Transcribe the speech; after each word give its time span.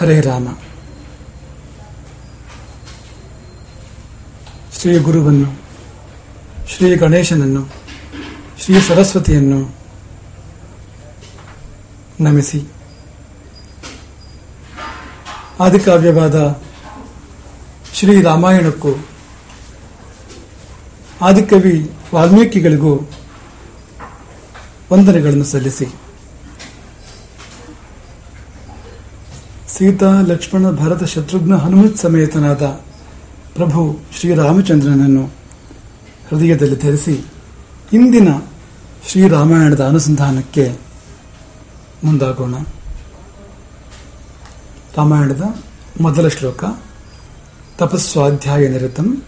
ಹರೇ 0.00 0.20
ರಾಮ. 0.20 0.48
ಶ್ರೀ 4.80 4.98
ಗುರುವನ್ನು, 4.98 5.48
ಶ್ರೀ 6.68 6.96
ಗಣೇಶನನ್ನು, 6.96 7.62
ಶ್ರೀ 8.60 8.80
ಸರಸ್ವತಿಯನ್ನು 8.80 9.74
ನಮಿಸಿ. 12.20 12.60
ಆದಿಕಾವ್ಯವಾದ 15.60 16.60
ಶ್ರೀ 17.94 18.22
ರಾಮಾಯಣಕ್ಕೂ, 18.22 18.92
ಆದಿಕವಿ 21.22 21.90
ವಾಲ್ಮೀಕಿಗಳಿಗೂ 22.14 22.94
ವಂದನೆಗಳನ್ನು 24.92 25.44
ಸಲ್ಲಿಸಿ. 25.44 25.86
ಸೀತಾ, 29.80 30.20
ಲಕ್ಷ್ಮಣ, 30.20 30.70
ಭರತ, 30.70 31.04
ಶತ್ರುಘ್ನ, 31.04 31.56
ಹನುಮತ್ 31.56 31.96
ಸಮೇತನಾದ 31.96 32.62
ಪ್ರಭು 33.54 33.98
ಶ್ರೀರಾಮಚಂದ್ರನನ್ನು 34.20 35.24
ಹೃದಯದಲ್ಲಿ 36.28 36.78
ಧರಿಸಿ 36.78 37.24
ಇಂದಿನ 37.92 38.28
ಶ್ರೀರಾಮಾಯಣದ 39.08 39.84
ಅನುಸಂಧಾನಕ್ಕೆ 39.84 40.76
ಮುಂದಾಗೋಣ. 42.04 42.54
ರಾಮಾಯಣದ 44.96 45.42
ಮೊದಲ 46.00 46.28
ಶ್ಲೋಕ, 46.28 46.64
ತಪಸ್ವಾಧ್ಯಾಯ 47.78 48.68
ನಿರತಂ, 48.68 49.22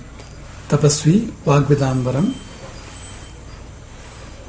ತಪಸ್ವಿ 0.71 1.33
ವಾಗ್ವಿದಾಂಬರಂ. 1.49 2.35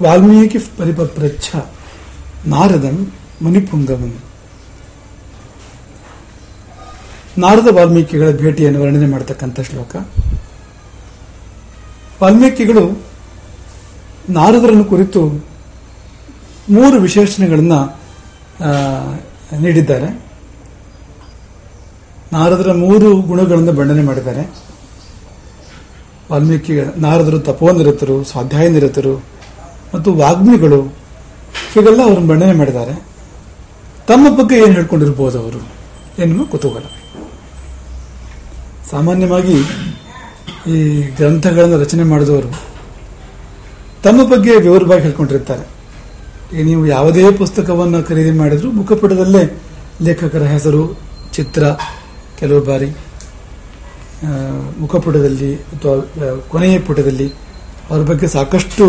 ವಾಲ್ಮೀಕಿ 0.02 0.58
ಪರಿಪಪ್ರಚ್ಛ 0.58 1.56
ನಾರದಂ 2.46 3.12
ಮುನಿಪುಂಗವಂ. 3.42 4.20
ನಾರದ 7.38 7.68
ವಾಲ್ಮೀಕಿಗಳ 7.76 8.32
ಭೇಟಿಯನ್ನು 8.32 8.82
ವರ್ಣನೆ 8.82 9.06
ಮಾಡತಕ್ಕಂಥ 9.06 9.60
ಶ್ಲೋಕ. 9.60 9.96
ವಾಲ್ಮೀಕಿಗಳು 12.22 13.04
ನಾರದರನ್ನು 14.30 14.86
ಕುರಿತು 14.86 15.22
ಮೂರು 16.70 16.98
ವಿಶೇಷಣೆಗಳನ್ನು 16.98 17.80
ನೀಡಿದ್ದಾರೆ. 19.62 20.10
ನಾರದರ 22.34 22.72
ಮೂರು 22.72 23.22
ಗುಣಗಳನ್ನು 23.22 23.74
ಬಣ್ಣನೆ 23.74 24.04
ಮಾಡಿದ್ದಾರೆ. 24.04 24.44
ವಾಲ್ಮೀಕಿ, 26.32 26.74
ನಾರದರು 26.98 27.40
ತಪೋನಿರತರು 27.40 28.24
ಸ್ವಾಧ್ಯಾಯ 28.24 28.70
ನಿರತರು, 28.70 29.24
ಮತ್ತು 29.94 30.14
ವಾಗ್ಮಿಗಳು, 30.14 30.82
ಹೀಗೆಲ್ಲ 31.74 32.02
ಅವರನ್ನು 32.04 32.28
ಬಣ್ಣನೆ 32.28 32.54
ಮಾಡಿದ್ದಾರೆ. 32.54 33.04
ತಮ್ಮ 34.08 34.38
ಬಗ್ಗೆ 34.38 34.56
ಏನು 34.56 34.72
ಹೇಳ್ಕೊಂಡಿರ್ಬೋದು 34.72 35.40
ಅವರು 35.40 35.62
ಎನ್ನುವ 36.22 36.46
ಕುತೂಹಲ. 36.46 36.86
ಸಾಮಾನ್ಯವಾಗಿ 38.92 39.58
ಈ 40.74 40.80
ಗ್ರಂಥಗಳನ್ನು 41.18 41.78
ರಚನೆ 41.80 42.04
ಮಾಡಿದವರು 42.04 42.50
ತಮ್ಮ 44.04 44.20
ಬಗ್ಗೆ 44.32 44.54
ವಿವರವಾಗಿ 44.60 45.02
ಹೇಳ್ಕೊಂಡಿರ್ತಾರೆ. 45.02 45.66
ನೀವು 46.64 46.84
ಯಾವುದೇ 46.88 47.24
ಪುಸ್ತಕವನ್ನು 47.32 48.00
ಖರೀದಿ 48.08 48.32
ಮಾಡಿದರೂ 48.32 48.70
ಮುಖಪುಟದಲ್ಲೇ 48.72 49.44
ಲೇಖಕರ 50.02 50.44
ಹೆಸರು, 50.56 50.84
ಚಿತ್ರ, 51.34 51.64
ಕೆಲವು 52.40 52.62
ಬಾರಿ 52.66 52.90
ಮುಖಪುಟದಲ್ಲಿ 54.80 55.52
ಅಥವಾ 55.56 55.96
ಕೊನೆಯ 56.50 56.76
ಪುಟದಲ್ಲಿ 56.80 57.28
ಅವರ 57.90 58.02
ಬಗ್ಗೆ 58.10 58.28
ಸಾಕಷ್ಟು 58.28 58.86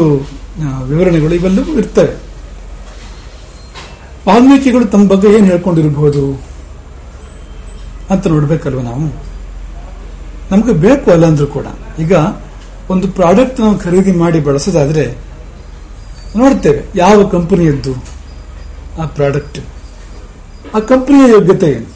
ವಿವರಣೆಗಳು 0.90 1.34
ಇವೆಲ್ಲವೂ 1.34 1.72
ಇರ್ತವೆ. 1.78 2.12
ವಾಲ್ಮೀಕಿಗಳು 4.28 4.84
ತಮ್ಮ 4.92 5.04
ಬಗ್ಗೆ 5.08 5.28
ಏನು 5.36 5.46
ಹೇಳ್ಕೊಂಡಿರಬಹುದು 5.46 6.24
ಅಂತ 8.10 8.26
ನೋಡ್ಬೇಕಲ್ವ 8.26 8.82
ನಾವು? 8.90 9.06
ನಮಗೆ 10.54 10.72
ಬೇಕು 10.72 11.10
ಅಲ್ಲ 11.10 11.26
ಅಂದ್ರೂ 11.26 11.46
ಕೂಡ. 11.46 11.66
ಈಗ 11.98 12.12
ಒಂದು 12.90 13.08
ಪ್ರಾಡಕ್ಟ್ 13.08 13.60
ನಾವು 13.60 13.78
ಖರೀದಿ 13.78 14.12
ಮಾಡಿ 14.12 14.40
ಬಳಸೋದಾದ್ರೆ, 14.40 15.04
ನೋಡ್ತೇವೆ 16.36 16.80
ಯಾವ 16.94 17.28
ಕಂಪನಿಯದ್ದು 17.28 17.92
ಆ 19.02 19.06
ಪ್ರಾಡಕ್ಟ್ 19.06 19.58
ಆ 20.74 20.78
ಕಂಪನಿಯ 20.78 21.32
ಯೋಗ್ಯತೆ 21.32 21.66
ಏನು? 21.66 21.88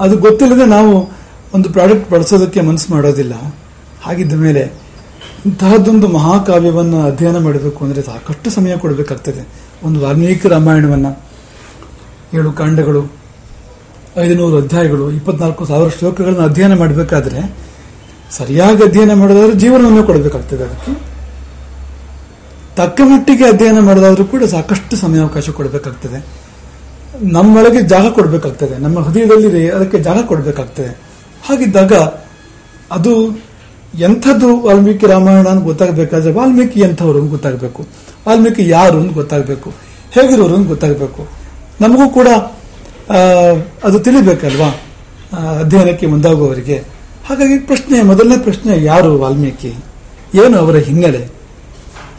ಅದು 0.00 0.16
ಗೊತ್ತಿಲ್ಲದೆ 0.16 0.64
ನಾವು 0.64 1.10
ಒಂದು 1.54 1.70
ಪ್ರಾಡಕ್ಟ್ 1.70 2.10
ಬಳಸೋದಕ್ಕೆ 2.10 2.60
ಮನಸ್ಸು 2.60 2.94
ಮಾಡೋದಿಲ್ಲ. 2.94 3.34
ಹಾಗಿದ್ದ 4.02 4.32
ಮೇಲೆ 4.32 4.62
ಇಂತಹದ್ದೊಂದು 5.46 6.08
ಮಹಾಕಾವ್ಯವನ್ನು 6.08 6.98
ಅಧ್ಯಯನ 7.06 7.38
ಮಾಡಬೇಕು 7.38 7.84
ಅಂದರೆ 7.84 8.02
ಸಾಕಷ್ಟು 8.02 8.50
ಸಮಯ 8.50 8.76
ಕೊಡಬೇಕಾಗ್ತದೆ. 8.76 9.42
ಒಂದು 9.82 10.00
ವಾಲ್ಮೀಕಿ 10.00 10.48
ರಾಮಾಯಣವನ್ನು 10.48 11.22
ಏಳು 12.34 12.52
ಕಾಂಡಗಳು, 12.52 13.02
ಐದುನೂರು 14.18 14.56
ಅಧ್ಯಾಯಗಳು, 14.56 15.10
ಇಪ್ಪತ್ನಾಲ್ಕು 15.10 15.66
ಸಾವಿರ 15.66 15.88
ಶ್ಲೋಕಗಳನ್ನು 15.98 16.40
ಅಧ್ಯಯನ 16.40 16.78
ಮಾಡಬೇಕಾದ್ರೆ 16.78 17.40
ಸರಿಯಾಗಿ 18.30 18.84
ಅಧ್ಯಯನ 18.84 19.12
ಮಾಡೋದಾದ್ರೆ 19.12 19.58
ಜೀವನವನ್ನು 19.58 20.04
ಕೊಡಬೇಕಾಗ್ತದೆ 20.04 20.62
ಅದಕ್ಕೆ. 20.64 20.92
ತಕ್ಕ 22.76 23.00
ಮಟ್ಟಿಗೆ 23.04 23.44
ಅಧ್ಯಯನ 23.44 23.78
ಮಾಡೋದಾದ್ರೂ 23.78 24.24
ಕೂಡ 24.24 24.44
ಸಾಕಷ್ಟು 24.44 24.96
ಸಮಯಾವಕಾಶ 24.96 25.50
ಕೊಡಬೇಕಾಗ್ತದೆ. 25.50 26.26
ನಮ್ಮೊಳಗೆ 27.32 27.80
ಜಾಗ 27.80 28.10
ಕೊಡಬೇಕಾಗ್ತದೆ. 28.10 28.78
ನಮ್ಮ 28.78 28.98
ಹೃದಯದಲ್ಲಿ 28.98 29.70
ಅದಕ್ಕೆ 29.70 29.98
ಜಾಗ 29.98 30.22
ಕೊಡಬೇಕಾಗ್ತದೆ. 30.22 31.00
ಹಾಗಿದ್ದಾಗ 31.48 31.92
ಅದು 32.90 33.38
ಎಂಥದ್ದು 33.98 34.60
ವಾಲ್ಮೀಕಿ 34.60 35.06
ರಾಮಾಯಣ 35.06 35.46
ಅಂತ 35.46 35.64
ಗೊತ್ತಾಗಬೇಕಾದ್ರೆ 35.64 36.32
ವಾಲ್ಮೀಕಿ 36.32 36.80
ಎಂಥವ್ರು 36.80 37.20
ಅಂತ 37.20 37.30
ಗೊತ್ತಾಗಬೇಕು. 37.30 37.86
ವಾಲ್ಮೀಕಿ 38.28 38.68
ಯಾರು 38.68 39.00
ಅಂತ 39.00 39.12
ಗೊತ್ತಾಗಬೇಕು. 39.12 39.70
ಹೇಗಿರೋರು 40.10 40.54
ಅಂತ 40.54 40.68
ಗೊತ್ತಾಗಬೇಕು. 40.68 41.28
ನಮಗೂ 41.80 42.08
ಕೂಡ 42.08 42.28
ಅದು 43.84 43.98
ತಿಳಿಬೇಕಲ್ವಾ? 44.00 44.68
ಅಧ್ಯಯನಕ್ಕೆ 45.60 46.06
ಮುಂದಾಗುವವರಿಗೆ. 46.06 46.97
ಹಾಗಾಗಿ 47.28 47.58
ಪ್ರಶ್ನೆ, 47.58 48.02
ಮೊದಲನೇ 48.02 48.38
ಪ್ರಶ್ನೆ 48.38 48.84
ಯಾರು 48.84 49.18
ವಾಲ್ಮೀಕಿ? 49.18 49.68
ಏನು 50.34 50.58
ಅವರ 50.58 50.76
ಹಿನ್ನೆಲೆ? 50.76 51.28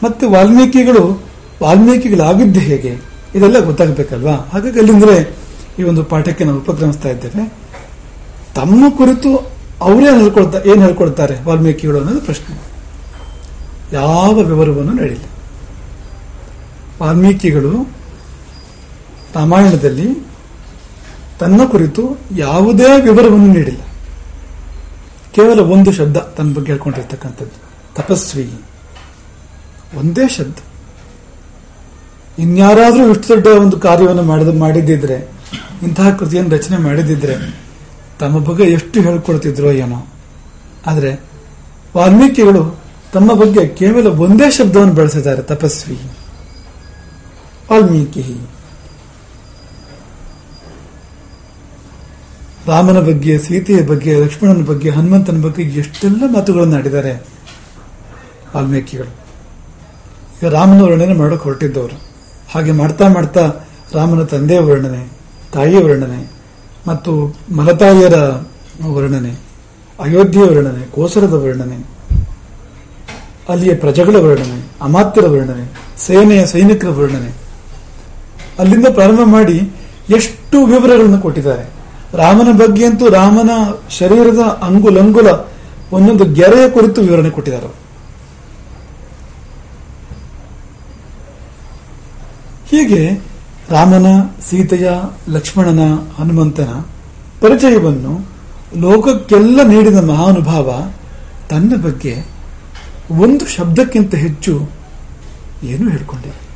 ಮತ್ತೆ 0.04 0.26
ವಾಲ್ಮೀಕಿಗಳು, 0.26 1.22
ವಾಲ್ಮೀಕಿಗಳಾಗಿದ್ದು 1.62 2.60
ಹೇಗೆ? 2.60 2.96
ಇದೆಲ್ಲ 3.34 3.58
ಗೊತ್ತಾಗಬೇಕಲ್ವಾ? 3.58 4.32
ಹಾಗಾಗಿ 4.32 4.78
ಅಲ್ಲಿಂದ್ರೆ 4.78 5.36
ಈ 5.78 5.82
ಒಂದು 5.82 6.04
ಪಾಠಕ್ಕೆ 6.04 6.44
ನಾವು 6.44 6.58
ಉಪಕ್ರಮಿಸ್ತಾ 6.58 7.08
ಇದ್ದೇವೆ. 7.08 7.52
ತಮ್ಮ 8.54 8.90
ಕುರಿತು 8.90 9.50
ಅವರೇ 9.80 10.20
ಹೇಳ್ಕೊಳ್ತಾ, 10.20 10.58
ಏನು 10.58 10.82
ಹೇಳ್ಕೊಳ್ತಾರೆ 10.82 11.44
ವಾಲ್ಮೀಕಿಗಳು 11.44 11.98
ಅನ್ನೋದು 11.98 12.20
ಪ್ರಶ್ನೆ. 12.20 12.56
ಯಾವ 13.92 14.34
ವಿವರವನ್ನು 14.34 14.92
ನೀಡಿಲ್ಲ. 14.92 15.24
ವಾಲ್ಮೀಕಿಗಳು 17.02 17.90
ರಾಮಾಯಣದಲ್ಲಿ 19.34 20.26
ತನ್ನ 21.40 21.64
ಕುರಿತು 21.64 22.18
ಯಾವುದೇ 22.36 23.00
ವಿವರವನ್ನು 23.00 23.46
ನೀಡಿಲ್ಲ. 23.46 23.80
ಕೇವಲ 25.34 25.60
ಒಂದು 25.60 25.92
ಶಬ್ದ 25.92 26.16
ತನ್ನ 26.16 26.54
ಬಗ್ಗೆ 26.54 26.72
ಹೇಳ್ಕೊಂಡಿರ್ತಕ್ಕಂಥದ್ದು. 26.72 27.70
ತಪಸ್ವಿ. 27.94 28.50
ಒಂದೇ 29.98 30.28
ಶಬ್ದ. 30.28 30.58
ಇನ್ಯಾರಾದರೂ 32.38 33.10
ಇಷ್ಟು 33.10 33.28
ದೊಡ್ಡ 33.28 33.46
ಒಂದು 33.46 33.80
ಕಾರ್ಯವನ್ನು 33.80 34.22
ಮಾಡಿದ 34.22 34.58
ಮಾಡಿದ್ದಿದ್ರೆ, 34.58 35.32
ಇಂತಹ 35.82 36.10
ಕೃತಿಯನ್ನು 36.10 36.50
ರಚನೆ 36.50 36.76
ಮಾಡಿದ್ದಿದ್ರೆ, 36.76 37.60
ತಮ್ಮ 38.20 38.38
ಬಗ್ಗೆ 38.38 38.62
ಎಷ್ಟು 38.62 39.00
ಹೇಳ್ಕೊಳ್ತಿದ್ರೋ 39.00 39.70
ಏನೋ. 39.70 40.06
ಆದರೆ, 40.86 41.20
ವಾಲ್ಮೀಕಿಗಳು 41.96 42.80
ತಮ್ಮ 43.12 43.34
ಬಗ್ಗೆ 43.34 43.68
ಕೇವಲ 43.68 44.06
ಒಂದೇ 44.06 44.50
ಶಬ್ದವನ್ನು 44.50 44.94
ಬಳಸಿದ್ದಾರೆ, 44.94 45.42
ತಪಸ್ವಿ. 45.42 45.98
ವಾಲ್ಮೀಕಿ. 47.72 48.24
ರಾಮನ 52.66 53.00
ಬಗ್ಗೆ, 53.00 53.38
ಸೀತೆಯ 53.38 53.82
ಬಗ್ಗೆ, 53.82 54.20
ಲಕ್ಷ್ಮಣನ 54.20 54.64
ಬಗ್ಗೆ, 54.64 54.90
ಹನುಮಂತನ 54.90 55.40
ಬಗ್ಗೆ 55.40 55.62
ಎಷ್ಟೆಲ್ಲ 55.62 56.22
ಮಾತುಗಳನ್ನು 56.26 56.76
ಆಡಿದ್ದಾರೆ 56.76 57.26
ವಾಲ್ಮೀಕಿಗಳು. 58.56 59.10
ಈಗ 60.42 60.48
ರಾಮನ 60.48 60.80
ವರ್ಣನೆ 60.82 61.14
ಮಾಡೋಕೆ 61.14 61.44
ಹೊರಟಿದ್ದವರು. 61.44 61.96
ಹಾಗೆ 62.54 62.72
ಮಾಡ್ತಾ 62.72 63.08
ಮಾಡ್ತಾ 63.08 63.50
ರಾಮನ 63.94 64.24
ತಂದೆಯ 64.24 64.60
ವರ್ಣನೆ, 64.60 65.08
ತಾಯಿಯ 65.52 65.78
ವರ್ಣನೆ, 65.78 66.30
ಮತ್ತು 66.86 67.36
ಮಲತಾಯಿಯರ 67.50 68.14
ವರ್ಣನೆ, 68.86 69.32
ಅಯೋಧ್ಯೆಯ 70.00 70.44
ವರ್ಣನೆ, 70.44 70.86
ಕೋಸರದ 70.86 71.32
ವರ್ಣನೆ, 71.32 71.86
ಅಲ್ಲಿಯ 73.48 73.74
ಪ್ರಜೆಗಳ 73.74 74.16
ವರ್ಣನೆ, 74.16 74.68
ಅಮಾತ್ಯರ 74.80 75.26
ವರ್ಣನೆ, 75.26 75.72
ಸೇನೆಯ 75.98 76.46
ಸೈನಿಕರ 76.46 76.88
ವರ್ಣನೆ. 76.88 77.30
ಅಲ್ಲಿಂದ 78.58 78.86
ಪ್ರಾರಂಭ 78.94 79.20
ಮಾಡಿ 79.24 79.58
ಎಷ್ಟು 80.08 80.66
ವಿವರಗಳನ್ನು 80.66 81.20
ಕೊಟ್ಟಿದ್ದಾರೆ. 81.20 81.79
ರಾಮನ 82.14 82.56
ಬಗ್ಗೆ 82.56 82.86
ಅಂತೂ 82.86 83.08
ರಾಮನ 83.08 83.50
ಶರೀರದ 83.90 84.38
ಅಂಗುಲಂಗುಲ 84.38 85.28
ಒಂದೊಂದು 85.92 86.24
ಗೆರೆಯ 86.24 86.68
ಕುರಿತು 86.68 87.00
ವಿವರಣೆ 87.00 87.30
ಕೊಟ್ಟಿದ್ದಾರೆ. 87.30 87.66
ಹೀಗೆ 92.70 93.30
ರಾಮನ, 93.70 94.06
ಸೀತೆಯ, 94.50 94.90
ಲಕ್ಷ್ಮಣನ, 95.28 95.80
ಹನುಮಂತನ 96.18 96.68
ಪರಿಚಯವನ್ನು 97.40 98.28
ಲೋಕಕ್ಕೆಲ್ಲ 98.80 99.62
ನೀಡಿದ 99.62 99.96
ಮಹಾನುಭಾವ 99.96 100.92
ತನ್ನ 101.50 101.72
ಬಗ್ಗೆ 101.82 102.26
ಒಂದು 103.10 103.46
ಶಬ್ದಕ್ಕಿಂತ 103.46 104.14
ಹೆಚ್ಚು 104.14 104.52
ಏನು 105.62 105.90
ಹೇಳ್ಕೊಂಡಿಲ್ಲ. 105.90 106.49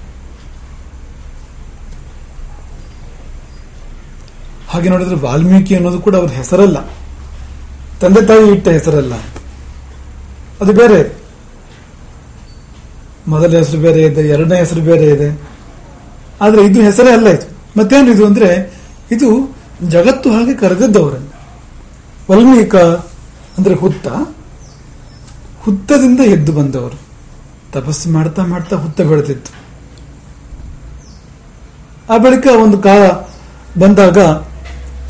ಹಾಗೆ 4.75 4.89
ನೋಡಿದ್ರೆ 4.89 5.15
ವಾಲ್ಮೀಕಿ 5.15 5.75
ಅನ್ನೋದು 5.75 5.99
ಕೂಡ 6.01 6.17
ಅವ್ರ 6.17 6.31
ಹೆಸರಲ್ಲ. 6.31 6.91
ತಂದೆ 8.01 8.27
ತಾಯಿ 8.27 8.51
ಇಟ್ಟ 8.51 8.69
ಹೆಸರಲ್ಲ. 8.69 9.15
ಅದು 10.61 10.73
ಬೇರೆ. 10.73 10.99
ಇದೆ 10.99 11.25
ಮೊದಲ 13.29 13.57
ಹೆಸರು 13.57 13.81
ಬೇರೆ 13.81 14.03
ಇದೆ, 14.03 14.21
ಎರಡನೇ 14.21 14.59
ಹೆಸರು 14.59 14.81
ಬೇರೆ 14.81 15.07
ಇದೆ. 15.07 15.41
ಆದ್ರೆ 16.41 16.65
ಇದು 16.65 16.81
ಹೆಸರೇ 16.81 17.13
ಅಲ್ಲ 17.13 17.29
ಇದು. 17.29 17.81
ಮತ್ತೇನಿದು 17.81 18.27
ಅಂದ್ರೆ, 18.27 18.81
ಇದು 19.11 19.57
ಜಗತ್ತು 19.83 20.33
ಹಾಗೆ 20.33 20.55
ಕರೆದದ್ದವರನ್ನು 20.55 21.49
ವಾಲ್ಮೀಕ 22.31 22.77
ಅಂದ್ರೆ 23.59 23.75
ಹುತ್ತ. 23.75 24.07
ಹುತ್ತದಿಂದ 25.61 26.21
ಎದ್ದು 26.21 26.53
ಬಂದವರು. 26.53 26.99
ತಪಸ್ಸು 27.73 28.11
ಮಾಡ್ತಾ 28.11 28.45
ಮಾಡ್ತಾ 28.45 28.77
ಹುತ್ತ 28.77 29.01
ಬೆಳೆದಿತ್ತು. 29.01 29.53
ಆ 32.13 32.17
ಬಳಿಕ 32.17 32.47
ಒಂದು 32.63 32.79
ಕಾಲ 32.79 33.07
ಬಂದಾಗ 33.81 34.19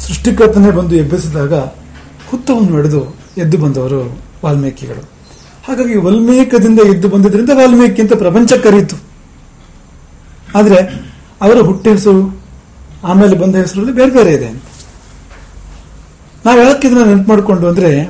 ಸೃಷ್ಟಿಕರ್ತನೆ 0.07 0.71
ಬಂದು 0.71 0.95
ಎಬ್ಬಿಸಿದಾಗ 0.97 1.55
ಹುತ್ತವನ್ನು 2.31 2.77
ಹಿಡಿದು 2.77 3.17
ಎದ್ದು 3.39 3.59
ಬಂದವರು 3.59 4.19
ವಾಲ್ಮೀಕಿಗಳು. 4.45 5.09
ಹಾಗಾಗಿ 5.69 5.97
ವಾಲ್ಮೀಕದಿಂದ 5.97 6.81
ಎದ್ದು 6.81 7.09
ಬಂದಿದ್ದರಿಂದ 7.09 7.51
ವಾಲ್ಮೀಕಿ 7.55 8.03
ಅಂತ 8.03 8.13
ಪ್ರಪಂಚ 8.13 8.53
ಕರೀತು. 8.53 8.97
ಆದರೆ 10.55 10.77
ಅವರ 11.41 11.59
ಹುಟ್ಟ 11.59 11.89
ಹೆಸರು, 11.89 12.41
ಆಮೇಲೆ 13.05 13.39
ಬಂದ 13.39 13.57
ಹೆಸರಲ್ಲಿ 13.57 13.93
ಬೇರೆ 13.93 14.11
ಬೇರೆ 14.11 14.33
ಇದೆ 14.33 14.47
ಅಂತ. 14.47 14.63
ನಾವು 16.47 16.61
ಹೇಳಕ್ಕೆ 16.61 16.89
ಇದನ್ನ 16.89 17.05
ನೆನಪು 17.05 17.29
ಮಾಡಿಕೊಂಡು 17.29 17.69
ಅಂದ್ರೆ, 17.69 18.05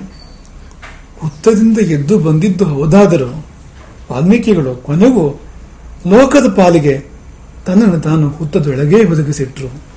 ಹುತ್ತದಿಂದ 1.20 1.78
ಎದ್ದು 1.78 2.18
ಬಂದಿದ್ದು 2.18 2.64
ಹೌದಾದರೂ 2.64 3.46
ವಾಲ್ಮೀಕಿಗಳು 4.12 4.74
ಕೊನೆಗೂ 4.74 5.40
ಲೋಕದ 6.06 6.54
ಪಾಲಿಗೆ 6.56 7.06
ತನ್ನನ್ನು 7.66 8.00
ತಾನು 8.00 8.28
ಹುತ್ತದೊಳಗೇ 8.28 9.04
ಒದಗಿಸಿಟ್ರು. 9.04 9.93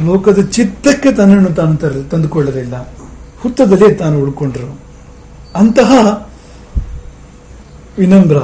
ಲೋಕದ 0.00 0.40
ಚಿತ್ತಕ್ಕೆ 0.40 1.12
ತನ್ನನ್ನು 1.12 1.50
ತಾನು 1.50 1.76
ತರ- 1.76 2.10
ತಂದುಕೊಳ್ಳಲಿಲ್ಲ 2.10 2.94
ಹುತ್ತದಲ್ಲೇ 3.40 3.94
ತಾನು 3.94 4.18
ಉಳ್ಕೊಂಡ್ರು. 4.20 4.80
ಅಂತಹ 5.54 6.28
ವಿನಮ್ರ, 7.98 8.38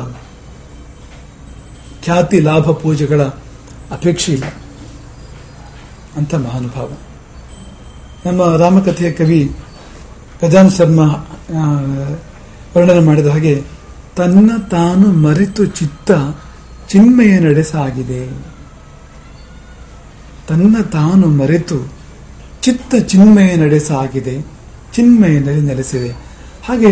ಖ್ಯಾತಿ 2.03 2.41
ಲಾಭ 2.41 2.71
ಪೂಜೆಗಳ 2.71 3.23
ಅಪೇಕ್ಷೆ 3.91 4.33
ಇಲ್ಲ. 4.33 4.45
ಅಂತ 6.17 6.35
ಮಹಾನುಭಾವ. 6.35 6.91
ನಮ್ಮ 8.27 8.57
ರಾಮಕಥೆಯ 8.57 9.13
ಕವಿ 9.13 9.57
ಗಜಾನ್ 10.43 10.71
ಶರ್ಮಾ 10.71 11.07
ವರ್ಣನೆ 12.77 13.01
ಮಾಡಿದ 13.01 13.27
ಹಾಗೆ, 13.27 13.63
ತನ್ನ 14.17 14.51
ತಾನು 14.71 15.13
ಮರೆತು 15.13 15.65
ಚಿತ್ತ 15.65 16.11
ಚಿನ್ಮಯ 16.89 17.39
ನಡೆ 17.39 17.63
ಸಾಗಿದೆ 17.63 18.58
ತನ್ನ 20.49 20.77
ತಾನು 20.93 21.27
ಮರೆತು 21.41 21.79
ಚಿತ್ತ 22.63 22.95
ಚಿನ್ಮಯ 23.07 23.57
ನಡೆಸಾಗಿದೆ 23.57 24.35
ಚಿನ್ಮಯನಲ್ಲಿ 24.95 25.61
ನೆಲೆಸಿದೆ. 25.61 26.11
ಹಾಗೆ 26.69 26.91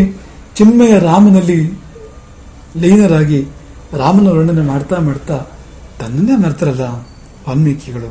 ಚಿನ್ಮಯ 0.56 0.98
ರಾಮನಲ್ಲಿ 0.98 1.58
ಲೀನರಾಗಿ 2.76 3.40
ರಾಮನ 3.92 4.28
ವರ್ಣನೆ 4.28 4.60
ಮಾಡ್ತಾ 4.60 4.96
ಮಾಡ್ತಾ 4.98 5.36
ತನ್ನನ್ನೇ 5.98 6.36
ಮರ್ತಾರಲ್ಲ 6.36 6.86
ವಾಲ್ಮೀಕಿಗಳು. 7.46 8.08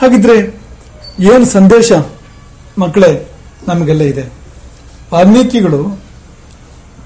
ಹಾಗಿದ್ರೆ 0.00 0.36
ಏನು 1.20 1.44
ಸಂದೇಶ 1.44 1.92
ಮಕ್ಕಳೇ 2.78 3.10
ನಮಗೆಲ್ಲ 3.68 4.02
ಇದೆ. 4.02 4.24
ವಾಲ್ಮೀಕಿಗಳು 5.12 5.80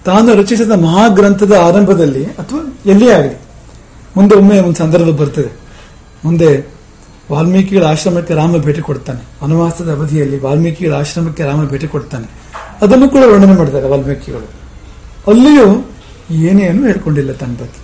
ತಾನು 0.04 0.34
ರಚಿಸಿದ 0.34 0.70
ಮಹಾಗ್ರಂಥದ 0.70 1.52
ಆರಂಭದಲ್ಲಿ 1.52 2.24
ಅಥವಾ 2.24 2.60
ಎಲ್ಲಿಯೇ 2.86 3.12
ಆಗಲಿ, 3.12 3.36
ಮುಂದೆ 4.16 4.34
ಒಮ್ಮೆ 4.34 4.58
ಒಂದು 4.58 4.78
ಸಂದರ್ಭ 4.78 5.08
ಬರ್ತದೆ. 5.20 5.50
ಮುಂದೆ 6.24 6.79
ವಾಲ್ಮೀಕಿಗಳ 7.30 7.84
ಆಶ್ರಮಕ್ಕೆ 7.84 8.34
ರಾಮ 8.34 8.58
ಭೇಟಿ 8.66 8.82
ಕೊಡ್ತಾನೆ. 8.88 9.22
ವನವಾಸದ 9.42 9.88
ಅವಧಿಯಲ್ಲಿ 9.98 10.38
ವಾಲ್ಮೀಕಿಗಳ 10.40 10.94
ಆಶ್ರಮಕ್ಕೆ 11.02 11.42
ರಾಮ 11.42 11.64
ಭೇಟಿ 11.64 11.88
ಕೊಡ್ತಾನೆ. 11.94 12.26
ಅದನ್ನು 12.82 13.08
ಕೂಡ 13.08 13.22
ವರ್ಣನೆ 13.32 13.54
ಮಾಡಿದ್ದಾರೆ 13.58 13.88
ವಾಲ್ಮೀಕಿಗಳು. 13.88 14.48
ಅಲ್ಲಿಯೂ 15.30 15.66
ಏನೇನು 16.48 16.82
ಹೇಳ್ಕೊಂಡಿಲ್ಲ 16.86 17.32
ತನ್ನ 17.32 17.54
ಬಗ್ಗೆ 17.60 17.80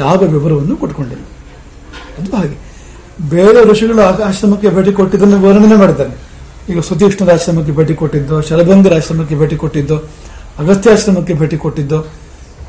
ಯಾವ 0.00 0.18
ವಿವರವನ್ನು 0.34 0.76
ಕೊಟ್ಕೊಂಡಿಲ್ಲ. 0.76 1.24
ಅದು 2.18 2.36
ಹಾಗೆ. 2.36 2.56
ಬೇರೆ 3.30 3.60
ಋಷಿಗಳು 3.70 4.02
ಆಶ್ರಮಕ್ಕೆ 4.28 4.68
ಭೇಟಿ 4.76 4.92
ಕೊಟ್ಟಿದ್ದನ್ನು 4.92 5.38
ವರ್ಣನೆ 5.46 5.76
ಮಾಡಿದ್ದಾನೆ. 5.76 6.14
ಈಗ 6.72 6.80
ಸುತೀಕ್ಷ್ಣರ 6.80 7.32
ಆಶ್ರಮಕ್ಕೆ 7.32 7.72
ಭೇಟಿ 7.72 7.94
ಕೊಟ್ಟಿದ್ದು, 7.94 8.36
ಶರಭಂಗರ 8.40 8.94
ಆಶ್ರಮಕ್ಕೆ 8.96 9.34
ಭೇಟಿ 9.34 9.56
ಕೊಟ್ಟಿದ್ದು 9.56 9.96
ಅಗಸ್ತ್ಯಾಶ್ರಮಕ್ಕೆ 10.58 11.34
ಭೇಟಿ 11.34 11.56
ಕೊಟ್ಟಿದ್ದು, 11.56 11.98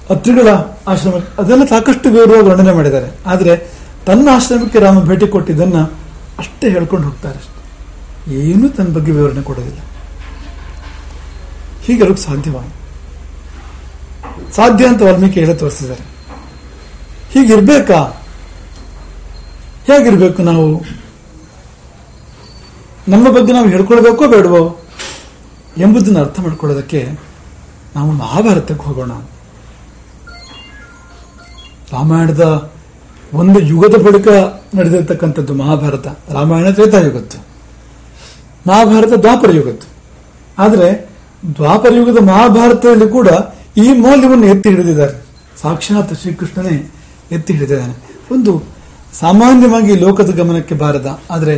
ಅತ್ರಿಗಳ 0.10 0.48
ಆಶ್ರಮ 0.88 1.14
ಅದೆಲ್ಲ 1.42 1.66
ಸಾಕಷ್ಟು 1.66 2.08
ವಿವರವಾಗಿ 2.10 2.48
ವರ್ಣನೆ 2.50 2.74
ಮಾಡಿದ್ದಾರೆ. 2.74 3.10
ಆದರೆ 3.26 3.54
ತನ್ನ 4.06 4.30
ಆಶ್ರಮಕ್ಕೆ 4.36 4.80
ರಾಮ 4.80 5.00
ಭೇಟಿ 5.04 5.28
ಕೊಟ್ಟಿದ್ದನ್ನು 5.28 5.84
ಅಷ್ಟೇ 6.40 6.70
ಹೇಳ್ಕೊಂಡು 6.70 7.08
ಹೋಗ್ತಾರೆ 7.08 7.38
ಅಷ್ಟೇ. 7.38 7.50
ಏನೂ 8.36 8.70
ತನ್ನ 8.70 8.94
ಬಗ್ಗೆ 8.94 9.12
ವಿವರಣೆ 9.12 9.42
ಕೊಡೋದಿಲ್ಲ. 9.42 9.80
ಹೀಗೆ 11.84 12.16
ಸಾಧ್ಯವ 12.16 12.64
ಸಾಧ್ಯ 14.56 14.88
ಅಂತ 14.88 15.02
ವಾಲ್ಮೀಕಿ 15.02 15.40
ಹೇಳಿ 15.40 15.56
ತೋರಿಸಿದ್ದಾರೆ 15.56 16.04
ಹೀಗಿರ್ಬೇಕಾ? 17.34 18.00
ಹೇಗಿರ್ಬೇಕು 19.88 20.44
ನಾವು? 20.44 20.66
ನಮ್ಮ 23.08 23.30
ಬಗ್ಗೆ 23.32 23.54
ನಾವು 23.54 23.68
ಹೇಳ್ಕೊಳ್ಬೇಕೋ 23.70 24.28
ಬೇಡವೋ 24.28 24.80
ಎಂಬುದನ್ನು 25.78 26.20
ಅರ್ಥ 26.20 26.40
ಮಾಡ್ಕೊಳ್ಳೋದಕ್ಕೆ 26.40 27.20
ನಾವು 27.96 28.12
ಮಹಾಭಾರತಕ್ಕೆ 28.12 28.84
ಹೋಗೋಣ 28.84 29.12
ರಾಮಾಯಣದ 31.92 32.73
ಒಂದು 33.40 33.60
ಯುಗದ 33.72 33.96
ಬಳಿಕ 34.06 34.28
ನಡೆದಿರ್ತಕ್ಕಂಥದ್ದು 34.78 35.54
ಮಹಾಭಾರತ, 35.62 36.08
ರಾಮಾಯಣ 36.38 36.68
ತ್ರೇತಾಯುಗತ್ತು 36.78 37.38
ಮಹಾಭಾರತ 38.70 39.14
ದ್ವಾಪರ 39.26 39.52
ಯುಗದ್ದು. 39.60 39.88
ಆದರೆ 40.64 40.90
ದ್ವಾಪರ 41.58 41.92
ಯುಗದ 42.00 42.20
ಮಹಾಭಾರತದಲ್ಲಿ 42.24 43.08
ಕೂಡ 43.18 43.30
ಈ 43.84 43.88
ಮೌಲ್ಯವನ್ನು 44.06 44.46
ಎತ್ತಿ 44.54 44.68
ಹಿಡಿದಿದ್ದಾರೆ. 44.70 45.16
ಸಾಕ್ಷಾತ್ 45.62 46.14
ಶ್ರೀಕೃಷ್ಣನೇ 46.22 46.76
ಎತ್ತಿ 47.36 47.52
ಹಿಡಿದಿದ್ದಾನೆ. 47.54 47.96
ಒಂದು 48.36 48.52
ಸಾಮಾನ್ಯವಾಗಿ 49.20 49.94
ಲೋಕದ 50.04 50.32
ಗಮನಕ್ಕೆ 50.40 50.76
ಬಾರದ, 50.76 51.08
ಆದರೆ 51.36 51.56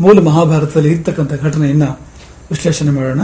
ಮೂಲ 0.00 0.16
ಮಹಾಭಾರತದಲ್ಲಿ 0.28 0.90
ಇರ್ತಕ್ಕಂಥ 0.94 1.32
ಘಟನೆಯನ್ನ 1.46 1.86
ವಿಶ್ಲೇಷಣೆ 2.50 2.92
ಮಾಡೋಣ. 2.98 3.22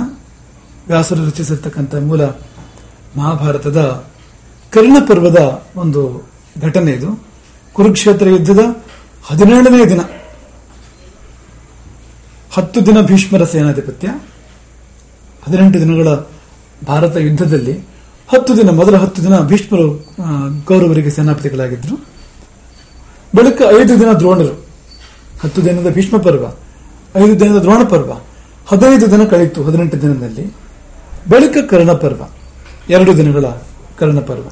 ವ್ಯಾಸರು 0.89 1.23
ರಚಿಸಿರ್ತಕ್ಕಂಥ 1.29 1.94
ಮೂಲ 2.11 2.25
ಮಹಾಭಾರತದ 3.21 3.81
ಕರ್ಣ 4.75 4.97
ಪರ್ವದ 5.09 5.41
ಒಂದು 5.82 6.03
ಘಟನೆ 6.67 6.91
ಇದು. 6.99 7.11
ಕುರುಕ್ಷೇತ್ರ 7.76 8.26
ಯುದ್ಧದ 8.34 8.62
ಹದಿನೇಳನೇ 9.28 9.82
ದಿನ. 9.93 10.02
ಹತ್ತು 12.55 12.79
ದಿನ 12.86 12.98
ಭೀಷ್ಮರ 13.08 13.44
ಸೇನಾಧಿಪತ್ಯ, 13.53 14.06
ಹದಿನೆಂಟು 15.44 15.79
ದಿನಗಳ 15.84 16.08
ಭಾರತ 16.91 17.17
ಯುದ್ಧದಲ್ಲಿ, 17.27 17.74
ಹತ್ತು 18.32 18.53
ದಿನ, 18.58 18.69
ಮೊದಲ 18.79 18.94
ಹತ್ತು 19.03 19.20
ದಿನ 19.24 19.34
ಭೀಷ್ಮರು 19.51 19.86
ಗೌರವರಿಗೆ 20.69 21.10
ಸೇನಾಪತಿಗಳಾಗಿದ್ದರು 21.17 21.96
ಬಳಿಕ 23.36 23.60
ಐದು 23.79 23.93
ದಿನ 24.01 24.10
ದ್ರೋಣರು, 24.20 24.55
ಹತ್ತು 25.43 25.60
ದಿನದ 25.67 25.89
ಭೀಷ್ಮ 25.96 26.17
ಪರ್ವ, 26.27 26.44
ಐದು 27.22 27.34
ದಿನದ 27.41 27.58
ದ್ರೋಣ 27.65 27.82
ಪರ್ವ, 27.93 28.10
ಹದಿನೈದು 28.70 29.06
ದಿನ 29.12 29.22
ಕಳೆಯಿತು 29.32 29.60
ಹದಿನೆಂಟು 29.67 29.96
ದಿನದಲ್ಲಿ. 30.05 30.44
ಬಳಿಕ 31.32 31.56
ಕರ್ಣ 31.70 31.93
ಪರ್ವ, 32.05 32.22
ಎರಡು 32.96 33.12
ದಿನಗಳ 33.20 33.46
ಕರ್ಣ 34.01 34.19
ಪರ್ವ, 34.31 34.46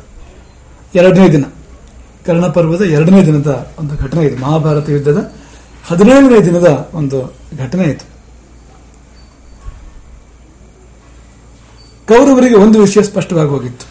ಎರಡನೇ 1.00 1.26
ದಿನ. 1.34 1.44
ಕರ್ಣ 2.26 2.46
ಪರ್ವದ 2.46 2.82
ಎರಡನೇ 2.82 3.26
ದಿನದ 3.26 3.72
ಒಂದು 3.78 3.96
ಘಟನೆ 3.96 4.24
ಇದು. 4.24 4.36
ಮಹಾಭಾರತ 4.36 4.88
ಯುದ್ಧದ 4.88 5.32
ಹದಿನೇಳನೇ 5.86 6.40
ದಿನದ 6.40 6.90
ಒಂದು 6.94 7.36
ಘಟನೆ 7.58 7.84
ಇತ್ತು 7.84 8.06
ಕೌರವರಿಗೆ 12.08 12.54
ಒಂದು 12.54 12.80
ವಿಷಯ 12.80 13.02
ಸ್ಪಷ್ಟವಾಗಿ 13.02 13.48
ಹೋಗಿತ್ತು. 13.48 13.86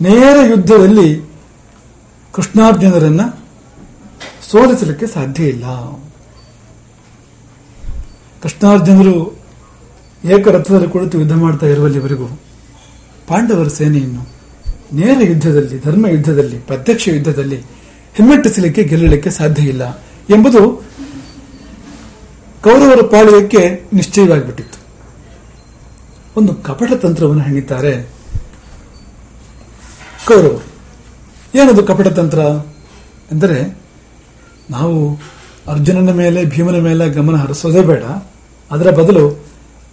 ನೇರ 0.00 0.36
ಯುದ್ಧದಲ್ಲಿ 0.50 1.22
ಕೃಷ್ಣಾರ್ಜುನರನ್ನ 2.32 3.20
ಸೋಲಿಸಲಿಕ್ಕೆ 4.50 5.06
ಸಾಧ್ಯ 5.06 5.44
ಇಲ್ಲ. 5.44 5.64
ಕೃಷ್ಣಾರ್ಜುನರು 8.42 9.40
ಏಕರಥದಲ್ಲಿ 10.24 10.88
ಕುಳಿತು 10.88 11.18
ಯುದ್ಧ 11.18 11.32
ಮಾಡ್ತಾ 11.32 11.66
ಇರುವಲ್ಲಿವರೆಗೂ 11.66 12.26
ಪಾಂಡವರ 13.28 13.68
ಸೇನೆಯನ್ನು 13.68 14.31
ನೇರ 14.92 15.16
ಯುದ್ಧದಲ್ಲಿ, 15.22 15.82
ಧರ್ಮ 15.84 16.06
ಯುದ್ಧದಲ್ಲಿ, 16.06 16.58
ಪ್ರತ್ಯಕ್ಷ 16.58 17.08
ಯುದ್ಧದಲ್ಲಿ 17.08 17.56
ಹಿಮ್ಮೆಟ್ಟಿಸಲಿಕ್ಕೆ 18.14 18.84
ಗೆಲ್ಲಲಿಕ್ಕೆ 18.84 19.30
ಸಾಧ್ಯ 19.30 19.62
ಇಲ್ಲ 19.62 19.98
ಎಂಬುದು 20.30 20.84
ಕೌರವರ 22.62 23.06
ಪಾಳ್ಯಕ್ಕೆ 23.06 23.88
ನಿಶ್ಚಯವಾಗಿಬಿಟ್ಟಿತ್ತು. 23.92 24.78
ಒಂದು 26.36 26.54
ಕಪಟ 26.54 26.92
ತಂತ್ರವನ್ನು 26.92 27.42
ಹೆಣಿತಾರೆ 27.42 28.02
ಕೌರವರು. 30.26 30.62
ಏನದು 31.58 31.82
ಕಪಟ 31.82 32.08
ತಂತ್ರ 32.08 32.38
ಎಂದರೆ 33.32 33.78
ನಾವು 34.70 35.20
ಅರ್ಜುನನ 35.68 36.12
ಮೇಲೆ, 36.12 36.44
ಭೀಮನ 36.44 36.76
ಮೇಲೆ 36.76 37.08
ಗಮನ 37.08 37.34
ಹರಿಸೋದೇ 37.34 37.82
ಬೇಡ. 37.82 38.02
ಅದರ 38.70 38.90
ಬದಲು 38.90 39.44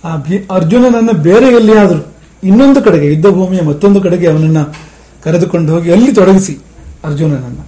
ಆ 0.03 0.15
ಭೀ, 0.15 0.37
ಅರ್ಜುನನನ್ನ 0.37 1.09
ಬೇರೆ 1.11 1.45
ಎಲ್ಲಿಯಾದರೂ 1.45 2.13
ಇನ್ನೊಂದು 2.43 2.81
ಕಡೆಗೆ 2.81 3.13
ಯುದ್ಧ 3.13 3.27
ಭೂಮಿಯ 3.27 3.61
ಮತ್ತೊಂದು 3.61 4.01
ಕಡೆಗೆ 4.01 4.27
ಅವನನ್ನ 4.27 4.57
ಕರೆದುಕೊಂಡು 5.23 5.69
ಹೋಗಿ 5.73 5.89
ಅಲ್ಲಿ 5.91 6.11
ತೊಡಗಿಸಿ 6.19 6.53
ಅರ್ಜುನನನ್ನ. 7.03 7.61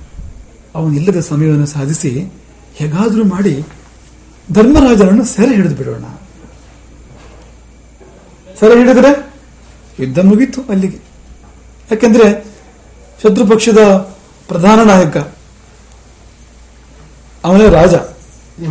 ಅವನಿಲ್ಲದ 0.75 1.19
ಸಮಯವನ್ನು 1.29 1.67
ಸಾಧಿಸಿ 1.75 2.11
ಹೇಗಾದರೂ 2.79 3.23
ಮಾಡಿ 3.33 3.53
ಧರ್ಮರಾಜನನ್ನು 4.47 5.25
ಸೆರೆ 5.33 5.53
ಹಿಡಿದು 5.55 5.75
ಬಿಡೋಣ. 5.75 6.05
ಸೆರೆ 8.59 8.75
ಹಿಡಿದ್ರೆ 8.79 9.11
ಯುದ್ಧ 9.99 10.19
ಮುಗೀತು 10.29 10.61
ಅಲ್ಲಿಗೆ. 10.73 10.99
ಯಾಕೆಂದ್ರೆ 11.91 12.27
ಶತ್ರು 13.23 13.45
ಪಕ್ಷದ 13.47 13.81
ಪ್ರಧಾನ 14.49 14.79
ನಾಯಕ, 14.91 15.17
ಅವನೇ 17.43 17.67
ರಾಜ. 17.79 17.93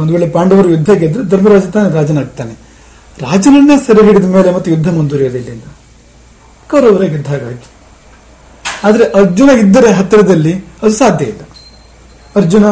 ಒಂದು 0.02 0.12
ವೇಳೆ 0.12 0.26
ಪಾಂಡವರು 0.36 0.68
ಯುದ್ಧ 0.70 0.90
ಗೆದ್ರೆ 1.02 1.22
ಧರ್ಮರಾಜ 1.32 1.64
ತಾನೇ 1.74 1.90
ರಾಜನಾಗ್ತಾನೆ. 1.98 2.54
ರಾಜನನ್ನೇ 3.18 3.76
ಸೆರೆ 3.86 4.02
ಹಿಡಿದ 4.06 4.28
ಮೇಲೆ 4.34 4.50
ಮತ್ತೆ 4.56 4.70
ಯುದ್ಧ 4.70 4.88
ಮುಂದುವರಿಯೋದಿಲ್ಲ 4.98 5.48
ಇಲ್ಲಿಂದ 5.48 5.68
ಕೌರವರೇ 6.70 7.08
ಗೆದ್ದ 7.14 7.28
ಹಾಗಾಯ್ತು. 7.34 7.68
ಆದ್ರೆ 8.84 9.04
ಅರ್ಜುನ 9.04 9.50
ಇದ್ದರೆ 9.50 9.92
ಹತ್ತಿರದಲ್ಲಿ 9.92 10.54
ಅದು 10.58 10.90
ಸಾಧ್ಯ 10.90 11.24
ಇಲ್ಲ. 11.24 11.40
ಅರ್ಜುನ 12.36 12.66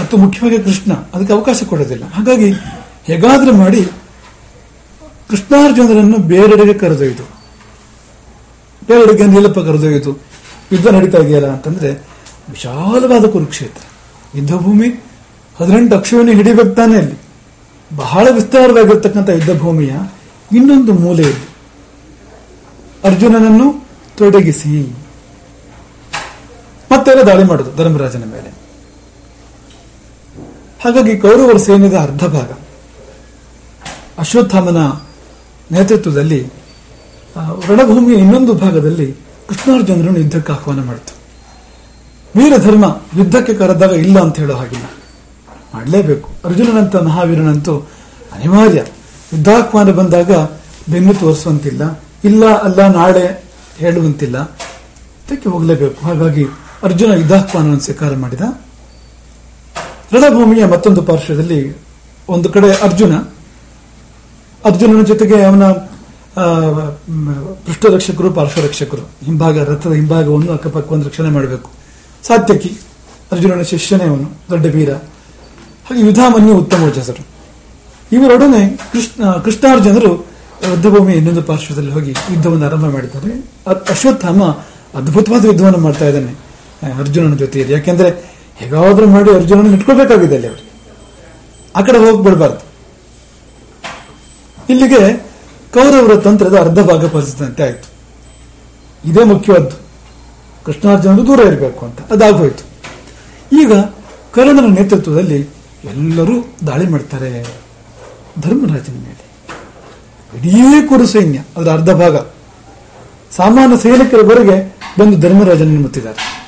ಮತ್ತು 0.00 0.16
ಮುಖ್ಯವಾಗಿ 0.16 0.58
ಕೃಷ್ಣ 0.58 0.92
ಅದಕ್ಕೆ 0.92 1.32
ಅವಕಾಶ 1.32 1.62
ಕೊಡೋದಿಲ್ಲ. 1.62 2.04
ಹಾಗಾಗಿ 2.04 2.52
ಹೇಗಾದ್ರೂ 3.04 3.52
ಮಾಡಿ 3.52 3.84
ಕೃಷ್ಣಾರ್ಜುನರನ್ನು 5.28 6.18
ಬೇರೆಡೆಗೆ 6.18 6.74
ಕರೆದೊಯ್ದು. 6.74 7.22
ಬೇರೆಡೆಗೆ 8.88 9.26
ನೀಲಪ್ಪ 9.26 9.58
ಕರೆದೊಯ್ದು. 9.58 10.20
ಯುದ್ಧ 10.72 10.86
ನಡೀತಾ 10.86 11.18
ಇದೆಯಲ್ಲ 11.18 11.48
ಅಂತಂದ್ರೆ 11.48 11.90
ವಿಶಾಲವಾದ 12.50 13.24
ಕುರುಕ್ಷೇತ್ರ. 13.24 13.82
ಯುದ್ಧ 14.38 14.54
ಭೂಮಿ 14.54 14.88
ಹದಿನೆಂಟು 15.60 15.96
ಅಕ್ಷವನ್ನು 15.96 16.32
ಹಿಡಿಬೇಕು 16.32 16.74
ತಾನೇ 16.74 16.96
ಅಲ್ಲಿ. 16.96 17.14
ಬಹಳ 17.96 18.28
ವಿಸ್ತಾರವಾಗಿರ್ತಕ್ಕಂಥ 18.30 19.28
ಯುದ್ಧ 19.28 19.60
ಭೂಮಿಯ 19.60 19.92
ಇನ್ನೊಂದು 20.52 20.92
ಮೂಲೆಯಲ್ಲಿ 20.92 21.48
ಅರ್ಜುನನನ್ನು 23.04 23.88
ತೊಡಗಿಸಿ. 24.16 24.96
ಮತ್ತೆಲ್ಲ 26.92 27.22
ದಾಳಿ 27.22 27.44
ಮಾಡುದು 27.44 27.76
ಧರ್ಮರಾಜನ 27.76 28.24
ಮೇಲೆ. 28.24 28.60
ಹಾಗಾಗಿ 30.84 31.16
ಕೌರವರ 31.16 31.56
ಸೈನ್ಯದ 31.56 31.94
ಅರ್ಧ 31.94 32.24
ಭಾಗ 32.24 32.50
ಅಶ್ವತ್ಥಾಮನ 34.18 34.76
ನೇತೃತ್ವದಲ್ಲಿ 35.72 36.46
ರಣಭೂಮಿಯ 37.68 38.18
ಇನ್ನೊಂದು 38.18 38.54
ಭಾಗದಲ್ಲಿ 38.54 39.12
ಕೃಷ್ಣಾರ್ಜುನರನ್ನು 39.48 40.18
ಯುದ್ಧಕ್ಕೆ 40.20 40.52
ಆಹ್ವಾನ 40.52 40.84
ಮಾಡಿತು 40.84 41.20
ವೀರಧರ್ಮ 42.36 43.00
ಯುದ್ಧಕ್ಕೆ 43.18 43.54
ಕರೆದಾಗ 43.54 43.90
ಇಲ್ಲ 43.90 44.20
ಅಂತ 44.20 44.36
ಹೇಳೋ 44.36 44.54
ಹಾಗಿಲ್ಲ. 44.56 44.84
ಮಾಡಲೇಬೇಕು. 45.74 46.30
ಅರ್ಜುನನಂತ 46.44 46.96
ಮಹಾವೀರನಂತೂ 46.96 47.78
ಅನಿವಾರ್ಯ. 48.32 48.84
ಯುದ್ಧಾಹ್ವಾನ 49.32 49.90
ಬಂದಾಗ 49.90 50.30
ಬೆನ್ನು 50.92 51.14
ತೋರಿಸುವಂತಿಲ್ಲ. 51.14 52.00
ಇಲ್ಲ, 52.24 52.44
ಅಲ್ಲ, 52.58 52.88
ನಾಳೆ 52.88 53.44
ಹೇಳುವಂತಿಲ್ಲ. 53.76 54.42
ಇದಕ್ಕೆ 55.28 55.48
ಹೋಗಲೇಬೇಕು. 55.48 56.06
ಹಾಗಾಗಿ 56.06 56.46
ಅರ್ಜುನ 56.82 57.10
ಯುದ್ಧಾಹ್ವಾನವನ್ನು 57.12 57.80
ಸ್ವೀಕಾರ 57.80 58.14
ಮಾಡಿದ. 58.16 58.40
ರಣಭೂಮಿಯ 60.14 60.64
ಮತ್ತೊಂದು 60.64 61.02
ಪಾರ್ಶ್ವದಲ್ಲಿ 61.02 61.76
ಒಂದು 62.28 62.48
ಕಡೆ 62.48 62.70
ಅರ್ಜುನ. 62.72 63.14
ಅರ್ಜುನನ 64.64 65.02
ಜೊತೆಗೆ 65.02 65.42
ಅವನ 65.42 65.64
ಪೃಷ್ಠರಕ್ಷಕರು, 67.66 68.30
ಪಾರ್ಶ್ವರಕ್ಷಕರು. 68.30 69.02
ಹಿಂಭಾಗ, 69.24 69.58
ರಥದ 69.70 69.92
ಹಿಂಭಾಗವನ್ನು 69.92 70.52
ಅಕ್ಕಪಕ್ಕವನ್ನು 70.52 71.06
ರಕ್ಷಣೆ 71.06 71.28
ಮಾಡಬೇಕು. 71.28 71.70
ಸಾತ್ಯಕಿ, 72.26 72.72
ಅರ್ಜುನನ 73.32 73.62
ಶಿಷ್ಯನೇ 73.62 74.04
ಅವನು, 74.04 74.26
ದೊಡ್ಡ 74.50 74.66
ವೀರ. 74.66 74.92
ಹಾಗೆ 75.86 76.00
ಯುಧಾಮನ್ಯು 76.00 76.54
ಉತ್ತಮ 76.58 76.88
ಜಸರು 76.96 77.26
ಇವರೊಡನೆ 78.12 78.76
ಕೃಷ್ಣ, 78.92 79.30
ಕೃಷ್ಣಾರ್ಜುನರು 79.30 80.12
ಯುದ್ಧಭೂಮಿ 80.70 81.12
ಇನ್ನೊಂದು 81.12 81.42
ಪಾರ್ಶ್ವದಲ್ಲಿ 81.42 81.90
ಹೋಗಿ 81.90 82.10
ಯುದ್ಧವನ್ನು 82.10 82.66
ಆರಂಭ 82.66 82.86
ಮಾಡಿದ್ದಾರೆ. 82.86 83.34
ಅಶ್ವತ್ಥಾಮ 83.90 84.42
ಅದ್ಭುತವಾದ 84.98 85.44
ಯುದ್ಧವನ್ನು 85.44 85.78
ಮಾಡ್ತಾ 85.78 86.06
ಇದ್ದಾನೆ. 86.08 86.49
ಅರ್ಜುನನ 86.98 87.36
ಜೊತೆಯಲ್ಲಿ 87.36 87.74
ಯಾಕೆಂದ್ರೆ 87.74 88.08
ಹೇಗಾದ್ರೂ 88.56 89.06
ಮಾಡಿ 89.06 89.34
ಅರ್ಜುನನ 89.34 89.74
ಇಟ್ಕೋಬೇಕಾಗಿದೆ 89.74 90.34
ಅಲ್ಲಿ 90.34 90.48
ಅವರು. 90.48 90.70
ಆ 91.76 91.80
ಕಡೆ 91.80 91.98
ಹೋಗ್ಬಿಡ್ಬಾರ್ದು 91.98 92.70
ಇಲ್ಲಿಗೆ 94.70 95.30
ಕೌರವರ 95.72 96.16
ತಂತ್ರದ 96.16 96.58
ಅರ್ಧ 96.58 96.78
ಭಾಗ 96.78 97.06
ಪರಿಸ್ಥಿತಂತೆ 97.06 97.62
ಆಯ್ತು. 97.62 97.90
ಇದೇ 99.08 99.24
ಮುಖ್ಯವಾದ್ದು. 99.24 99.76
ಕೃಷ್ಣಾರ್ಜುನರು 100.64 101.26
ದೂರ 101.26 101.40
ಇರಬೇಕು 101.40 101.86
ಅಂತ. 101.86 102.00
ಅದಾಗೋಯ್ತು. 102.00 102.64
ಈಗ 103.62 103.72
ಕರ್ಣನ 104.32 104.74
ನೇತೃತ್ವದಲ್ಲಿ 104.74 105.48
ಎಲ್ಲರೂ 105.84 106.32
ದಾಳಿ 106.66 106.88
ಮಾಡ್ತಾರೆ. 106.88 107.42
ಧರ್ಮರಾಜನ 108.40 108.92
ಮೇಲೆ. 108.92 109.30
ಇಡೀ 110.38 110.86
ಕುರು 110.88 111.06
ಸೈನ್ಯ 111.06 111.38
ಅದರ 111.56 111.70
ಅರ್ಧ 111.70 111.90
ಭಾಗ. 111.90 112.16
ಸಾಮಾನ್ಯ 113.36 113.76
ಸೈನಿಕರವರೆಗೆ 113.76 114.76
ಬಂದು 114.98 115.18
ಧರ್ಮರಾಜನ 115.18 115.78
ಮುತ್ತಿದ್ದಾರೆ. 115.80 116.40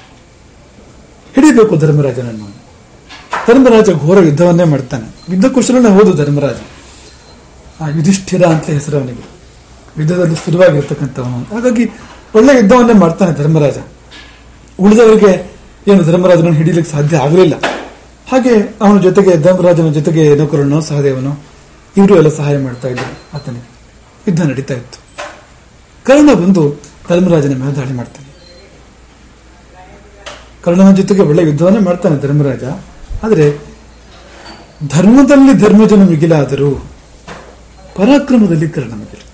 ಹಿಡಿಬೇಕು 1.35 1.77
ಧರ್ಮರಾಜನನ್ನು. 1.77 2.49
ಧರ್ಮರಾಜ 3.49 3.91
ಘೋರ 3.91 4.19
ಯುದ್ಧವನ್ನೇ 4.25 4.65
ಮಾಡ್ತಾನೆ. 4.65 5.35
ಯುದ್ಧ 5.35 5.47
ಕುಶಲನೇ 5.47 5.91
ಹೋದು 5.95 6.13
ಧರ್ಮರಾಜ. 6.13 6.57
ಆ 7.81 7.89
ಯುಧಿಷ್ಠಿರ 7.89 8.45
ಅಂತ 8.45 8.71
ಹೆಸರು 8.71 8.97
ಅವನಿಗೆ 8.97 9.25
ಯುದ್ಧದಲ್ಲಿ 9.99 10.37
ಸ್ಥಿರವಾಗಿರ್ತಕ್ಕಂಥವನು. 10.37 11.55
ಹಾಗಾಗಿ 11.55 11.85
ಒಳ್ಳೆ 12.35 12.57
ಯುದ್ಧವನ್ನೇ 12.57 12.93
ಮಾಡ್ತಾನೆ 12.93 13.33
ಧರ್ಮರಾಜ. 13.37 13.77
ಉಳಿದವರಿಗೆ 14.79 15.53
ಏನು 15.89 16.03
ಧರ್ಮರಾಜನನ್ನು 16.03 16.53
ಹಿಡಿಯಲಿಕ್ಕೆ 16.53 16.93
ಸಾಧ್ಯ 16.93 17.17
ಆಗಲಿಲ್ಲ. 17.17 17.55
ಹಾಗೆ 18.33 18.77
ಅವನ 18.81 19.01
ಜೊತೆಗೆ 19.01 19.37
ಧರ್ಮರಾಜನ 19.37 19.93
ಜೊತೆಗೆ 19.93 20.37
ನೌಕರನು 20.37 20.81
ಸಹದೇವನು 20.81 21.45
ಇವರು 21.97 22.17
ಎಲ್ಲ 22.17 22.29
ಸಹಾಯ 22.29 22.59
ಮಾಡ್ತಾ 22.59 22.89
ಇದ್ದರು 22.89 23.37
ಆತನಿಗೆ. 23.37 23.71
ಯುದ್ಧ 24.29 24.43
ನಡೀತಾ 24.43 24.75
ಇತ್ತು. 24.75 24.99
ಕರ್ಣ 26.05 26.35
ಬಂದು 26.35 26.83
ಧರ್ಮರಾಜನ 27.09 27.63
ಮೇಲೆ 27.63 27.77
ದಾಳಿ 27.77 27.93
ಮಾಡ್ತಾನೆ. 27.93 28.22
ಕರ್ಣನ 30.65 30.91
ಜೊತೆಗೆ 31.01 31.23
ಒಳ್ಳೆ 31.31 31.43
ಯುದ್ಧವನ್ನೇ 31.49 31.81
ಮಾಡ್ತಾನೆ 31.89 32.17
ಧರ್ಮರಾಜ. 32.25 32.65
ಆದರೆ 33.25 33.47
ಧರ್ಮದಲ್ಲಿ 34.95 35.53
ಧರ್ಮಜನ 35.63 36.03
ಮಿಗಿಲಾದರೂ 36.13 36.71
ಪರಾಕ್ರಮದಲ್ಲಿ 37.97 38.69
ಕರ್ಣ 38.77 38.93
ಮಿಗಿಲು 39.01 39.27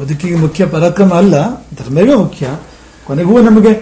ಬದುಕಿಗೆ 0.00 0.36
ಮುಖ್ಯ 0.44 0.62
ಪರಾಕ್ರಮ 0.74 1.12
ಅಲ್ಲ, 1.20 1.36
ಧರ್ಮವೇ 1.78 2.14
ಮುಖ್ಯ. 2.22 2.46
ಕೊನೆಗೂ 3.06 3.34
ನಮಗೆ 3.48 3.72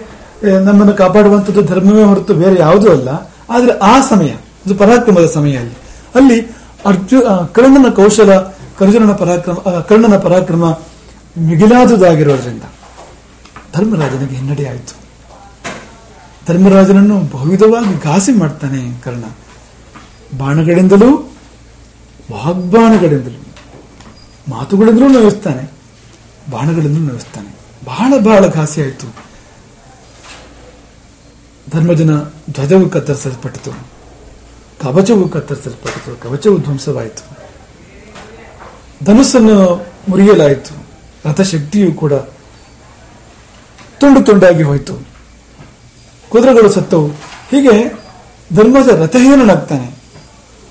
ನಮ್ಮನ್ನು 0.67 0.95
ಕಾಪಾಡುವಂಥದ್ದು 1.01 1.63
ಧರ್ಮವೇ 1.71 2.05
ಹೊರತು 2.11 2.33
ಬೇರೆ 2.43 2.57
ಯಾವುದೂ 2.65 2.89
ಅಲ್ಲ. 2.97 3.09
ಆದರೆ 3.55 3.73
ಆ 3.91 3.95
ಸಮಯ, 4.11 4.31
ಇದು 4.65 4.75
ಪರಾಕ್ರಮದ 4.83 5.29
ಸಮಯ 5.37 5.55
ಅಲ್ಲಿ. 5.63 5.77
ಅಲ್ಲಿ 6.19 6.39
ಅರ್ಜು 6.91 7.19
ಕರ್ಣನ 7.57 7.89
ಕೌಶಲ 7.99 8.33
ಕರ್ಜುನನ 8.79 9.13
ಪರಾಕ್ರಮ 9.23 9.57
ಕರ್ಣನ 9.89 10.17
ಪರಾಕ್ರಮ 10.27 10.65
ಮಿಗಿಲಾದುದಾಗಿರೋದ್ರಿಂದ 11.49 12.65
ಧರ್ಮರಾಜನಿಗೆ 13.75 14.37
ಹಿನ್ನಡೆ 14.41 14.65
ಆಯಿತು. 14.73 14.95
ಧರ್ಮರಾಜನನ್ನು 16.47 17.19
ಬಹುವಿಧವಾಗಿ 17.21 18.03
ಘಾಸಿ 18.03 18.33
ಮಾಡ್ತಾನೆ 18.33 19.03
ಕರ್ಣ. 19.03 19.25
ಬಾಣಗಳಿಂದಲೂ, 20.39 21.17
ವಾಗ್ಬಾಣಗಳಿಂದಲೂ, 22.33 23.43
ಮಾತುಗಳಿಂದಲೂ 24.49 25.09
ನೋಯಿಸ್ತಾನೆ 25.09 25.71
ಬಾಣಗಳಿಂದಲೂ 26.51 27.05
ನೋಯಿಸ್ತಾನೆ 27.05 27.57
ಬಹಳ 27.85 28.13
ಬಹಳ 28.19 28.47
ಘಾಸಿ 28.47 28.83
ಆಯಿತು. 28.83 29.15
ಧರ್ಮಜನ 31.71 32.23
ಧ್ವಜವು 32.51 32.89
ಕತ್ತರಿಸಲ್ಪಟ್ಟಿತು. 32.89 33.71
ಕವಚವು 34.83 35.29
ಕತ್ತರಿಸಲ್ಪಟ್ಟಿತು. 35.29 36.23
ಕವಚವು 36.23 36.59
ಧ್ವಂಸವಾಯಿತು. 36.59 37.45
ಧನುಸ್ಸನ್ನು 39.05 39.87
ಮುರಿಯಲಾಯಿತು. 40.09 40.85
ರಥಶಕ್ತಿಯು 41.29 41.93
ಕೂಡ 41.93 42.13
ತುಂಡು 43.99 44.23
ತುಂಡಾಗಿ 44.23 44.63
ಹೋಯಿತು. 44.63 45.13
ಕುದುರೆಗಳು 46.35 46.69
ಸತ್ತವು 46.71 47.09
ಹೀಗೆ. 47.50 47.75
ಧರ್ಮದ 48.55 48.88
ರಥಹೀನನಾಗ್ತಾನೆ 48.88 49.95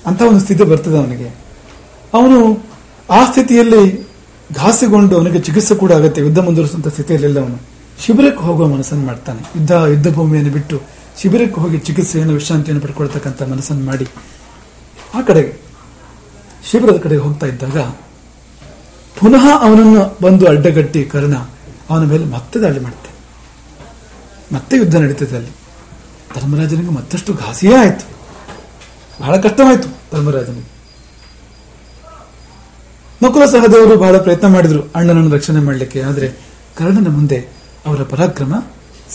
ಅಂತ 0.06 0.22
ಒಂದು 0.22 0.40
ಸ್ಥಿತಿ 0.40 0.64
ಬರ್ತದೆ 0.64 0.98
ಅವನಿಗೆ. 0.98 1.28
ಅವನು 2.14 2.66
ಆ 3.10 3.24
ಸ್ಥಿತಿಯಲ್ಲಿ 3.24 4.02
ಘಾಸಿಗೊಂಡು 4.54 5.16
ಅವನಿಗೆ 5.16 5.38
ಚಿಕಿತ್ಸೆ 5.38 5.74
ಕೂಡ 5.74 5.92
ಆಗುತ್ತೆ. 5.92 6.20
ಯುದ್ಧ 6.20 6.38
ಮುಂದುವರಿಸುವಂತ 6.38 6.88
ಸ್ಥಿತಿಯಲ್ಲೆಲ್ಲ 6.88 7.40
ಅವನು. 7.40 7.60
ಶಿಬಿರಕ್ಕೆ 8.04 8.42
ಹೋಗುವ 8.42 8.66
ಮನಸ್ಸನ್ನು 8.66 9.06
ಮಾಡ್ತಾನೆ. 9.06 9.40
ಯುದ್ಧ 9.56 9.70
ಯುದ್ಧ 9.70 10.14
ಭೂಮಿಯನ್ನು 10.14 10.52
ಬಿಟ್ಟು 10.52 10.82
ಶಿಬಿರಕ್ಕೆ 11.22 11.60
ಹೋಗಿ 11.60 11.78
ಚಿಕಿತ್ಸೆಯನ್ನು, 11.78 12.34
ವಿಶ್ರಾಂತಿಯನ್ನು 12.34 12.86
ಪಡ್ಕೊಳ್ತಕ್ಕಂಥ 12.86 13.42
ಮನಸ್ಸನ್ನು 13.42 13.84
ಮಾಡಿ. 13.84 14.06
ಆ 15.14 15.20
ಕಡೆಗೆ 15.20 15.52
ಶಿಬಿರದ 16.70 16.96
ಕಡೆಗೆ 16.96 17.20
ಹೋಗ್ತಾ 17.20 17.46
ಇದ್ದಾಗ 17.46 17.78
ಪುನಃ 19.20 19.44
ಅವನನ್ನು 19.60 20.18
ಬಂದು 20.22 20.46
ಅಡ್ಡಗಟ್ಟಿ 20.46 21.04
ಕರ್ಣ 21.04 21.34
ಅವನ 21.90 22.04
ಮೇಲೆ 22.04 22.24
ಮತ್ತೆ 22.24 22.60
ದಾಳಿ 22.60 22.80
ಮಾಡ್ತಾನೆ. 22.80 23.13
ಮತ್ತೆ 24.54 24.74
ಯುದ್ಧ 24.80 24.94
ನಡೀತದೆ 25.02 25.36
ಅಲ್ಲಿ. 25.40 25.52
ಧರ್ಮರಾಜನಿಗೆ 26.34 26.92
ಮತ್ತಷ್ಟು 26.98 27.32
ಘಾಸಿಯೇ 27.42 27.74
ಆಯಿತು. 27.82 28.06
ಬಹಳ 29.20 29.34
ಕಷ್ಟವಾಯಿತು 29.44 29.88
ಧರ್ಮರಾಜನಿಗೆ. 30.12 30.70
ನಕುಲ 33.22 33.44
ಸಹದೇವರು 33.52 33.94
ಬಹಳ 34.04 34.16
ಪ್ರಯತ್ನ 34.24 34.46
ಮಾಡಿದ್ರು 34.54 34.80
ಅಣ್ಣನನ್ನು 34.96 35.30
ರಕ್ಷಣೆ 35.36 35.60
ಮಾಡಲಿಕ್ಕೆ, 35.66 36.00
ಆದರೆ 36.08 36.28
ಕರ್ಣನ 36.78 37.08
ಮುಂದೆ 37.16 37.38
ಅವರ 37.86 38.02
ಪರಾಕ್ರಮ 38.12 38.54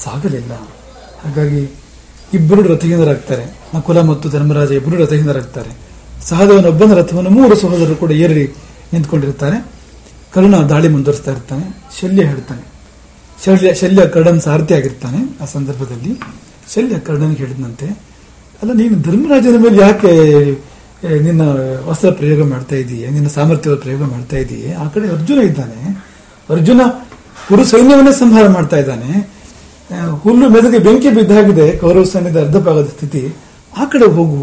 ಸಾಗಲಿಲ್ಲ. 0.03 0.53
ಹಾಗಾಗಿ 1.24 1.62
ಇಬ್ಬರು 2.38 2.62
ರಥಹೀನರಾಗ್ತಾರೆ. 2.72 3.46
ನಕುಲ 3.75 4.00
ಮತ್ತು 4.10 4.29
ಧರ್ಮರಾಜ 4.36 4.72
ಇಬ್ಬರು 4.79 4.98
ರಥಹೀನರಾಗ್ತಾರೆ. 5.03 5.72
ಸಹದೇವನೊಬ್ಬನ 6.29 6.93
ರಥವನ್ನು 7.00 7.31
ಮೂರು 7.38 7.55
ಸಹೋದರರು 7.62 7.96
ಕೂಡ 8.03 8.12
ಏರಿ 8.25 8.46
ನಿಂತ್ಕೊಂಡಿರ್ತಾರೆ 8.93 9.58
ಕರುಣ 10.34 10.55
ದಾಳಿ 10.72 10.89
ಮುಂದುವರಿಸ್ತಾ 10.96 11.31
ಇರ್ತಾನೆ, 11.31 11.65
ಶಲ್ಯ 12.00 12.24
ಹೇಳ್ತಾನೆ. 12.31 12.63
ಶಲ್ಯ 13.43 13.69
ಶಲ್ಯ 13.81 14.01
ಕರ್ಣನ್ 14.13 14.41
ಸಾರಥಿ 14.46 14.74
ಆಗಿರ್ತಾನೆ 14.77 15.19
ಆ 15.43 15.46
ಸಂದರ್ಭದಲ್ಲಿ. 15.55 16.12
ಶಲ್ಯ 16.74 16.96
ಕರ್ಣನ್ 17.08 17.36
ಹೇಳಿದಂತೆ 17.41 17.88
ಅಲ್ಲ, 18.62 18.72
ನೀನು 18.79 18.96
ಧರ್ಮರಾಜನ 19.08 19.58
ಮೇಲೆ 19.65 19.77
ಯಾಕೆ 19.86 20.12
ನಿನ್ನ 21.25 21.43
ವಸ್ತ್ರ 21.89 22.10
ಪ್ರಯೋಗ 22.19 22.41
ಮಾಡ್ತಾ 22.53 22.75
ಇದೀಯ? 22.84 23.03
ನಿನ್ನ 23.15 23.27
ಸಾಮರ್ಥ್ಯದ 23.36 23.75
ಪ್ರಯೋಗ 23.84 24.01
ಮಾಡ್ತಾ 24.13 24.38
ಇದೀಯ? 24.43 24.65
ಆ 24.84 24.86
ಕಡೆ 24.93 25.08
ಅರ್ಜುನ 25.15 25.39
ಇದ್ದಾನೆ. 25.50 25.81
ಅರ್ಜುನ 26.53 26.81
ಕುರು 27.48 27.63
ಸೈನ್ಯವನ್ನೇ 27.74 28.13
ಸಂಹಾರ 28.24 28.46
ಮಾಡ್ತಾ 28.58 28.77
ಇದ್ದಾನೆ. 28.84 29.12
ಹುಲ್ಲು 30.24 30.48
ಮೆದಗೆ 30.55 30.79
ಬೆಂಕಿ 30.88 31.10
ಬಿದ್ದಾಗಿದೆ, 31.17 31.67
ಕೌರವ 31.84 32.05
ಸೈನ್ಯದ 32.13 32.39
ಅರ್ಧ 32.46 32.58
ಭಾಗದ 32.67 32.89
ಸ್ಥಿತಿ. 32.96 33.24
ಆ 33.79 33.86
ಕಡೆ 33.93 34.08
ಹೋಗು, 34.17 34.41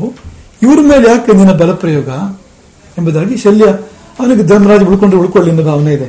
ಇವ್ರ 0.65 0.79
ಮೇಲೆ 0.91 1.05
ಯಾಕೆ 1.13 1.35
ನಿನ್ನ 1.41 1.53
ಬಲ 1.63 1.73
ಪ್ರಯೋಗ 1.83 2.09
ಎಂಬುದಾಗಿ 2.99 3.37
ಶಲ್ಯ, 3.45 3.67
ಅವನಿಗೆ 4.21 4.45
ಧರ್ಮರಾಜ 4.53 4.83
ಉಳ್ಕೊಂಡು 4.91 5.17
ಉಳ್ಕೊಳ್ಳಿ 5.23 5.51
ಎನ್ನುವ 5.53 5.67
ಭಾವನೆ 5.71 5.93
ಇದೆ. 5.99 6.09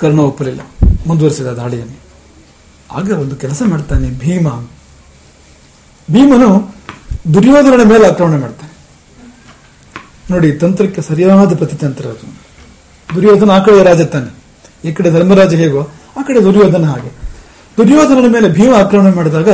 ಕರ್ಣ 0.00 0.20
ಒಪ್ಪಲಿಲ್ಲ. 0.30 0.62
ಮುಂದುವರಿಸಿದ 1.06 1.46
ದಾಳಿಯನ್ನು 1.46 1.98
ಆಗ 2.92 3.10
ಒಂದು 3.10 3.36
ಕೆಲಸ 3.36 3.62
ಮಾಡ್ತಾನೆ 3.66 4.10
ಭೀಮ. 4.10 4.48
ಭೀಮನು 6.12 6.74
ದುರ್ಯೋಧನನ 7.34 7.88
ಮೇಲೆ 7.88 8.06
ಆಕ್ರಮಣ 8.06 8.40
ಮಾಡ್ತಾನೆ. 8.40 8.76
ನೋಡಿ, 10.30 10.52
ತಂತ್ರಕ್ಕೆ 10.52 11.02
ಸರಿಯಾದ 11.02 11.54
ಪ್ರತಿತಂತ್ರ 11.54 12.06
ಅದು. 12.06 12.26
ದುರ್ಯೋಧನ 13.14 13.50
ಆ 13.50 13.58
ಕಡೆ 13.58 13.82
ರಾಜ 13.82 14.00
ತಾನೆ. 14.00 14.30
ಈ 14.88 14.92
ಕಡೆ 14.92 15.10
ಧರ್ಮರಾಜ 15.10 15.54
ಹೇಗೋ, 15.54 15.82
ಆ 16.16 16.22
ಕಡೆ 16.22 16.42
ದುರ್ಯೋಧನ 16.42 16.84
ಹಾಗೆ. 16.84 17.10
ದುರ್ಯೋಧನನ 17.76 18.32
ಮೇಲೆ 18.32 18.48
ಭೀಮ 18.48 18.74
ಆಕ್ರಮಣ 18.74 19.14
ಮಾಡಿದಾಗ, 19.14 19.48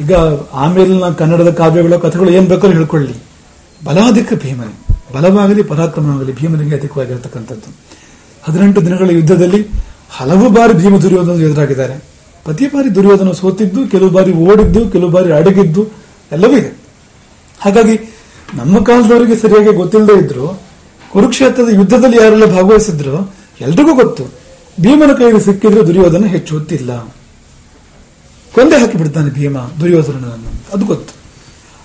ಈಗ 0.00 0.14
ಆಮೇಲಿನ 0.52 1.08
ಕನ್ನಡದ 1.08 1.50
ಕಾವ್ಯಗಳು 1.50 1.98
ಕಥೆಗಳು 1.98 2.30
ಏನ್ 2.30 2.46
ಬೇಕಾದ್ರೂ 2.46 2.78
ಹೇಳ್ಕೊಳ್ಳಿ. 2.78 3.14
ಬಲಾಧಿಕ 3.84 4.32
ಭೀಮನೆ. 4.34 4.86
ಬಲವಾಗಲಿ, 5.14 5.62
ಪರಾಕ್ರಮವಾಗಲಿ 5.62 6.34
ಭೀಮನಿಗೆ 6.34 6.76
ಅಧಿಕವಾಗಿರತಕ್ಕಂಥದ್ದು. 6.76 7.74
ಹದಿನೆಂಟು 8.42 8.86
ದಿನಗಳ 8.86 9.10
ಯುದ್ಧದಲ್ಲಿ 9.10 9.68
ಹಲವು 10.10 10.50
ಬಾರಿ 10.50 10.72
ಭೀಮ 10.72 10.98
ದುರ್ಯೋಧನ 10.98 11.30
ಎದುರಾಗಿದ್ದಾರೆ. 11.30 12.04
ಪ್ರತಿ 12.44 12.66
ಬಾರಿ 12.66 12.94
ದುರ್ಯೋಧನ 12.94 13.32
ಸೋತಿದ್ದು, 13.32 13.88
ಕೆಲವು 13.88 14.10
ಬಾರಿ 14.10 14.32
ಓಡಿದ್ದು, 14.32 14.90
ಕೆಲವು 14.90 15.10
ಬಾರಿ 15.10 15.32
ಅಡಗಿದ್ದು, 15.32 15.92
ಎಲ್ಲವೂ 16.32 16.56
ಇದೆ. 16.56 16.76
ಹಾಗಾಗಿ 17.60 17.94
ನಮ್ಮ 18.54 18.84
ಕಾಲದವರಿಗೆ 18.84 19.36
ಸರಿಯಾಗಿ 19.36 19.76
ಗೊತ್ತಿಲ್ಲದೆ 19.76 20.24
ಇದ್ರು, 20.24 20.62
ಕುರುಕ್ಷೇತ್ರದ 21.12 21.68
ಯುದ್ಧದಲ್ಲಿ 21.74 22.16
ಯಾರೆಲ್ಲ 22.16 22.44
ಭಾಗವಹಿಸಿದ್ರು, 22.44 23.34
ಎಲ್ರಿಗೂ 23.60 23.94
ಗೊತ್ತು, 23.94 24.24
ಭೀಮನ 24.80 25.12
ಕೈಗೆ 25.12 25.40
ಸಿಕ್ಕಿದ್ರೆ 25.40 25.86
ದುರ್ಯೋಧನ 25.86 26.26
ಹೆಚ್ಚು 26.26 26.54
ಹೊತ್ತಿಲ್ಲ. 26.54 26.92
ಕೊಂದೆ 28.54 28.76
ಹಾಕಿ 28.76 28.98
ಬಿಡ್ತಾನೆ 28.98 29.30
ಭೀಮ 29.30 29.58
ದುರ್ಯೋಧನನನ್ನು 29.80 30.50
ಅದು 30.74 30.84
ಗೊತ್ತು. 30.84 31.14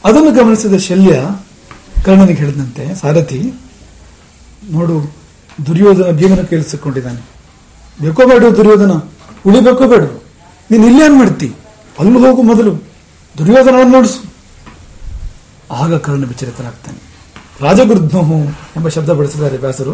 ಅದನ್ನು 0.05 0.31
ಗಮನಿಸಿದ 0.31 0.75
ಶಲ್ಯ 0.77 1.21
ಕರ್ಣನಿಗೆ 2.05 2.39
ಹೇಳಿದಂತೆ, 2.39 2.95
ಸಾರಥಿ, 2.95 3.53
ನೋಡು, 4.71 5.13
ದುರ್ಯೋಧನ 5.65 6.11
ಭೀಮನ 6.11 6.61
ಸಿಕ್ಕೊಂಡಿದ್ದಾನೆ. 6.61 7.38
ಬೇಕೋ 7.99 8.21
ಬೇಡ 8.29 8.43
ದುರ್ಯೋಧನ 8.57 8.93
ಉಳಿಬೇಕೋ 9.47 9.85
ಬೇಡ, 9.91 10.03
ನೀನು 10.69 10.83
ಇಲ್ಲೇನ್ 10.89 11.15
ಮಾಡ್ತಿ? 11.19 11.47
ಅಲ್ಲಿ 11.99 12.19
ಹೋಗು 12.25 12.41
ಮೊದಲು, 12.49 12.73
ದುರ್ಯೋಧನವನ್ನು 13.35 13.93
ನೋಡಿಸು. 13.97 14.19
ಆಗ 15.81 15.91
ಕರ್ಣ 16.05 16.23
ವಿಚಲಿತನಾಗ್ತಾನೆ. 16.31 16.99
ರಾಜಗುರುಧ್ನಹು 17.65 18.37
ಎಂಬ 18.77 18.87
ಶಬ್ದ 18.95 19.09
ಬಳಸಿದ್ದಾರೆ 19.19 19.57
ವ್ಯಾಸರು. 19.63 19.93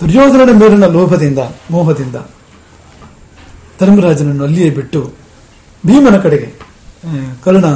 ದುರ್ಯೋಧನನ 0.00 0.52
ಮೇಲಿನ 0.60 0.86
ಲೋಭದಿಂದ, 0.96 1.40
ಮೋಹದಿಂದ, 1.70 2.16
ಧರ್ಮರಾಜನನ್ನು 3.80 4.44
ಅಲ್ಲಿಯೇ 4.44 4.70
ಬಿಟ್ಟು 4.70 5.00
ಭೀಮನ 5.84 6.16
ಕಡೆಗೆ 6.20 6.48
ಕರ್ಣ 7.44 7.66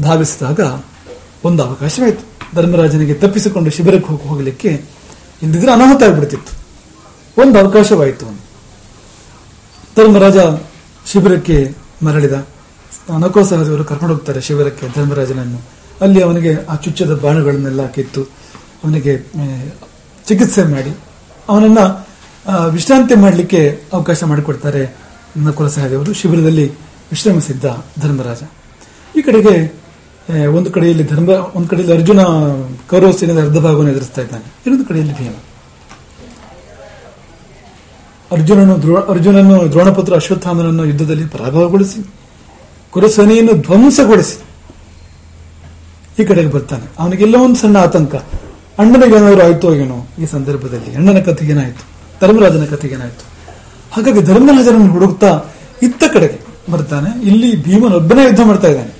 ಧಾವಿಸಿದಾಗ 0.00 0.60
ಒಂದು 1.44 1.60
ಅವಕಾಶವಾಯಿತು. 1.66 2.24
ಧರ್ಮರಾಜನಿಗೆ 2.54 3.14
ತಪ್ಪಿಸಿಕೊಂಡು 3.22 3.70
ಶಿಬಿರಕ್ಕೆ 3.76 4.08
ಹೋಗಿ 4.12 4.26
ಹೋಗಲಿಕ್ಕೆ 4.28 4.70
ಇಲ್ಲದಿದ್ರೆ 5.42 5.72
ಅನಾಹುತ 5.72 6.02
ಆಗ್ಬಿಡ್ತಿತ್ತು. 6.08 6.52
ಒಂದು 7.42 7.56
ಅವಕಾಶವಾಯಿತು 7.62 8.26
ಧರ್ಮರಾಜ 9.96 10.38
ಶಿಬಿರಕ್ಕೆ 11.10 11.56
ಮರಳಿದ. 12.04 12.36
ನಕೋ 13.20 13.42
ಸಹದೇವರು 13.50 13.84
ಕರ್ಕೊಂಡು 13.90 14.14
ಹೋಗ್ತಾರೆ 14.14 14.40
ಶಿಬಿರಕ್ಕೆ 14.46 14.86
ಧರ್ಮರಾಜನನ್ನು. 14.96 15.58
ಅಲ್ಲಿ 16.00 16.20
ಅವನಿಗೆ 16.26 16.52
ಆ 16.70 16.74
ಚುಚ್ಚದ 16.84 17.12
ಬಾಣುಗಳನ್ನೆಲ್ಲ 17.22 17.82
ಕಿತ್ತು 17.96 18.22
ಅವನಿಗೆ 18.84 19.14
ಚಿಕಿತ್ಸೆ 20.28 20.62
ಮಾಡಿ. 20.74 20.92
ಅವನನ್ನ 21.48 21.80
ವಿಶ್ರಾಂತಿ 22.76 23.14
ಮಾಡಲಿಕ್ಕೆ 23.24 23.62
ಅವಕಾಶ 23.92 24.24
ಮಾಡಿಕೊಡ್ತಾರೆ 24.32 24.82
ನಕುಲ 25.46 25.68
ಸಹದೇವರು. 25.78 26.12
ಶಿಬಿರದಲ್ಲಿ 26.12 26.66
ವಿಶ್ರಮಿಸಿದ್ದ 27.12 27.64
ಧರ್ಮರಾಜ. 28.02 28.42
ಈ 29.16 29.22
ಕಡೆಗೆ 29.26 29.56
ಒಂದು 30.58 30.68
ಕಡೆಯಲ್ಲಿ 30.74 31.04
ಧರ್ಮ, 31.10 31.28
ಒಂದು 31.56 31.68
ಕಡೆಯಲ್ಲಿ 31.68 31.94
ಅರ್ಜುನ 31.98 32.20
ಕೌರವ 32.90 33.10
ಸೇನೆಯ 33.18 33.42
ಅರ್ಧ 33.46 33.58
ಭಾಗವನ್ನು 33.66 33.90
ಎದುರಿಸ್ತಾ 33.92 34.22
ಇದ್ದಾನೆ. 34.22 34.46
ಇನ್ನೊಂದು 34.66 34.88
ಕಡೆಯಲ್ಲಿ 34.88 35.14
ಭೀಮ. 35.18 35.34
ಅರ್ಜುನನು 38.32 38.96
ಅರ್ಜುನನು 38.96 39.72
ದ್ರೋಣಪುತ್ರ 39.72 40.14
ಅಶ್ವತ್ಥಾಮನನ್ನು 40.14 40.84
ಯುದ್ಧದಲ್ಲಿ 40.84 41.26
ಪರಾಭವಗೊಳಿಸಿ 41.26 42.06
ಕುರುಸೇನೆಯನ್ನು 42.90 43.52
ಧ್ವಂಸಗೊಳಿಸಿ 43.52 44.36
ಈ 46.22 46.24
ಕಡೆಗೆ 46.24 46.50
ಬರ್ತಾನೆ. 46.50 46.86
ಅವನಿಗೆಲ್ಲ 46.98 47.36
ಒಂದು 47.36 47.56
ಸಣ್ಣ 47.56 47.76
ಆತಂಕ. 47.76 48.14
ಅಣ್ಣನಿಗೆ 48.78 49.16
ಏನಾದ್ರು 49.16 49.42
ಆಯ್ತೋ 49.42 49.74
ಏನೋ? 49.74 50.08
ಈ 50.18 50.26
ಸಂದರ್ಭದಲ್ಲಿ 50.26 50.94
ಅಣ್ಣನ 50.94 51.18
ಕಥೆಗೇನಾಯ್ತು 51.20 51.84
ಧರ್ಮರಾಜನ 52.20 52.64
ಕಥೆಗೇನಾಯ್ತು 52.64 53.24
ಹಾಗಾಗಿ 53.92 54.22
ಧರ್ಮರಾಜನನ್ನು 54.22 54.92
ಹುಡುಕ್ತಾ 54.92 55.40
ಇತ್ತ 55.82 56.04
ಕಡೆಗೆ 56.12 56.38
ಬರ್ತಾನೆ. 56.72 57.28
ಇಲ್ಲಿ 57.28 57.62
ಭೀಮನೊಬ್ಬನೇ 57.62 58.24
ಯುದ್ಧ 58.24 58.40
ಮಾಡ್ತಾ 58.44 58.68
ಇದ್ದಾನೆ. 58.68 58.92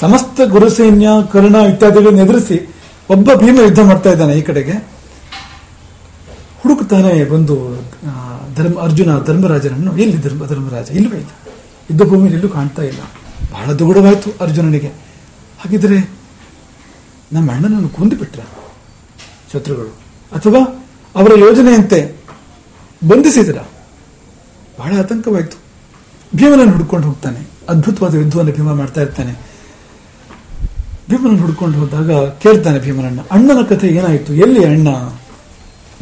ಸಮಸ್ತ 0.00 0.40
ಗುರುಸೈನ್ಯ, 0.48 1.08
ಕರ್ಣ 1.32 1.54
ಇತ್ಯಾದಿಗಳನ್ನು 1.54 2.22
ಎದುರಿಸಿ 2.22 2.74
ಒಬ್ಬ 3.10 3.30
ಭೀಮ 3.34 3.60
ಯುದ್ಧ 3.60 3.80
ಮಾಡ್ತಾ 3.80 4.10
ಇದ್ದಾನೆ 4.10 4.34
ಈ 4.34 4.42
ಕಡೆಗೆ. 4.42 4.72
ಹುಡುಕ್ತಾನೆ 6.62 7.24
ಬಂದು 7.24 7.56
ಧರ್ಮ 8.54 8.80
ಅರ್ಜುನ 8.80 9.24
ಧರ್ಮರಾಜನನ್ನು 9.24 9.96
ಎಲ್ಲಿ 9.96 10.16
ಧರ್ಮ 10.16 10.46
ಧರ್ಮರಾಜ? 10.46 10.90
ಇಲ್ಲವೇ 10.90 11.16
ಇಲ್ಲ. 11.16 11.28
ಯುದ್ಧ 11.90 12.02
ಭೂಮಿಯಲ್ಲಿ 12.02 12.36
ಎಲ್ಲೂ 12.36 12.48
ಕಾಣ್ತಾ 12.48 12.82
ಇಲ್ಲ. 12.82 13.00
ಬಹಳ 13.52 13.72
ದುಗುಡವಾಯಿತು 13.72 14.34
ಅರ್ಜುನನಿಗೆ. 14.40 14.88
ಹಾಗಿದ್ರೆ 15.60 16.10
ನಮ್ಮ 17.32 17.52
ಅಣ್ಣನನ್ನು 17.52 17.88
ಕೊಂದು 17.88 18.16
ಬಿಟ್ರ 18.16 18.40
ಶತ್ರುಗಳು? 19.52 19.88
ಅಥವಾ 20.32 20.86
ಅವರ 21.14 21.38
ಯೋಜನೆಯಂತೆ 21.38 22.16
ಬಂಧಿಸಿದ್ರ? 23.08 23.58
ಬಹಳ 24.78 24.98
ಆತಂಕವಾಯಿತು. 24.98 25.56
ಭೀಮನನ್ನು 26.36 26.72
ಹುಡ್ಕೊಂಡು 26.72 27.06
ಹೋಗ್ತಾನೆ. 27.06 27.48
ಅದ್ಭುತವಾದ 27.68 28.14
ಯುದ್ಧವನ್ನು 28.14 28.52
ಭೀಮ 28.52 28.72
ಮಾಡ್ತಾ 28.72 29.02
ಇರ್ತಾನೆ. 29.02 29.32
ಭೀಮನನ್ನು 31.10 31.42
ಹುಡ್ಕೊಂಡು 31.42 31.78
ಹೋದಾಗ 31.78 32.28
ಕೇಳ್ತಾನೆ 32.28 32.78
ಭೀಮನಣ್ಣ 32.78 33.20
ಅಣ್ಣನ 33.30 33.62
ಕಥೆ 33.68 33.88
ಏನಾಯಿತು? 33.88 34.34
ಎಲ್ಲಿ 34.34 34.64
ಅಣ್ಣ? 34.64 34.88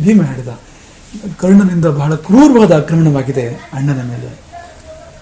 ಭೀಮ 0.00 0.22
ಹೇಳಿದ 0.22 0.48
ಕರ್ಣನಿಂದ 1.40 1.86
ಬಹಳ 2.00 2.14
ಕ್ರೂರವಾದ 2.26 2.72
ಆಕ್ರಮಣವಾಗಿದೆ 2.72 3.44
ಅಣ್ಣನ 3.76 4.00
ಮೇಲೆ. 4.10 4.30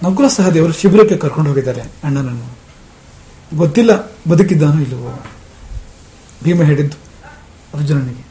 ನಕುಲ 0.03 0.27
ಸಹದೇವರು 0.27 0.73
ಶಿಬಿರಕ್ಕೆ 0.73 1.17
ಕರ್ಕೊಂಡು 1.17 1.49
ಹೋಗಿದ್ದಾರೆ 1.49 1.83
ಅಣ್ಣನನ್ನು. 2.03 2.47
ಗೊತ್ತಿಲ್ಲ, 3.57 3.91
ಬದುಕಿದ್ದಾನೋ 4.29 4.79
ಇಲ್ಲವೋ? 4.85 5.11
ಭೀಮ 6.43 6.63
ಹೇಳಿದ್ದು 6.63 6.97
ಅರ್ಜುನನಿಗೆ. 7.77 8.23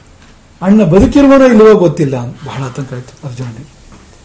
ಅಣ್ಣ 0.63 0.83
ಬದುಕಿರುವನೋ 0.85 1.47
ಇಲ್ಲವೋ 1.53 1.73
ಗೊತ್ತಿಲ್ಲ. 1.79 2.17
ಬಹಳ 2.47 2.61
ಆತಂಕ 2.63 2.93
ಆಯ್ತು 2.95 3.15
ಅರ್ಜುನನಿಗೆ. 3.29 3.71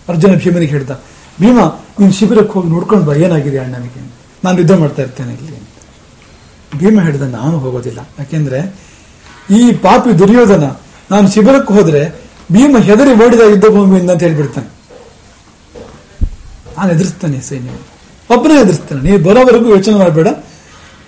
ಅರ್ಜುನ 0.10 0.32
ಭೀಮನಿಗೆ 0.44 0.72
ಹೇಳಿದ, 0.72 0.94
ಭೀಮ, 1.40 1.60
ನೀನು 2.00 2.14
ಶಿಬಿರಕ್ಕೆ 2.20 2.54
ಹೋಗಿ 2.54 2.70
ನೋಡ್ಕೊಂಡು 2.70 3.06
ಬಾ, 3.06 3.14
ಏನಾಗಿದೆ 3.26 3.58
ಅಣ್ಣನಿಗೆ? 3.58 4.02
ನಾನು 4.44 4.58
ಯುದ್ಧ 4.58 4.74
ಮಾಡ್ತಾ 4.82 5.02
ಇರ್ತೇನೆ 5.02 5.34
ಇಲ್ಲಿ. 5.34 5.60
ಭೀಮ 6.80 7.02
ಹೇಳಿದ, 7.02 7.22
ನಾನು 7.22 7.56
ಹೋಗೋದಿಲ್ಲ. 7.60 8.00
ಯಾಕೆಂದ್ರೆ 8.20 8.60
ಈ 9.60 9.62
ಪಾಪಿ 9.86 10.20
ದುರ್ಯೋಧನ, 10.20 10.66
ನಾನು 11.12 11.26
ಶಿಬಿರಕ್ಕೆ 11.32 11.74
ಹೋದ್ರೆ 11.74 12.02
ಭೀಮ 12.52 12.78
ಹೆದರಿ 12.78 13.26
ಓಡಿದ 13.26 13.40
ಯುದ್ಧ 13.40 13.66
ಭೂಮಿಯಿಂದ 13.66 14.10
ಅಂತ 14.10 14.24
ಹೇಳಿಬಿಡ್ತಾನೆ. 14.24 14.68
ನಾನು 16.78 16.92
ಎದುರಿಸ್ತಾನೆ 16.92 17.42
ಸೈನ್ಯ. 17.42 17.70
ಒಬ್ಬನೇ 18.36 18.62
ಎದುರಿಸ್ತಾನೆ. 18.62 19.02
ನೀವು 19.02 19.24
ಬರೋವರೆಗೂ 19.24 19.70
ಯೋಚನೆ 19.70 19.96
ಮಾಡಬೇಡ. 19.96 20.28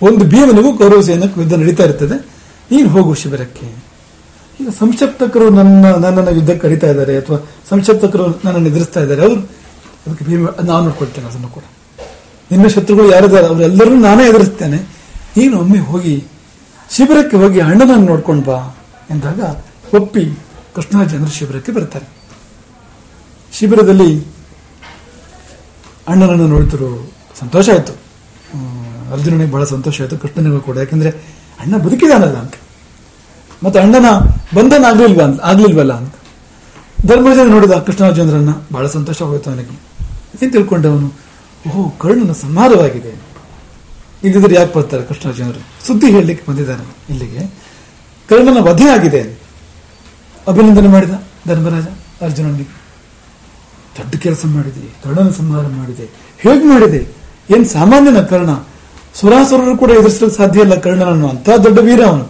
ಒಂದು 0.02 0.24
ಭೀಮನಿಗೂ 0.24 0.78
ಕೌರವ 0.78 1.00
ಸೈನ್ಯಕ್ಕೂ 1.00 1.40
ಯುದ್ಧ 1.40 1.54
ನಡೀತಾ 1.54 1.84
ಇರ್ತದೆ. 1.84 2.26
ನೀನು 2.72 2.88
ಹೋಗು 2.88 3.14
ಶಿಬಿರಕ್ಕೆ. 3.14 3.66
ಈಗ 4.60 4.68
ಸಂಕ್ಷಪ್ತಕರು 4.68 5.50
ನನ್ನ, 5.50 5.84
ನನ್ನನ್ನು 5.94 6.30
ಯುದ್ಧಕ್ಕೆ 6.30 6.58
ಕರೀತಾ 6.58 6.86
ಇದ್ದಾರೆ 6.86 7.18
ಅಥವಾ 7.18 7.38
ಸಂಕ್ಷಪ್ತಕರು 7.70 8.26
ನನ್ನನ್ನು 8.26 8.68
ಎದುರಿಸ್ತಾ 8.68 9.00
ಇದ್ದಾರೆ. 9.00 9.20
ಅವರು 9.20 9.34
ಅದಕ್ಕೆ 10.06 10.24
ಭೀಮ, 10.24 10.48
ನಾನು 10.64 10.80
ನೋಡ್ಕೊಳ್ತೇನೆ 10.80 11.26
ಅದನ್ನು 11.26 11.48
ಕೂಡ. 11.48 11.62
ನಿನ್ನ 12.50 12.66
ಶತ್ರುಗಳು 12.66 13.10
ಯಾರಿದ್ದಾರೆ? 13.10 13.46
ಅವರೆಲ್ಲರೂ 13.46 13.94
ನಾನೇ 13.94 14.28
ಎದುರಿಸ್ತೇನೆ. 14.28 14.76
ನೀನು 15.36 15.58
ಒಮ್ಮೆ 15.58 15.78
ಹೋಗಿ 15.78 16.24
ಶಿಬಿರಕ್ಕೆ 16.90 17.36
ಹೋಗಿ 17.36 17.60
ಅಣ್ಣನನ್ನು 17.60 18.06
ನೋಡ್ಕೊಂಡು 18.06 18.42
ಬಾ 18.42 18.76
ಎಂದಾಗ 19.10 19.40
ಒಪ್ಪಿ 19.94 20.38
ಕೃಷ್ಣಾರ್ಜುನರು 20.74 21.30
ಶಿಬಿರಕ್ಕೆ 21.30 21.72
ಬರ್ತಾರೆ. 21.72 22.06
ಶಿಬಿರದಲ್ಲಿ 23.52 24.24
ಅಣ್ಣನನ್ನು 26.08 26.48
ನೋಡಿದ್ರು 26.48 27.12
ಸಂತೋಷ 27.40 27.70
ಆಯಿತು. 27.70 27.92
ಅರ್ಜುನನಿಗೆ 29.12 29.50
ಬಹಳ 29.50 29.64
ಸಂತೋಷ 29.64 30.00
ಆಯಿತು, 30.00 30.18
ಕೃಷ್ಣನಿಗೂ 30.18 30.60
ಕೂಡ. 30.60 30.76
ಯಾಕಂದ್ರೆ 30.76 31.10
ಅಣ್ಣ 31.60 31.76
ಬದುಕಿದಾನಲ್ಲ 31.76 32.36
ಅಂತ. 32.36 32.54
ಮತ್ತೆ 33.62 33.80
ಅಣ್ಣನ 33.80 34.08
ಬಂಧನ 34.54 34.84
ಆಗ್ಲಿಲ್ವ 34.84 35.22
ಅಂತ, 35.22 35.40
ಆಗ್ಲಿಲ್ವಲ್ಲ 35.40 35.92
ಅಂತ. 35.92 36.14
ಧರ್ಮರಾಜನ 37.06 37.50
ನೋಡಿದ 37.50 37.70
ಕೃಷ್ಣಾರ್ಜುನರನ್ನ 37.70 38.48
ಬಹಳ 38.72 38.86
ಸಂತೋಷ 38.86 39.22
ಹೋಯಿತು 39.22 39.50
ಅವನಿಗೆ. 39.50 39.82
ಏನು 40.42 40.52
ತಿಳ್ಕೊಂಡವನು? 40.52 41.12
ಓಹೋ, 41.68 41.90
ಕರ್ಣನ 42.00 42.32
ಸಂಹಾರವಾಗಿದೆ 42.32 43.08
ಇಲ್ಲಿದ್ರೆ 44.24 44.54
ಯಾಕೆ 44.54 44.78
ಬರ್ತಾರೆ 44.78 45.02
ಕೃಷ್ಣಾರ್ಜುನರು 45.02 45.86
ಸುದ್ದಿ 45.86 46.10
ಹೇಳಲಿಕ್ಕೆ 46.10 46.50
ಬಂದಿದ್ದಾರೆ 46.50 46.96
ಇಲ್ಲಿಗೆ. 47.10 47.46
ಕರ್ಣನ 48.28 48.56
ವಧೆ 48.60 48.88
ಆಗಿದೆ 48.88 49.43
ಅಭಿನಂದನೆ 50.48 50.88
ಮಾಡಿದ 50.88 51.10
ಧರ್ಮರಾಜ 51.48 51.86
ಅರ್ಜುನನಿಗೆ. 52.22 52.84
ದೊಡ್ಡ 53.98 54.16
ಕೆಲಸ 54.16 54.46
ಮಾಡಿದೆ 54.46 54.94
ಕರ್ಣನ 55.04 55.30
ಸಂಹಾರ 55.30 55.66
ಮಾಡಿದೆ. 55.66 56.04
ಹೇಗೆ 56.38 56.64
ಮಾಡಿದೆ? 56.64 57.16
ಏನ್ 57.56 57.66
ಸಾಮಾನ್ಯನ 57.66 58.20
ಕರ್ಣ? 58.20 58.50
ಸುರಾಸುರರು 59.14 59.76
ಕೂಡ 59.76 59.90
ಎದುರಿಸಲು 59.90 60.30
ಸಾಧ್ಯ 60.30 60.60
ಇಲ್ಲ 60.60 60.74
ಕರ್ಣನನ್ನು. 60.74 61.28
ಅಂತ 61.28 61.48
ದೊಡ್ಡ 61.64 61.78
ವೀರ 61.78 62.04
ಅವನು. 62.06 62.28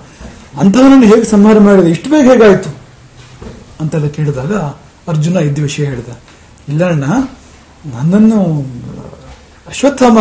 ಅಂತಹವನನ್ನು 0.60 1.06
ಹೇಗೆ 1.06 1.24
ಸಂಹಾರ 1.24 1.58
ಮಾಡಿದೆ? 1.58 1.90
ಇಷ್ಟು 1.90 2.10
ಬೇಗ 2.10 2.30
ಹೇಗಾಯ್ತು? 2.30 2.76
ಅಂತೆಲ್ಲ 3.80 4.06
ಕೇಳಿದಾಗ 4.06 4.56
ಅರ್ಜುನ 5.08 5.36
ಇದ್ದ 5.36 5.58
ವಿಷಯ 5.58 5.84
ಹೇಳಿದ. 5.84 6.18
ಇಲ್ಲ 6.68 6.88
ಅಣ್ಣ, 6.88 7.04
ನನ್ನನ್ನು 7.94 8.66
ಅಶ್ವತ್ಥಾಮ 9.68 10.18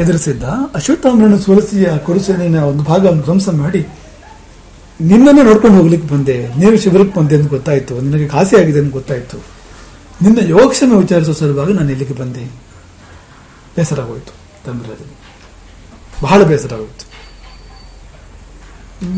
ಎದುರಿಸಿದ್ದ. 0.00 0.44
ಅಶ್ವತ್ಥಾಮನನ್ನು 0.74 1.38
ಸೋಲಿಸಿ 1.38 1.84
ಆ 1.84 1.96
ಕುರುಸೇನೆಯ 1.96 2.60
ಒಂದು 2.60 2.84
ಭಾಗವನ್ನು 2.84 3.22
ಧ್ವಂಸ 3.22 3.48
ಮಾಡಿ 3.48 3.86
ನಿನ್ನನ್ನೇ 5.00 5.42
ನೋಡ್ಕೊಂಡು 5.48 5.76
ಹೋಗ್ಲಿಕ್ಕೆ 5.78 6.08
ಬಂದೆ. 6.12 6.36
ನೀರು 6.60 6.76
ಶಿಬಿರಕ್ಕೆ 6.82 7.14
ಬಂದೆ 7.18 7.34
ಅಂತ 7.38 7.48
ಗೊತ್ತಾಯ್ತು. 7.56 7.94
ನಿನಗೆ 8.06 8.26
ಖಾಸಿ 8.34 8.54
ಆಗಿದೆ 8.60 8.80
ಅಂತ 8.82 8.92
ಗೊತ್ತಾಯ್ತು. 8.98 9.36
ನಿನ್ನ 10.24 10.38
ಯೋಗಕ್ಷೇಮ 10.54 10.96
ವಿಚಾರಿಸುವ 11.02 11.34
ಸಲುವಾಗಿ 11.40 11.72
ನಾನು 11.78 11.90
ಇಲ್ಲಿಗೆ 11.94 12.14
ಬಂದೆ. 12.22 12.44
ಬೇಸರ 13.76 14.00
ಹೋಯಿತು 14.08 14.32
ಬಹಳ 16.24 16.38
ಬೇಸರ 16.50 16.72
ಹೋಯಿತು 16.80 17.04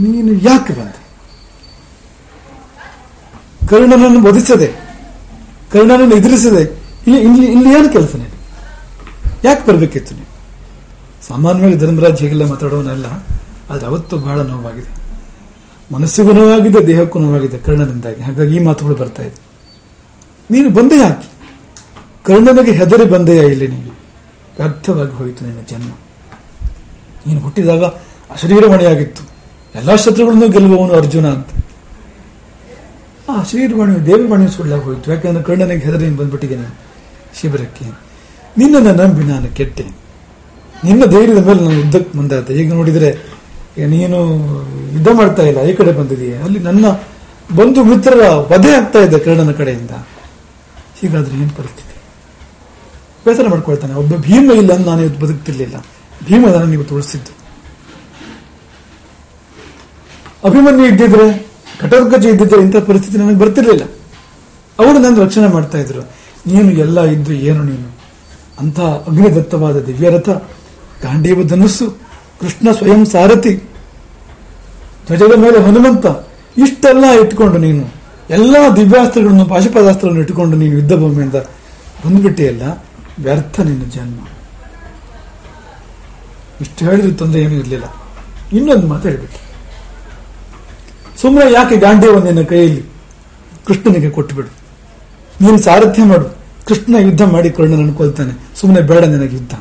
ನೀನು 0.03 0.33
ಯಾಕೆ 0.49 0.73
ಬಂದೆ? 0.79 1.01
ಕರ್ಣನನ್ನು 3.71 4.21
ಬದಿಸದೆ 4.27 4.69
ಕರ್ಣನನ್ನು 5.73 6.15
ಎದುರಿಸದೆ, 6.21 6.63
ಇಲ್ಲಿ 7.07 7.19
ಇಲ್ಲಿ 7.27 7.47
ಇಲ್ಲಿ 7.55 7.69
ಏನು 7.79 7.89
ಕೆಲಸ 7.97 8.13
ನೀನು? 8.23 8.37
ಯಾಕೆ 9.45 9.63
ಬರಬೇಕಿತ್ತು 9.69 10.13
ನೀನು? 10.19 10.31
ಸಾಮಾನ್ಯವಾಗಿ 11.29 11.77
ಧರ್ಮರಾಜ್ 11.83 12.21
ಹೇಗೆಲ್ಲ 12.25 12.45
ಮಾತಾಡೋನಲ್ಲ, 12.53 13.07
ಆದರೆ 13.71 13.87
ಅವತ್ತು 13.91 14.15
ಬಹಳ 14.27 14.39
ನೋವಾಗಿದೆ. 14.53 14.91
ಮನಸ್ಸಿಗೂ 15.93 16.33
ನೋವಾಗಿದೆ 16.33 16.87
ದೇಹಕ್ಕೂ 16.87 17.19
ನೋವಾಗಿದೆ 17.19 17.59
ಕರ್ಣನಿಂದಾಗಿ 17.59 18.23
ಹಾಗಾಗಿ 18.23 18.57
ಈ 18.57 18.59
ಮಾತುಗಳು 18.59 18.95
ಬರ್ತಾ 18.95 19.23
ಇದೆ. 19.23 19.41
ನೀನು 20.51 20.71
ಬಂದೆ 20.71 21.03
ಹಾಕಿ. 21.03 21.29
ಕರ್ಣನಿಗೆ 22.25 22.73
ಹೆದರಿ 22.73 23.05
ಬಂದೆಯಾ 23.05 23.43
ಇಲ್ಲಿ 23.43 23.69
ನೀನು. 23.69 23.91
ವ್ಯರ್ಥವಾಗಿ 24.59 25.13
ಹೋಯಿತು 25.13 25.45
ನಿನ್ನ 25.45 25.61
ಜನ್ಮ. 25.69 25.91
ನೀನು 27.27 27.41
ಹುಟ್ಟಿದಾಗ 27.41 27.85
ಅಶರೀರವಾಣಿಯಾಗಿತ್ತು. 28.31 29.23
ಎಲ್ಲಾ 29.75 29.97
ಶತ್ರುಗಳನ್ನು 29.97 30.49
ಗೆಲ್ಲುವವನು 30.49 30.93
ಅರ್ಜುನ 30.93 31.27
ಅಂತ. 31.27 31.47
ಆ 33.29 33.43
ಶರೀರವಾಣಿ 33.43 34.07
ದೇವಮಣಿ 34.07 34.49
ಸುಳ್ಳಾಗಿ 34.49 34.83
ಹೋಯಿತು. 34.83 35.11
ಯಾಕಂದ್ರೆ 35.11 35.45
ಕರ್ಣನಿಗೆ 35.45 35.83
ಹೆದರಿ 35.83 36.05
ನೀನು 36.05 36.17
ಬಂದ್ಬಿಟ್ಟಿದೆ 36.17 36.57
ನೀನು. 36.57 36.75
ಶಿಬಿರಕ್ಕೆ. 37.41 37.85
ನಿನ್ನನ್ನು 38.59 38.95
ನಂಬಿ 38.95 39.25
ನಾನು 39.25 39.49
ಕೆಟ್ಟೆ 39.49 39.87
ನಿನ್ನ 40.85 41.05
ಧೈರ್ಯದ 41.05 41.47
ಮೇಲೆ 41.47 41.61
ನಾನು 41.61 41.73
ಯುದ್ಧಕ್ಕೆ 41.73 42.19
ಮುಂದಾಯ್ತು 42.19 42.53
ಈಗ 42.53 42.73
ನೋಡಿದ್ರೆ 42.73 43.30
ನೀನು 43.77 44.19
ಯುದ್ಧ 44.93 45.09
ಮಾಡ್ತಾ 45.13 45.43
ಇಲ್ಲ, 45.43 45.61
ಈ 45.63 45.73
ಕಡೆ 45.75 45.93
ಬಂದಿದೆಯಾ 45.93 46.45
ಅಲ್ಲಿ 46.45 46.59
ನನ್ನ 46.59 46.87
ಬಂಧು 47.57 47.85
ಮಿತ್ರರ 47.85 48.29
ವಧೆ 48.29 48.73
ಆಗ್ತಾ 48.75 48.99
ಇದೆ 48.99 49.19
ಕರ್ಣನ 49.19 49.53
ಕಡೆಯಿಂದ. 49.53 49.91
ಹೀಗಾದ್ರೆ 51.01 51.35
ಏನ್ 51.37 51.51
ಪರಿಸ್ಥಿತಿ? 51.51 51.97
ಬೇಸರ 53.25 53.49
ಮಾಡ್ಕೊಳ್ತಾನೆ, 53.49 53.95
ಒಬ್ಬ 53.95 54.17
ಭೀಮ 54.17 54.51
ಇಲ್ಲ 54.53 54.77
ನಾನು 54.77 55.01
ಇವತ್ತು 55.03 55.27
ಬದುಕ್ತಿರ್ಲಿಲ್ಲ. 55.27 55.85
ಭೀಮ 56.27 56.47
ನಾನು 56.47 56.73
ಇವತ್ತು 56.73 56.95
ಉಳಿಸಿದ್ದು 56.95 57.33
ಅಭಿಮನ್ಯು 60.45 60.87
ಇದ್ದಿದ್ರೆ 60.87 61.27
ಘಟೋತ್ಕಚ 61.81 62.25
ಇದ್ದಿದ್ರೆ 62.25 62.63
ಇಂಥ 62.63 62.77
ಪರಿಸ್ಥಿತಿ 62.77 63.19
ನನಗೆ 63.19 63.39
ಬರ್ತಿರ್ಲಿಲ್ಲ. 63.39 63.83
ಅವರು 64.79 64.99
ನನ್ನ 64.99 65.23
ರಕ್ಷಣೆ 65.23 65.47
ಮಾಡ್ತಾ 65.47 65.79
ಇದ್ರು. 65.79 66.03
ನೀನು 66.47 66.71
ಎಲ್ಲ 66.73 67.05
ಇದ್ದು 67.05 67.33
ಏನು 67.33 67.65
ನೀನು? 67.65 67.89
ಅಂತ 68.59 68.81
ಅಗ್ನಿದತ್ತವಾದ 68.81 69.85
ದಿವ್ಯರಥ 69.85 70.29
ಗಾಂಡೀವ 71.03 71.43
ಧನುಸ್ಸು 71.43 72.10
ಕೃಷ್ಣ 72.41 72.73
ಸ್ವಯಂ 72.73 73.07
ಸಾರಥಿ. 73.07 73.57
ಧ್ವಜದ 75.07 75.35
ಮೇಲೆ 75.37 75.59
ಹನುಮಂತ, 75.63 76.07
ಇಷ್ಟೆಲ್ಲ 76.57 77.05
ಇಟ್ಕೊಂಡು 77.25 77.59
ನೀನು, 77.59 77.85
ಎಲ್ಲ 78.31 78.57
ದಿವ್ಯಾಸ್ತ್ರಗಳನ್ನು, 78.77 79.45
ಪಾಶುಪದಾಸ್ತ್ರಗಳನ್ನು 79.45 80.21
ಇಟ್ಟುಕೊಂಡು 80.21 80.57
ನೀನು 80.57 80.75
ಯುದ್ಧ 80.75 80.93
ಭೂಮಿಯಿಂದ 80.93 81.35
ಬಂದ್ಬಿಟ್ಟಿಯಲ್ಲ 82.05 82.63
ವ್ಯರ್ಥ 83.19 83.61
ನಿನ್ನ 83.61 83.85
ಜನ್ಮ. 83.85 84.21
ಇಷ್ಟು 86.61 86.85
ಹೇಳಿದ್ರೆ 86.85 87.13
ತೊಂದರೆ 87.13 87.43
ಏನೂ 87.43 87.55
ಇರಲಿಲ್ಲ. 87.55 87.85
ಇನ್ನೊಂದು 88.53 88.87
ಮಾತು 88.87 89.09
ಹೇಳ್ಬಿಟ್ಟು 89.09 89.41
ಸುಮ್ಮನೆ 91.21 91.53
ಯಾಕೆ 91.53 91.77
ಗಾಂಡೀವ 91.77 92.19
ನಿನ್ನ 92.25 92.43
ಕೈಯಲ್ಲಿ 92.43 92.83
ಕೃಷ್ಣನಿಗೆ 93.67 94.11
ಕೊಟ್ಟುಬಿಡು 94.11 94.51
ನೀನು 95.41 95.59
ಸಾರಥ್ಯ 95.59 96.05
ಮಾಡು. 96.05 96.37
ಕೃಷ್ಣ 96.67 96.95
ಯುದ್ಧ 97.01 97.23
ಮಾಡಿ 97.23 97.51
ಕರ್ಣನನ್ನು 97.51 97.95
ಕೊಲ್ತಾನೆ 97.95 98.33
ಸುಮ್ಮನೆ 98.61 98.81
ಬೇಡ 98.87 99.05
ನಿನಗೆ 99.05 99.37
ಯುದ್ಧ. 99.37 99.55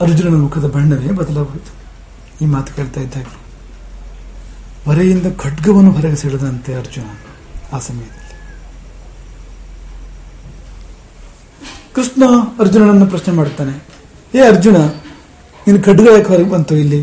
ಅರ್ಜುನನ 0.00 0.40
ಮುಖದ 0.40 0.66
ಬಣ್ಣವೇ 0.66 1.10
ಬದಲಾಗೋಯಿತು. 1.12 1.72
ಈ 2.44 2.46
ಮಾತು 2.46 2.76
ಕೇಳ್ತಾ 2.76 3.00
ಇದ್ದಾಗ 3.00 3.24
ಹೊರೆಯಿಂದ 4.84 5.26
ಖಡ್ಗವನ್ನು 5.36 5.90
ಹೊರಗೆ 5.90 6.16
ಸೆಳೆದಂತೆ 6.16 6.74
ಅರ್ಜುನ 6.74 7.04
ಆ 7.72 7.78
ಸಮಯದಲ್ಲಿ. 7.78 8.22
ಕೃಷ್ಣ 11.94 12.22
ಅರ್ಜುನನನ್ನು 12.60 13.06
ಪ್ರಶ್ನೆ 13.06 13.34
ಮಾಡ್ತಾನೆ 13.34 13.74
ಏ 14.34 14.40
ಅರ್ಜುನ 14.46 14.76
ನೀನು 15.66 15.82
ಖಡ್ಗ 15.82 16.08
ಯಾಕೆ 16.12 16.28
ಹೊರಗೆ 16.28 16.50
ಬಂತು 16.50 16.76
ಇಲ್ಲಿ? 16.76 17.00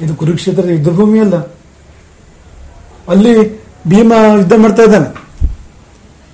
ಇದು 0.00 0.14
ಕುರುಕ್ಷೇತ್ರದ 0.14 0.68
ಯುದ್ಧ 0.68 0.88
ಭೂಮಿ 0.88 1.18
ಅಲ್ಲ. 1.20 1.36
ಅಲ್ಲಿ 3.08 3.34
ಭೀಮ 3.88 4.12
ಯುದ್ಧ 4.38 4.52
ಮಾಡ್ತಾ 4.56 4.82
ಇದ್ದಾನೆ. 4.82 5.08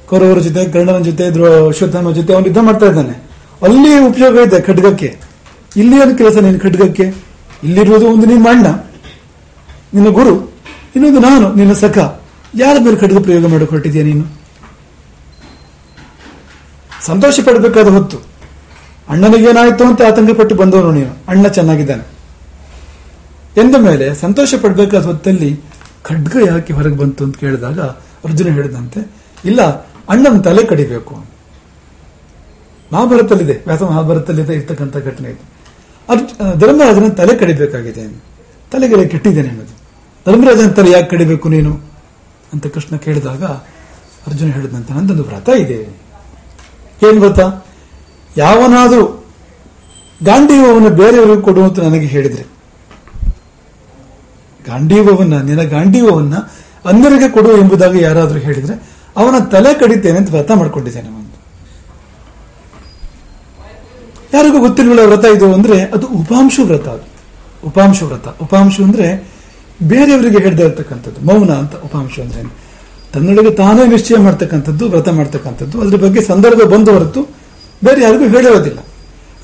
ಕೌರವರ 0.07 0.39
ಜೊತೆ, 0.39 0.65
ಕರ್ಣನ 0.67 0.99
ಜೊತೆ 1.03 1.27
ಅಶ್ವತ್ಥಾಮ 1.69 2.11
ಜೊತೆ 2.11 2.35
ಅವನು 2.35 2.47
ಯುದ್ಧ 2.47 2.59
ಮಾಡ್ತಾ 2.63 2.87
ಇದ್ದಾನೆ. 2.87 3.15
ಅಲ್ಲಿ 3.63 3.99
ಉಪಯೋಗ 3.99 4.37
ಇದೆ 4.47 4.61
ಖಡ್ಗಕ್ಕೆ. 4.61 5.26
ಇಲ್ಲಿ 5.81 5.97
ಏನು 6.03 6.13
ಕೆಲಸ 6.21 6.37
ನೀನು 6.45 6.59
ಖಡ್ಗಕ್ಕೆ 6.61 7.07
ಇಲ್ಲಿರುವುದು 7.67 8.07
ಒಂದು 8.13 8.27
ನಿಮ್ಮ 8.31 8.47
ಅಣ್ಣ, 8.51 8.67
ನಿನ್ನ 9.95 10.09
ಗುರು, 10.19 10.35
ಇನ್ನೊಂದು 10.95 11.21
ನಾನು, 11.27 11.47
ನಿನ್ನ 11.59 11.75
ಸಖ. 11.83 11.99
ಯಾರ 12.63 12.77
ಮೇಲೆ 12.85 12.97
ಖಡ್ಗ 13.03 13.19
ಪ್ರಯೋಗ 13.27 13.69
ಹೊರಟಿದ್ಯಾ 13.73 14.05
ನೀನು? 14.09 14.25
ಸಂತೋಷ 17.07 17.41
ಪಡಬೇಕಾದ 17.47 17.89
ಹೊತ್ತು 17.97 18.19
ಅಣ್ಣನಿಗೆ 19.09 19.49
ಏನಾಯ್ತು 19.51 19.83
ಅಂತ 19.89 20.01
ಆತಂಕ 20.09 20.33
ಪಟ್ಟು 20.39 20.55
ಬಂದವನು 20.61 20.93
ನೀನು. 20.99 21.13
ಅಣ್ಣ 21.29 21.49
ಚೆನ್ನಾಗಿದ್ದಾನೆ. 21.57 22.05
ಎಂದ 23.63 23.75
ಮೇಲೆ 23.87 24.07
ಸಂತೋಷ 24.23 24.55
ಪಡಬೇಕಾದ 24.63 25.03
ಹೊತ್ತಲ್ಲಿ 25.11 25.51
ಖಡ್ಗ 26.09 26.37
ಯಾಕೆ 26.47 26.73
ಹೊರಗೆ 26.79 26.97
ಬಂತು 26.97 27.25
ಅಂತ 27.25 27.37
ಕೇಳಿದಾಗ 27.37 27.81
ಅರ್ಜುನ 28.27 28.49
ಹೇಳಿದಂತೆ, 28.57 29.01
ಇಲ್ಲ, 29.45 29.61
ಅಣ್ಣನ 30.13 30.41
ತಲೆ 30.49 30.63
ಕಡಿಬೇಕು. 30.73 31.15
ಮಹಾಭಾರತದಲ್ಲಿದೆ 32.93 33.55
ವ್ಯಾಸ 33.67 33.83
ಮಹಾಭಾರತಲ್ಲಿದೆ 33.83 34.55
ಇರ್ತಕ್ಕಂಥ 34.59 34.97
ಘಟನೆ 35.11 35.29
ಇದು. 35.35 35.45
ಅರ್ಜು 36.09 36.59
ಧರ್ಮರಾಜನ 36.59 37.09
ತಲೆ 37.09 37.35
ಕಡಿಬೇಕಾಗಿದೆ. 37.37 38.23
ತಲೆಗೆಲೆ 38.73 39.09
ಕೆಟ್ಟಿದ್ದೇನೆ 39.09 39.49
ಅನ್ನೋದು. 39.49 39.77
ಧರ್ಮರಾಜನ 40.31 40.71
ತಲೆ 40.71 40.91
ಯಾಕೆ 40.91 41.11
ಕಡಿಬೇಕು 41.11 41.49
ನೀನು? 41.49 41.81
ಅಂತ 42.53 42.67
ಕೃಷ್ಣ 42.67 42.97
ಕೇಳಿದಾಗ 42.97 43.45
ಅರ್ಜುನ 44.27 44.49
ಹೇಳಿದಂತೆ 44.49 44.95
ನಂದೊಂದು 44.95 45.23
ವ್ರತ 45.25 45.49
ಇದೆ. 45.49 45.75
ಏನ್ 47.09 47.19
ವ್ರತ? 47.21 47.41
ಯಾವನಾದರೂ 48.37 49.25
ಗಾಂಡೀವವನ್ನು 50.25 50.91
ಬೇರೆಯವರಿಗೆ 50.91 51.43
ಕೊಡುವಂತ 51.43 51.79
ನನಗೆ 51.79 52.07
ಹೇಳಿದ್ರೆ. 52.07 52.43
ಗಾಂಡೀವವನ್ನ, 54.67 55.43
ನಿನ್ನ 55.43 55.63
ಗಾಂಡೀವವನ್ನ 55.63 56.37
ಅಂದರಿಗೆ 56.85 57.29
ಕೊಡು 57.29 57.59
ಎಂಬುದಾಗಿ 57.59 58.03
ಯಾರಾದರೂ 58.03 58.39
ಹೇಳಿದ್ರೆ 58.39 58.75
ಅವನ 59.17 59.45
ತಲೆ 59.45 59.75
ಕಡಿತೇನೆ 59.75 60.19
ಅಂತ 60.19 60.31
ವ್ರತ 60.31 60.51
ಮಾಡ್ಕೊಂಡಿದ್ದೇನೆ 60.51 61.09
ಒಂದು 61.09 61.26
ಯಾರಿಗೂ 64.37 64.59
ಗೊತ್ತಿಲ್ವಲ್ಲ 64.59 65.01
ವ್ರತ 65.01 65.25
ಇದು 65.37 65.55
ಅಂದ್ರೆ 65.55 65.85
ಅದು 65.85 66.07
ಉಪಾಂಶು 66.07 66.65
ವ್ರತ 66.65 66.89
ಅದು. 66.89 67.17
ಉಪಾಂಶು 67.67 68.07
ವ್ರತ. 68.07 68.29
ಉಪಾಂಶು 68.43 68.85
ಅಂದ್ರೆ 68.85 69.29
ಬೇರೆಯವರಿಗೆ 69.83 70.39
ಹೇಳ್ದೇ 70.39 70.63
ಇರ್ತಕ್ಕಂಥದ್ದು. 70.63 71.27
ಮೌನ 71.27 71.51
ಅಂತ 71.51 71.75
ಉಪಾಂಶು 71.75 72.23
ಅಂದ್ರೆ. 72.23 72.43
ತನ್ನೊಳಗೆ 73.13 73.51
ತಾನೇ 73.51 73.87
ನಿಶ್ಚಯ 73.87 74.17
ಮಾಡ್ತಕ್ಕಂಥದ್ದು, 74.17 74.89
ವ್ರತ 74.89 75.09
ಮಾಡ್ತಕ್ಕಂಥದ್ದು. 75.09 75.81
ಅದ್ರ 75.81 75.97
ಬಗ್ಗೆ 75.97 76.23
ಸಂದರ್ಭ 76.23 76.63
ಬಂದು 76.63 76.93
ಹೊರತು 76.93 77.23
ಬೇರೆ 77.85 78.03
ಯಾರಿಗೂ 78.03 78.29
ಹೇಳೋದಿಲ್ಲ. 78.29 78.79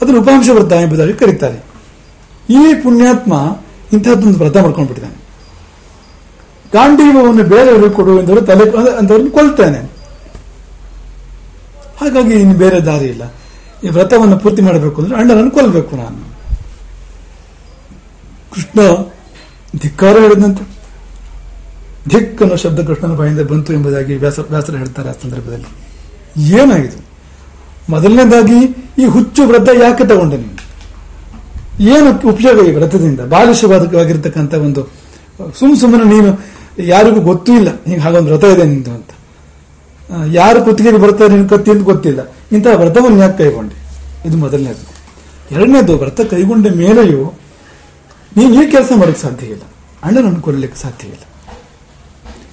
ಅದನ್ನು 0.02 0.20
ಉಪಾಂಶ 0.20 0.48
ವ್ರತ 0.52 0.72
ಎಂಬುದಾಗಿ 0.72 1.12
ಕರೀತಾರೆ. 1.12 1.64
ಈ 2.50 2.74
ಪುಣ್ಯಾತ್ಮ 2.82 3.56
ಇಂತಹದ್ದೊಂದು 3.92 4.38
ವ್ರತ 4.38 4.56
ಮಾಡ್ಕೊಂಡ್ಬಿಟ್ಟಿದ್ದಾನೆ. 4.56 5.22
ಗಾಂಡೀವವನ್ನು 6.72 7.42
ಬೇರೆಯವರಿಗೆ 7.42 7.90
ಕೊಡುವಂತವರು 7.90 8.40
ತಲೆ 8.40 8.94
ಅಂತವ್ರನ್ನ 8.96 9.28
ಕೊಲ್ತಾನೆ. 9.28 9.78
ಹಾಗಾಗಿ 12.00 12.34
ಇನ್ನು 12.34 12.54
ಬೇರೆ 12.54 12.80
ದಾರಿ 12.80 13.04
ಇಲ್ಲ. 13.04 13.22
ಈ 13.84 13.88
ವ್ರತವನ್ನು 13.88 14.38
ಪೂರ್ತಿ 14.38 14.62
ಮಾಡಬೇಕು 14.62 15.02
ಅಂದ್ರೆ 15.02 15.16
ಅಣ್ಣನನ್ನು 15.20 15.50
ಕೊಲ್ಲಬೇಕು 15.50 15.96
ನಾನು. 15.96 16.20
ಕೃಷ್ಣ 18.52 18.80
ಧಿಕ್ಕಾರ 19.82 20.14
ಹೇಳಿದಂತೆ. 20.18 20.64
ಧಿಕ್ 22.08 22.42
ಅನ್ನೋ 22.42 22.56
ಶಬ್ದ 22.56 22.80
ಕೃಷ್ಣನ 22.80 23.14
ಬಾಯಿಂದ 23.14 23.40
ಬಂತು 23.40 23.72
ಎಂಬುದಾಗಿ 23.72 24.14
ವ್ಯಾಸ 24.14 24.38
ವ್ಯಾಸರು 24.38 24.76
ಹೇಳ್ತಾರೆ 24.76 25.08
ಆ 25.08 25.12
ಸಂದರ್ಭದಲ್ಲಿ. 25.22 25.70
ಏನಾಗಿದೆ 26.60 26.98
ಮೊದಲನೇದಾಗಿ 27.90 28.58
ಈ 28.98 29.04
ಹುಚ್ಚು 29.04 29.42
ವ್ರತ 29.46 29.68
ಯಾಕೆ 29.82 30.04
ತಗೊಂಡೆ 30.06 30.36
ನೀನು? 30.36 30.58
ಏನು 31.94 32.08
ಉಪಯೋಗ 32.28 32.68
ಈ 32.68 32.72
ವ್ರತದಿಂದ? 32.72 33.20
ಬಾಲಿಶವಾದವಾಗಿರ್ತಕ್ಕಂಥ 33.20 34.54
ಒಂದು, 34.54 34.82
ಸುಮ್ 35.58 35.76
ಸುಮ್ಮನೆ 35.76 36.04
ನೀನು 36.04 36.30
ಯಾರಿಗೂ 36.78 37.20
ಗೊತ್ತೂ 37.20 37.52
ಇಲ್ಲ 37.52 37.70
ನೀನು 37.86 38.00
ಹಾಗೊಂದು 38.02 38.30
ವ್ರತ 38.32 38.44
ಇದೆ 38.44 38.64
ನಿಂದು 38.64 38.90
ಅಂತ. 38.90 39.10
ಯಾರು 40.32 40.58
ಕುತ್ತಿಗೆಗೆ 40.64 40.98
ಬರ್ತಾರೆ 40.98 41.32
ನಿನ್ 41.34 41.48
ಕತ್ತಿ 41.48 41.70
ಅಂತ 41.70 41.82
ಗೊತ್ತಿಲ್ಲ. 41.82 42.20
ಇಂತಹ 42.52 42.80
ವ್ರತವನ್ನು 42.80 43.18
ಯಾಕೆ 43.18 43.44
ಕೈಗೊಂಡೆ? 43.44 43.74
ಇದು 44.28 44.36
ಮೊದಲನೇದು 44.36 44.92
ಎರಡನೇದು 45.50 45.98
ವ್ರತ 45.98 46.20
ಕೈಗೊಂಡ 46.20 46.66
ಮೇಲೆಯೂ 46.66 47.32
ನೀನು 48.36 48.64
ಈ 48.64 48.70
ಕೆಲಸ 48.70 48.92
ಮಾಡೋಕ್ಕೆ 48.96 49.22
ಸಾಧ್ಯ 49.22 49.46
ಇಲ್ಲ. 49.46 49.62
ಅಣ್ಣನನ್ನು 50.02 50.40
ಕೊಡಲಿಕ್ಕೆ 50.40 50.82
ಸಾಧ್ಯ 50.82 51.08
ಇಲ್ಲ. 51.08 51.22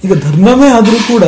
ಈಗ 0.04 0.14
ಧರ್ಮವೇ 0.14 0.68
ಆದರೂ 0.68 0.96
ಕೂಡ 0.96 1.24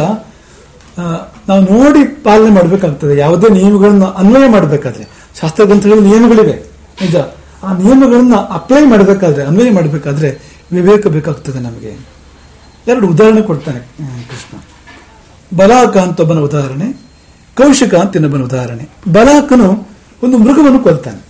ನಾವು 1.49 1.61
ನೋಡಿ 1.61 2.05
ಪಾಲನೆ 2.05 2.51
ಮಾಡಬೇಕಾಗ್ತದೆ. 2.51 3.19
ಯಾವುದೇ 3.19 3.49
ನಿಯಮಗಳನ್ನು 3.49 4.07
ಅನ್ವಯ 4.07 4.49
ಮಾಡಬೇಕಾದ್ರೆ. 4.49 5.05
ಶಾಸ್ತ್ರ 5.41 5.65
ಗ್ರಂಥಗಳಲ್ಲಿ 5.65 6.09
ನಿಯಮಗಳಿವೆ. 6.09 6.71
ನಿಜ. 7.01 7.17
ಆ 7.63 7.73
ನಿಯಮಗಳನ್ನು 7.73 8.37
ಅಪ್ಲೈ 8.37 8.87
ಮಾಡಬೇಕಾದ್ರೆ, 8.87 9.45
ಅನ್ವಯ 9.45 9.71
ಮಾಡಬೇಕಾದ್ರೆ 9.71 10.59
ವಿವೇಕ 10.73 11.07
ಬೇಕಾಗ್ತದೆ 11.07 11.59
ನಮಗೆ. 11.59 11.99
ಎರಡು 12.89 13.09
ಉದಾಹರಣೆ 13.09 13.43
ಕೊಡ್ತಾನೆ 13.43 13.79
ಕೃಷ್ಣ. 14.29 14.59
ಬಲಾಕ 15.57 15.97
ಅಂತ 15.97 16.21
ಒಬ್ಬನ 16.21 16.39
ಉದಾಹರಣೆ. 16.39 17.12
ಕೌಶಿಕ 17.57 17.95
ಅಂತ 17.95 18.17
ಇನ್ನೊಬ್ಬನ 18.17 18.43
ಉದಾಹರಣೆ. 18.43 18.85
ಬಲಾಕನು 19.13 19.69
ಒಂದು 20.23 20.37
ಮೃಗವನ್ನು 20.39 20.79
ಕೊಲ್ತಾನೆ. 20.79 21.21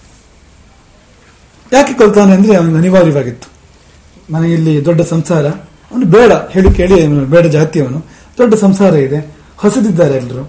ಯಾಕೆ 1.72 1.92
ಕೊಲ್ತಾನೆ 1.94 2.32
ಅಂದ್ರೆ 2.32 2.56
ಅವನಿಗೆ 2.56 2.78
ಅನಿವಾರ್ಯವಾಗಿತ್ತು. 2.78 3.48
ಮನೆಯಲ್ಲಿ 4.34 4.84
ದೊಡ್ಡ 4.84 5.00
ಸಂಸಾರ, 5.00 5.46
ಅವನು 5.92 6.04
ಬೇಡ, 6.06 6.32
ಹೇಳಿ 6.32 6.70
ಕೇಳಿ 6.74 7.06
ಬೇಡ 7.06 7.46
ಜಾತಿಯವನು 7.46 8.00
ದೊಡ್ಡ 8.38 8.54
ಸಂಸಾರ 8.54 8.92
ಇದೆ, 8.94 9.20
ಹೊಸದಿದ್ದಾರೆ 9.56 10.14
ಎಲ್ಲರೂ 10.16 10.44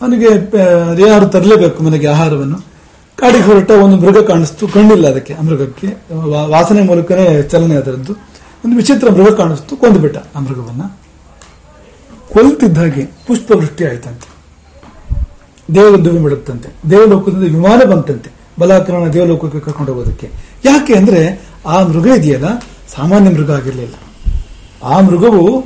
ಅವನಿಗೆ 0.00 0.30
ಯಾರು 1.08 1.26
ತರಲೇಬೇಕು 1.26 1.82
ಮನೆಗೆ 1.82 2.06
ಆಹಾರವನ್ನು? 2.06 2.58
ಕಾಡಿಗೆ 3.16 3.44
ಹೊರಟ 3.44 3.70
ಒಂದು 3.70 3.96
ಮೃಗ 3.96 4.18
ಕಾಣಿಸ್ತು, 4.18 4.68
ಕಣ್ಣಿಲ್ಲ 4.68 5.06
ಅದಕ್ಕೆ, 5.08 5.34
ಆ 5.34 5.42
ಮೃಗಕ್ಕೆ. 5.42 5.88
ವಾಸನೆ 6.50 6.82
ಮೂಲಕನೇ 6.82 7.42
ಚಲನೆ 7.42 7.74
ಅದರದ್ದು. 7.74 8.12
ಒಂದು 8.64 8.76
ವಿಚಿತ್ರ 8.76 9.10
ಮೃಗ 9.10 9.28
ಕಾಣಿಸ್ತು, 9.34 9.76
ಕೊಂದುಬಿಟ್ಟ 9.76 10.16
ಆ 10.36 10.40
ಮೃಗವನ್ನ. 10.40 10.84
ಕೊಲ್ತಿದ್ದ 12.32 12.78
ಹಾಗೆ 12.78 13.04
ಪುಷ್ಪವೃಷ್ಟಿ 13.26 13.84
ಆಯ್ತಂತೆ. 13.86 14.35
ದೇವಲೋಕ 15.74 16.22
ಬಿಡುತ್ತಂತೆ. 16.22 16.90
ದೇವಲೋಕದಿಂದ 16.90 17.42
ವಿಮಾನ 17.42 17.90
ಬಂತಂತೆ. 17.90 18.30
ಬಲಾಕರಣ 18.58 19.08
ದೇವಲೋಕಕ್ಕೆ 19.08 19.60
ಕರ್ಕೊಂಡು 19.60 19.92
ಹೋಗೋದಕ್ಕೆ. 19.92 20.30
ಯಾಕೆ 20.64 20.94
ಅಂದ್ರೆ 20.94 21.42
ಆ 21.66 21.82
ಮೃಗ 21.82 22.06
ಇದೆಯಲ್ಲ? 22.06 22.48
ಸಾಮಾನ್ಯ 22.96 23.30
ಮೃಗ 23.30 23.52
ಆಗಿರಲಿಲ್ಲ. 23.52 23.94
ಆ 24.84 25.00
ಮೃಗವು 25.00 25.60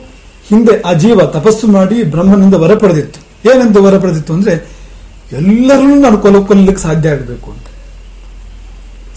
ಹಿಂದೆ 0.49 0.81
ಆ 0.81 0.93
ಜೀವ 0.93 1.21
ತಪಸ್ಸು 1.21 1.67
ಮಾಡಿ 1.67 2.03
ಬ್ರಹ್ಮನಿಂದ 2.03 2.55
ವರ 2.55 2.75
ಪಡೆದಿತ್ತು. 2.75 3.51
ಏನೆಂದು 3.51 3.83
ವರ 3.83 3.99
ಪಡೆದಿತ್ತು 3.99 4.33
ಅಂದ್ರೆ 4.33 4.69
ಎಲ್ಲರನ್ನೂ 5.33 5.95
ನಾನು 5.95 6.19
ಕೊಲ 6.19 6.39
ಕೊಲ್ಲಲಿಕ್ಕೆ 6.39 6.83
ಸಾಧ್ಯ 6.83 7.09
ಆಗಬೇಕು 7.09 7.51
ಅಂತ. 7.51 7.67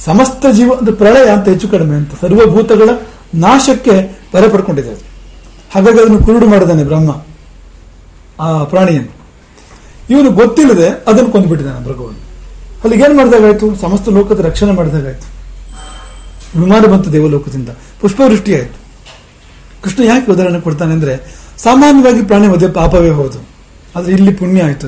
ಸಮಸ್ತ 0.06 0.46
ಜೀವ 0.52 0.74
ಅಂದ್ರೆ 0.80 0.96
ಪ್ರಳಯ 0.96 1.30
ಅಂತ 1.30 1.48
ಹೆಚ್ಚು 1.48 1.68
ಕಡಿಮೆ 1.68 1.96
ಅಂತ. 1.96 2.12
ಸರ್ವಭೂತಗಳ 2.22 2.90
ನಾಶಕ್ಕೆ 3.36 4.20
ವರ 4.36 4.48
ಪಡ್ಕೊಂಡಿದೆ. 4.48 4.90
ಹಾಗಾಗಿ 5.76 6.02
ಅದನ್ನು 6.02 6.24
ಕುರುಡು 6.24 6.48
ಮಾಡಿದಾನೆ 6.48 6.84
ಬ್ರಹ್ಮ. 6.84 7.22
ಆ 8.40 8.64
ಪ್ರಾಣಿಯನ್ನು. 8.64 9.23
ಇವನು 10.10 10.32
ಗೊತ್ತಿಲ್ಲದೆ 10.32 10.88
ಅದನ್ನು 10.88 11.32
ಕೊಂದುಬಿಟ್ಟಿದ್ದಾನೆ 11.32 11.86
ಮೃಗವನ್ನು 11.86 12.24
ಅಲ್ಲಿಗೆ 12.84 13.04
ಏನ್ 13.04 13.18
ಮಾಡಿದಾಗಾಯ್ತು? 13.18 13.76
ಸಮಸ್ತ 13.76 14.10
ಲೋಕದ 14.10 14.40
ರಕ್ಷಣೆ 14.40 14.72
ಮಾಡಿದಾಗಾಯ್ತು. 14.72 15.34
ವಿಮಾನ 16.60 16.86
ಬಂತು 16.86 17.12
ದೇವಲೋಕದಿಂದ. 17.12 17.70
ಪುಷ್ಪವೃಷ್ಟಿ 18.02 18.56
ಆಯ್ತು 18.56 18.84
ಕೃಷ್ಣ 19.84 20.04
ಯಾಕೆ 20.04 20.32
ಉದಾಹರಣೆ 20.32 20.60
ಕೊಡ್ತಾನೆ 20.60 20.94
ಅಂದ್ರೆ, 20.94 21.38
ಸಾಮಾನ್ಯವಾಗಿ 21.58 22.22
ಪ್ರಾಣಿ 22.22 22.48
ವಧೆ 22.48 22.68
ಪಾಪವೇ 22.68 23.10
ಹೌದು. 23.10 23.46
ಆದ್ರೆ 23.96 24.12
ಇಲ್ಲಿ 24.12 24.34
ಪುಣ್ಯ 24.34 24.64
ಆಯ್ತು 24.64 24.88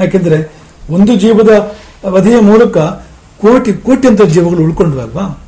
ಯಾಕೆಂದ್ರೆ, 0.00 0.52
ಒಂದು 0.90 1.14
ಜೀವದ 1.14 1.76
ವಧೆಯ 2.06 2.40
ಮೂಲಕ 2.40 2.78
ಕೋಟಿ 3.40 3.72
ಕೋಟ್ಯಂತರ 3.72 4.24
ಜೀವಗಳು 4.24 4.62
ಉಳ್ಕೊಂಡ್ವು 4.62 5.00
ಅಲ್ವಾ 5.00 5.44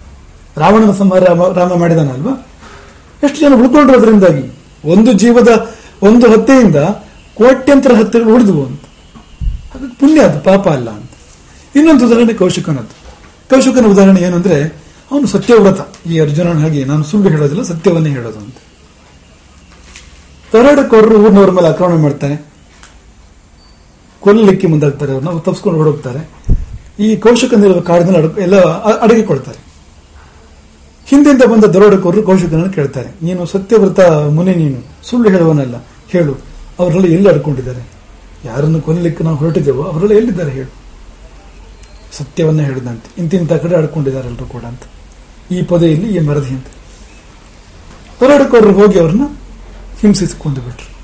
ರಾವಣನ 0.57 0.93
ಸಂಹಾರ 0.93 1.25
ರಾಮ- 1.59 1.79
ಮಾಡಿದಾನಲ್ವಾ? 1.79 2.47
ಎಷ್ಟು 3.25 3.41
ಜನ 3.41 3.53
ಉಳ್ಕೊಂಡ್ರು 3.55 3.99
ಅದರಿಂದಾಗಿ? 3.99 4.59
ಒಂದು 4.85 5.13
ಜೀವದ 5.13 5.71
ಒಂದು 6.03 6.31
ಹತ್ಯೆಯಿಂದ 6.31 6.77
ಕೋಟ್ಯಂತರ 7.35 7.93
ಹತ್ಯೆಗಳು 7.93 8.35
ಉಳಿದ್ವು 8.35 8.88
ಹಾಗಾಗಿ 9.79 10.01
ಪುಣ್ಯ, 10.01 10.21
ಅದು 10.21 10.41
ಪಾಪ 10.41 10.69
ಅಲ್ಲ 10.69 10.91
ಅಂತ. 10.91 11.11
ಇನ್ನೊಂದು 11.77 12.07
ಉದಾಹರಣೆ 12.07 12.35
ಕೌಶಿಕನದ್ದು. 12.35 12.95
ಕೌಶಿಕನ 13.51 13.87
ಉದಾಹರಣೆ 13.87 14.21
ಏನಂದ್ರೆ, 14.21 14.65
ಅವನು 15.11 15.27
ಸತ್ಯವ್ರತ. 15.27 16.09
ಈ 16.09 16.21
ಅರ್ಜುನನ 16.21 16.59
ಹಾಗೆ 16.59 16.85
ನಾನು 16.85 17.05
ಸುಳ್ಳು 17.05 17.29
ಹೇಳೋದಿಲ್ಲ, 17.29 17.63
ಸತ್ಯವನ್ನೇ 17.63 18.11
ಹೇಳೋದು 18.11 18.39
ಅಂತ. 18.39 18.57
ತರಡಕೋರರು 20.53 21.23
ಊರಿನವ್ರ 21.23 21.51
ಮೇಲೆ 21.51 21.69
ಆಕ್ರಮಣ 21.69 22.03
ಮಾಡ್ತಾರೆ. 22.03 22.47
ಕೊಲ್ಲಲಿಕ್ಕೆ 24.21 24.67
ಮುಂದಾಗ್ತಾರೆ 24.67 25.13
ಅವ್ರನ್ನ 25.13 25.39
ತಪ್ಪಿಸ್ಕೊಂಡು 25.39 25.79
ಹೊರಡೋಗ್ತಾರೆ 25.79 26.31
ಈ 27.03 27.17
ಕೌಶಿಕನಿರುವ 27.17 27.81
ಕಾಡಿನಲ್ಲಿ 27.81 28.19
ಅಡ 28.19 28.39
ಎಲ್ಲ 28.39 28.57
ಅಡಗಿಕೊಳ್ತಾರೆ. 28.99 29.59
ಹಿಂದಿಂದ 31.07 31.43
ಬಂದ 31.43 31.65
ದರೋಡಕೋರರು 31.65 32.23
ಕೌಶಿಕನನ್ನು 32.23 32.71
ಕೇಳ್ತಾರೆ. 32.71 33.11
ನೀನು 33.23 33.47
ಸತ್ಯವ್ರತ 33.47 34.01
ಮುನಿ 34.01 34.55
ನೀನು, 34.55 35.07
ಸುಳ್ಳು 35.07 35.31
ಹೇಳುವನಲ್ಲ, 35.31 35.75
ಹೇಳು. 36.09 36.35
ಅವರಲ್ಲಿ 36.79 37.15
ಎಲ್ಲಿ 37.15 37.29
ಅಡ್ಕೊಂಡಿದ್ದಾರೆ? 37.29 37.98
ಯಾರನ್ನು 38.45 38.81
ಕೊಲ್ಲಲಿಕ್ಕೆ 38.81 39.25
ನಾವು 39.25 39.37
ಹೊರಟಿದ್ದೇವೋ 39.37 39.83
ಅವರೆಲ್ಲ 39.83 40.13
ಎಲ್ಲಿದ್ದಾರೆ 40.13 40.51
ಹೇಳು. 40.51 40.73
ಸತ್ಯವನ್ನ 42.13 42.61
ಹೇಳಿದಂತೆ. 42.61 43.23
ಇಂತಿಂತ 43.23 43.53
ಕಡೆ 43.53 43.77
ಆಡ್ಕೊಂಡಿದ್ದಾರೆ 43.77 44.29
ಎಲ್ಲರೂ 44.29 44.45
ಕೂಡ 44.45 44.65
ಅಂತ. 44.65 44.83
ಈ 45.51 45.63
ಪೊದೆಯಲ್ಲಿ, 45.63 46.17
ಈ 46.17 46.19
ಮರದಿ 46.19 46.49
ಅಂತ. 46.49 46.67
ದರೋಡಕೋರರು 48.21 48.73
ಹೋಗಿ 48.73 48.99
ಅವ್ರನ್ನ 48.99 49.23
ಹಿಂಸಿಸಿಕೊಂಡು 50.01 50.61
ಬಿಟ್ರು. 50.61 50.99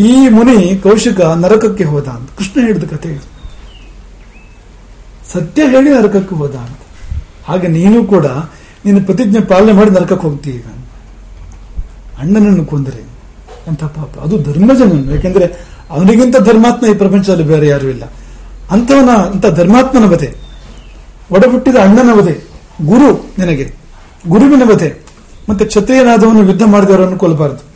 ಈ 0.00 0.28
ಮುನಿ 0.28 0.78
ಕೌಶಿಕ 0.82 1.20
ನರಕಕ್ಕೆ 1.20 1.84
ಹೋದ 1.84 2.08
ಅಂತ. 2.08 2.30
ಕೃಷ್ಣ 2.38 2.60
ಹೇಳಿದ 2.60 2.84
ಕಥೆ 2.84 3.08
ಇದು. 3.08 3.38
ಸತ್ಯ 5.32 5.62
ಹೇಳಿ 5.62 5.90
ನರಕಕ್ಕೆ 5.90 6.34
ಹೋದ 6.34 6.54
ಅಂತ. 6.54 6.78
ಹಾಗೆ 7.44 7.66
ನೀನು 7.66 8.04
ಕೂಡ 8.04 8.26
ನಿನ್ನ 8.84 9.04
ಪ್ರತಿಜ್ಞೆ 9.04 9.40
ಪಾಲನೆ 9.40 9.72
ಮಾಡಿ 9.72 9.90
ನರಕಕ್ಕೆ 9.90 10.26
ಹೋಗ್ತೀಯ 10.26 10.52
ಈಗ 10.52 10.66
ಅಣ್ಣನನ್ನು 12.18 12.64
ಕೊಂದರೆ 12.64 13.07
ಅಂತ 13.68 13.84
ಪಾಪ. 13.84 14.18
ಅದು 14.18 14.42
ಧರ್ಮಜನನು. 14.42 15.14
ಯಾಕೆಂದ್ರೆ 15.14 15.68
ಅವನಿಗಿಂತ 15.90 16.36
ಧರ್ಮಾತ್ಮ 16.36 16.86
ಈ 16.86 16.94
ಪ್ರಪಂಚದಲ್ಲಿ 16.94 17.44
ಬೇರೆ 17.44 17.66
ಯಾರು 17.66 17.88
ಇಲ್ಲ. 17.88 18.02
ಅಂತವನ 18.70 19.10
ಅಂತ 19.10 19.46
ಧರ್ಮಾತ್ಮನ 19.46 20.04
ವಧೆ 20.04 20.34
ಒಡಹುಟ್ಟಿದ 21.30 21.76
ಅಣ್ಣನ 21.76 22.10
ವಧೆ 22.12 22.34
ಗುರು 22.86 23.34
ನಿನಗೆ, 23.38 23.74
ಗುರುವಿನ 24.28 24.62
ವಧೆ 24.64 24.94
ಮತ್ತೆ 25.48 25.64
ಕ್ಷತ್ರಿಯನಾದವನು 25.64 26.46
ಯುದ್ಧ 26.46 26.62
ಮಾಡಿದವರನ್ನು 26.62 27.18
ಕೊಲ್ಲಬಾರದು. 27.18 27.68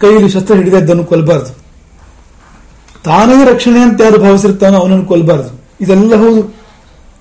ಕೈಯಲ್ಲಿ 0.00 0.28
ಶಸ್ತ್ರ 0.28 0.54
ಹಿಡಿದದ್ದನ್ನು 0.54 1.04
ಕೊಲ್ಲಬಾರದು. 1.04 1.64
ತಾನೇ 3.04 3.44
ರಕ್ಷಣೆ 3.44 3.80
ಅಂತ 3.80 4.00
ಯಾರು 4.00 4.18
ಭಾವಿಸಿರ್ತಾನೋ 4.18 4.78
ಅವನನ್ನು 4.78 5.04
ಕೊಲ್ಲಬಾರದು. 5.04 5.60
ಇದೆಲ್ಲ 5.80 6.14
ಹೌದು 6.14 6.54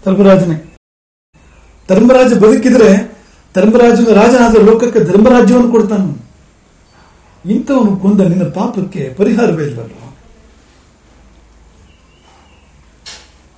ಧರ್ಮರಾಜನೇ. 0.06 0.78
ಧರ್ಮರಾಜ 1.90 2.34
ಬದುಕಿದ್ರೆ 2.34 3.14
ಧರ್ಮರಾಜನ 3.56 4.14
ರಾಜನಾದ 4.14 4.56
ಲೋಕಕ್ಕೆ 4.56 5.00
ಧರ್ಮರಾಜ್ಯವನ್ನು 5.00 5.72
ಕೊಡ್ತಾನು. 5.72 6.33
ಇಂಥವನು 7.46 7.98
ಕೊಂದ 7.98 8.22
ನಿನ್ನ 8.22 8.44
ಪಾಪಕ್ಕೆ 8.44 9.14
ಪರಿಹಾರವೇ 9.18 9.64
ಇಲ್ಲವಲ್ಲ 9.64 9.92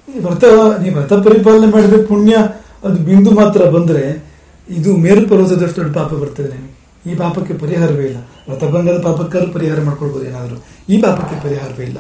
ವ್ರತ 0.07 0.43
ನೀ 0.81 0.89
ವ್ರತ 0.89 1.13
ಪರಿಪಾಲನೆ 1.13 1.71
ಮಾಡಿದ್ರೆ 1.71 2.05
ಪುಣ್ಯ, 2.05 2.35
ಅದು 2.83 2.95
ಬಿಂದು 2.95 3.31
ಮಾತ್ರ 3.31 3.69
ಬಂದ್ರೆ 3.69 4.25
ಇದು 4.69 4.97
ಮೇರು 4.97 5.29
ಪರ್ವತದಷ್ಟು 5.29 5.81
ದೊಡ್ಡ 5.81 5.97
ಪಾಪ 5.97 6.13
ಬರ್ತದೆ 6.13 6.47
ನಿಮಗೆ 6.47 7.11
ಈ 7.11 7.15
ಪಾಪಕ್ಕೆ 7.15 7.53
ಪರಿಹಾರವೇ 7.53 8.05
ಇಲ್ಲ. 8.05 8.17
ವ್ರತಭಂಗದ 8.49 9.01
ಪಾಪಕ್ಕಾದ್ರೂ 9.01 9.51
ಪರಿಹಾರ 9.51 9.81
ಮಾಡ್ಕೊಳ್ಬೋದು 9.81 10.25
ಏನಾದರೂ. 10.25 10.65
ಈ 10.89 11.01
ಪಾಪಕ್ಕೆ 11.01 11.43
ಪರಿಹಾರವೇ 11.43 11.83
ಇಲ್ಲ. 11.83 11.97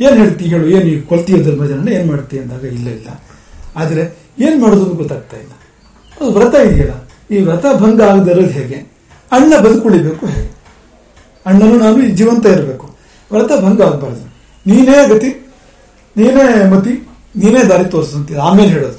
ಏನ್ 0.00 0.18
ಹೇಳ್ತಿ 0.18 0.44
ಹೇಳು, 0.44 0.68
ಏನು 0.68 0.86
ಈ 0.86 1.00
ಕೊಲ್ತೀಯ 1.00 1.42
ಧರ್ಮಜನ 1.42 1.88
ಏನ್ 1.88 2.10
ಮಾಡ್ತೀಯ 2.10 2.40
ಅಂದಾಗ 2.40 2.64
ಇಲ್ಲ 2.64 2.88
ಇಲ್ಲ. 2.88 3.08
ಆದರೆ 3.76 4.18
ಏನ್ 4.38 4.62
ಮಾಡೋದು 4.62 4.84
ಗೊತ್ತಾಗ್ತಾ 4.84 5.36
ಇಲ್ಲ. 5.36 5.52
ಅದು 6.20 6.30
ವ್ರತ 6.30 6.54
ಇದೆಯಲ್ಲ. 6.54 7.08
ಈ 7.30 7.42
ವ್ರತ 7.42 7.66
ಭಂಗ 7.80 8.02
ಆಗದಿರೋದು 8.02 8.48
ಹೇಗೆ? 8.48 8.92
ಅಣ್ಣ 9.32 9.52
ಬದುಕುಳಿಬೇಕು 9.60 10.26
ಹೇಗೆ? 10.26 10.51
ಅಣ್ಣನು 11.46 11.76
ನಾನು 11.78 12.08
ಜೀವಂತ 12.18 12.46
ಇರಬೇಕು. 12.46 12.86
ವ್ರತ 13.32 13.52
ಭಂಗ 13.64 13.80
ಆಗಬಾರ್ದು. 13.82 14.24
ನೀನೇ 14.66 14.96
ಗತಿ, 15.12 15.30
ನೀನೇ 16.16 16.44
ಮತಿ, 16.72 16.92
ನೀನೇ 17.36 17.62
ದಾರಿ 17.68 17.84
ತೋರಿಸಂತ 17.90 18.38
ಆಮೇಲೆ 18.48 18.68
ಹೇಳೋದು. 18.68 18.98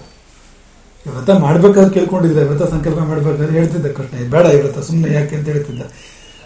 ಇವತ್ತ 1.06 1.30
ವ್ರತ 1.30 1.42
ಮಾಡ್ಬೇಕಾದ್ರೆ 1.44 1.94
ಕೇಳ್ಕೊಂಡಿದ್ದ, 1.94 2.38
ವ್ರತ 2.50 2.64
ಸಂಕಲ್ಪ 2.70 3.00
ಮಾಡ್ಬೇಕಾದ್ರೆ 3.00 3.54
ಹೇಳ್ತಿದ್ದ 3.58 3.88
ಕೃಷ್ಣ. 3.88 4.18
ಬೇಡ 4.34 4.46
ಈ 4.56 4.60
ವ್ರತ 4.62 4.80
ಸುಮ್ಮನೆ 4.80 5.14
ಯಾಕೆ 5.14 5.36
ಅಂತ 5.36 5.48
ಹೇಳ್ತಿದ್ದ. 5.48 5.82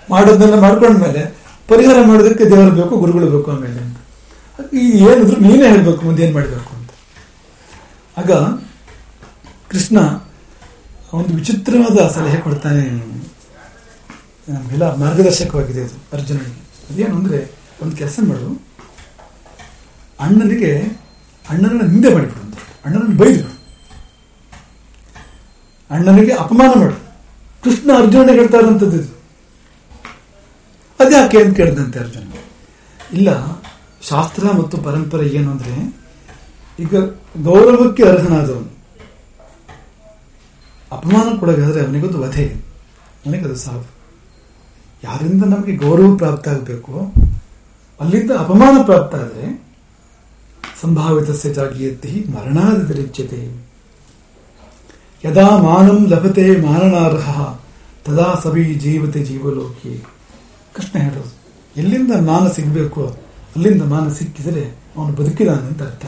ಮಾಡೋದನ್ನೆಲ್ಲ 0.10 0.60
ಮಾಡ್ಕೊಂಡ್ಮೇಲೆ 0.60 1.22
ಪರಿಹಾರ 1.68 1.98
ಮಾಡೋದಕ್ಕೆ 2.06 2.46
ದೇವರು 2.46 2.72
ಬೇಕು, 2.72 2.94
ಗುರುಗಳು 2.98 3.28
ಬೇಕು 3.32 3.52
ಆಮೇಲೆ 3.52 3.80
ಅಂತ. 3.86 3.98
ಈ 4.74 4.86
ಏನಿದ್ರು 5.10 5.40
ನೀನೇ 5.40 5.66
ಹೇಳ್ಬೇಕು, 5.70 6.02
ಮುಂದೆ 6.06 6.24
ಏನ್ 6.24 6.34
ಮಾಡ್ಬೇಕು 6.34 6.72
ಅಂತ. 6.78 6.92
ಆಗ 8.18 8.32
ಕೃಷ್ಣ 9.72 9.98
ಒಂದು 11.14 11.32
ವಿಚಿತ್ರವಾದ 11.34 12.08
ಸಲಹೆ 12.08 12.38
ಕೊಡ್ತಾನೆ. 12.38 12.84
ನಮಗೆಲ್ಲ 14.48 14.86
ಮಾರ್ಗದರ್ಶಕವಾಗಿದೆ 15.04 15.82
ಅದು 15.88 15.98
ಅರ್ಜುನನಿಗೆ 16.16 16.62
ಅದೇನು 16.90 17.16
ಅಂದರೆ 17.20 17.40
ಒಂದು 17.84 17.96
ಕೆಲಸ 18.02 18.20
ಮಾಡು. 18.30 18.50
ಅಣ್ಣನಿಗೆ 20.26 20.72
ಅಣ್ಣನನ್ನ 21.46 21.86
ನಿಂದೆ 21.94 22.10
ಮಾಡಿಬಿಡು 22.16 22.42
ಅಂತ. 22.46 22.58
ಅಣ್ಣನನ್ನು 22.86 23.18
ಬೈದು 23.22 23.44
ಅಣ್ಣನಿಗೆ 25.92 26.34
ಅಪಮಾನ 26.44 26.72
ಮಾಡು. 26.84 26.98
ಕೃಷ್ಣ 27.64 27.90
ಅರ್ಜುನನಿಗೆ 28.02 28.40
ಹೇಳ್ತಾ 28.42 28.58
ಇರೋಂಥದ್ದು 28.58 28.98
ಇದು. 29.02 29.12
ಅದ್ಯಾಕೆ 31.00 31.38
ಅಂತ 31.44 31.54
ಕೇಳಿದಂತೆ 31.60 32.00
ಅರ್ಜುನ. 32.04 32.24
ಇಲ್ಲ, 33.18 33.30
ಶಾಸ್ತ್ರ 34.10 34.44
ಮತ್ತು 34.60 34.76
ಪರಂಪರೆ 34.88 35.26
ಏನು 35.38 35.50
ಅಂದರೆ 35.52 35.76
ಈಗ 36.84 36.96
ಗೌರವಕ್ಕೆ 37.50 38.04
ಅರ್ಹನಾದವನು. 38.14 38.72
ಅಪಮಾನ 40.96 41.28
ಕೊಡೋದಾದರೆ 41.40 41.80
ಅವನಿಗೊಂದು 41.86 42.20
ವಧೆ. 42.26 42.48
ನನಗದು 43.26 43.58
ಸಾವು 43.66 43.84
ಯಾರಿಂದ 45.04 45.44
ನಮಗೆ 45.54 45.74
ಗೌರವ 45.84 46.10
ಪ್ರಾಪ್ತ 46.22 46.48
ಆಗಬೇಕು, 46.54 46.94
ಅಲ್ಲಿಂದ 48.00 48.32
ಅಪಮಾನ 48.44 48.76
ಪ್ರಾಪ್ತ 48.90 49.16
ಆದರೆ 49.24 49.46
ಸಂಭಾವಿತ 50.82 51.30
ಜಾಗೀಯತಿ 51.58 52.12
ಮರಣಾದಿರಿಚ್ಯತೆ 52.34 53.42
ಯದಾ 55.24 55.48
ಮಾನಂ 55.66 56.00
ಲಭತೆ 56.12 56.46
ಮಾನನಾರ್ಹ, 56.66 57.30
ತದಾ 58.06 58.28
ಸಭಿ 58.44 58.66
ಜೀವತೆ 58.84 59.20
ಜೀವಲೋಕಿ. 59.30 59.94
ಕೃಷ್ಣ 60.76 60.96
ಹೇಳೋದು, 61.06 61.32
ಎಲ್ಲಿಂದ 61.76 62.12
ಮಾನ 62.30 62.44
ಸಿಗಬೇಕು 62.56 63.04
ಅಲ್ಲಿಂದ 63.56 63.84
ಮಾನ 63.94 64.08
ಸಿಕ್ಕಿದರೆ 64.18 64.64
ಅವನು 64.96 65.14
ಬದುಕಿದಾನೆ 65.20 65.66
ಅಂತ 65.72 65.82
ಅರ್ಥ. 65.90 66.06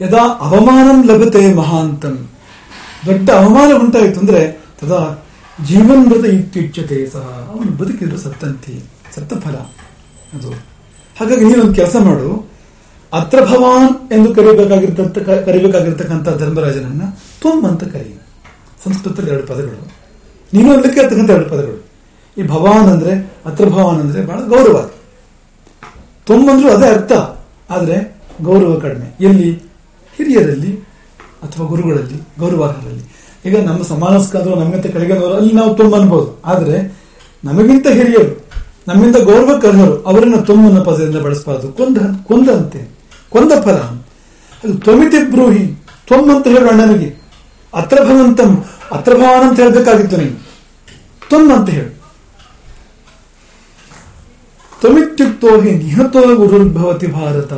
ಯದಾ 0.00 0.22
ಅವಮಾನಂ 0.46 0.98
ಲಭತೆ 1.08 1.42
ಮಹಾಂತಂ, 1.60 2.16
ದೊಡ್ಡ 3.06 3.28
ಅವಮಾನ 3.40 3.70
ಉಂಟಾಯಿತು 3.82 4.18
ಅಂದ್ರೆ 4.22 4.42
ತದಾ 4.80 5.00
ಜೀವನ್ಮೃತ 5.66 6.24
ಇತ್ಯುಚ್ಯತೆ 6.24 7.10
ಸಹ. 7.10 7.50
ಅವನು 7.54 7.70
ಬದುಕಿದ್ರು 7.70 8.18
ಸತ್ತಂತಿ. 8.18 8.84
ಸತ್ತ 9.14 9.34
ಫಲ 9.34 9.54
ಅದು. 10.36 10.50
ಹಾಗಾಗಿ 11.20 11.44
ನೀನೊಂದು 11.44 11.74
ಕೆಲಸ 11.74 11.96
ಮಾಡು. 11.96 12.50
ಅತ್ರ 13.12 13.40
ಭವಾನ್ 13.40 14.12
ಎಂದು 14.12 14.34
ಕರಿಬೇಕಾಗಿರ್ತಂತ 14.34 15.18
ಕರಿಬೇಕಾಗಿರ್ತಕ್ಕಂಥ 15.18 16.28
ಧರ್ಮರಾಜನನ್ನ 16.28 17.02
ತುಮ್ 17.40 17.64
ಅಂತ 17.64 17.84
ಕರಿ 17.84 18.20
ಸಂಸ್ಕೃತದಲ್ಲಿ 18.84 19.30
ಎರಡು 19.30 19.46
ಪದಗಳು. 19.46 19.92
ನೀನು 20.54 20.72
ಅದಕ್ಕೆ 20.72 21.00
ಇರ್ತಕ್ಕಂಥ 21.00 21.30
ಎರಡು 21.30 21.50
ಪದಗಳು. 21.50 21.84
ಈ 22.38 22.46
ಭವಾನ್ 22.46 22.88
ಅಂದ್ರೆ 22.88 23.32
ಅತ್ರ 23.46 23.68
ಭವಾನ್ 23.68 24.00
ಅಂದ್ರೆ 24.00 24.26
ಬಹಳ 24.26 24.40
ಗೌರವ. 24.40 24.90
ತ್ವಮ್ 26.26 26.48
ಅಂದ್ರೂ 26.48 26.70
ಅದೇ 26.70 26.86
ಅರ್ಥ. 26.86 27.12
ಆದ್ರೆ 27.70 28.16
ಗೌರವ 28.42 28.78
ಕಡಿಮೆ. 28.78 29.16
ಎಲ್ಲಿ? 29.20 29.52
ಹಿರಿಯರಲ್ಲಿ 30.16 30.76
ಅಥವಾ 31.42 31.66
ಗುರುಗಳಲ್ಲಿ 31.66 32.28
ಗೌರವಾರ್ಹರಲ್ಲಿ. 32.38 33.09
ಈಗ 33.44 33.64
ನಮ್ಮ 33.64 33.82
ಸಮಾನಸ್ಕಾದ್ರು 33.82 34.54
ನಮ್ಗಿಂತ 34.54 34.86
ಕೆಳಗಿನವರು 34.86 35.34
ಅಲ್ಲಿ 35.34 35.54
ನಾವು 35.54 35.74
ತುಂಬ 35.74 35.96
ಅನ್ಬೋದು. 35.96 36.42
ಆದ್ರೆ, 36.44 37.00
ನಮಗಿಂತ 37.44 37.86
ಹಿರಿಯರು, 37.88 38.50
ನಮ್ಮಿಂದ 38.88 39.16
ಗೌರವ 39.16 39.58
ಕರ್ಹರು 39.58 40.02
ಅವರನ್ನ 40.02 40.36
ತುಂಬನ 40.36 40.82
ಪದದಿಂದ 40.82 41.16
ಬಳಸಬಾರದು. 41.16 41.68
ಕೊಂದ, 41.68 41.98
ಕೊಂದಂತೆ, 42.24 42.90
ಕೊಂದ 43.30 43.52
ಫಲ. 43.64 43.76
ಅದು 44.64 44.74
ತ್ವಮಿತಿ 44.74 45.30
ಬ್ರೂಹಿ, 45.30 45.66
ತ್ವಮ್ 46.06 46.30
ಅಂತ 46.30 46.46
ಹೇಳು 46.46 46.68
ಅಣ್ಣನಿಗೆ. 46.68 47.20
ಅತ್ರ 47.74 47.98
ಭವಂತಂ 48.04 48.64
ಅತ್ರ 48.92 49.14
ಭವಾನ್ 49.14 49.48
ಅಂತ 49.48 49.60
ಹೇಳ್ಬೇಕಾಗಿತ್ತು 49.60 50.16
ನೀನು 50.16 50.50
ತ್ವಮ್ 51.28 51.52
ಅಂತ 51.52 51.70
ಹೇಳು. 51.70 52.00
ತ್ವಮಿತ್ಯುಕ್ತೋ 54.80 55.60
ಹಿ 55.60 55.70
ನಿಹತೋ 55.70 56.34
ಗುರುರ್ಭವತಿ 56.34 57.06
ಭಾರತ. 57.06 57.52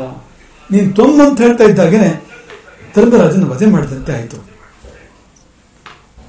ನೀನು 0.70 0.92
ತ್ವಮ್ 0.92 1.20
ಅಂತ 1.20 1.40
ಹೇಳ್ತಾ 1.40 1.64
ಇದ್ದಾಗೇನೆ, 1.64 2.24
ಧರ್ಮರಾಜನ 2.96 3.44
ವಧೆ 3.44 3.66
ಮಾಡಿದಂತೆ 3.66 4.12
ಆಯಿತು. 4.12 4.51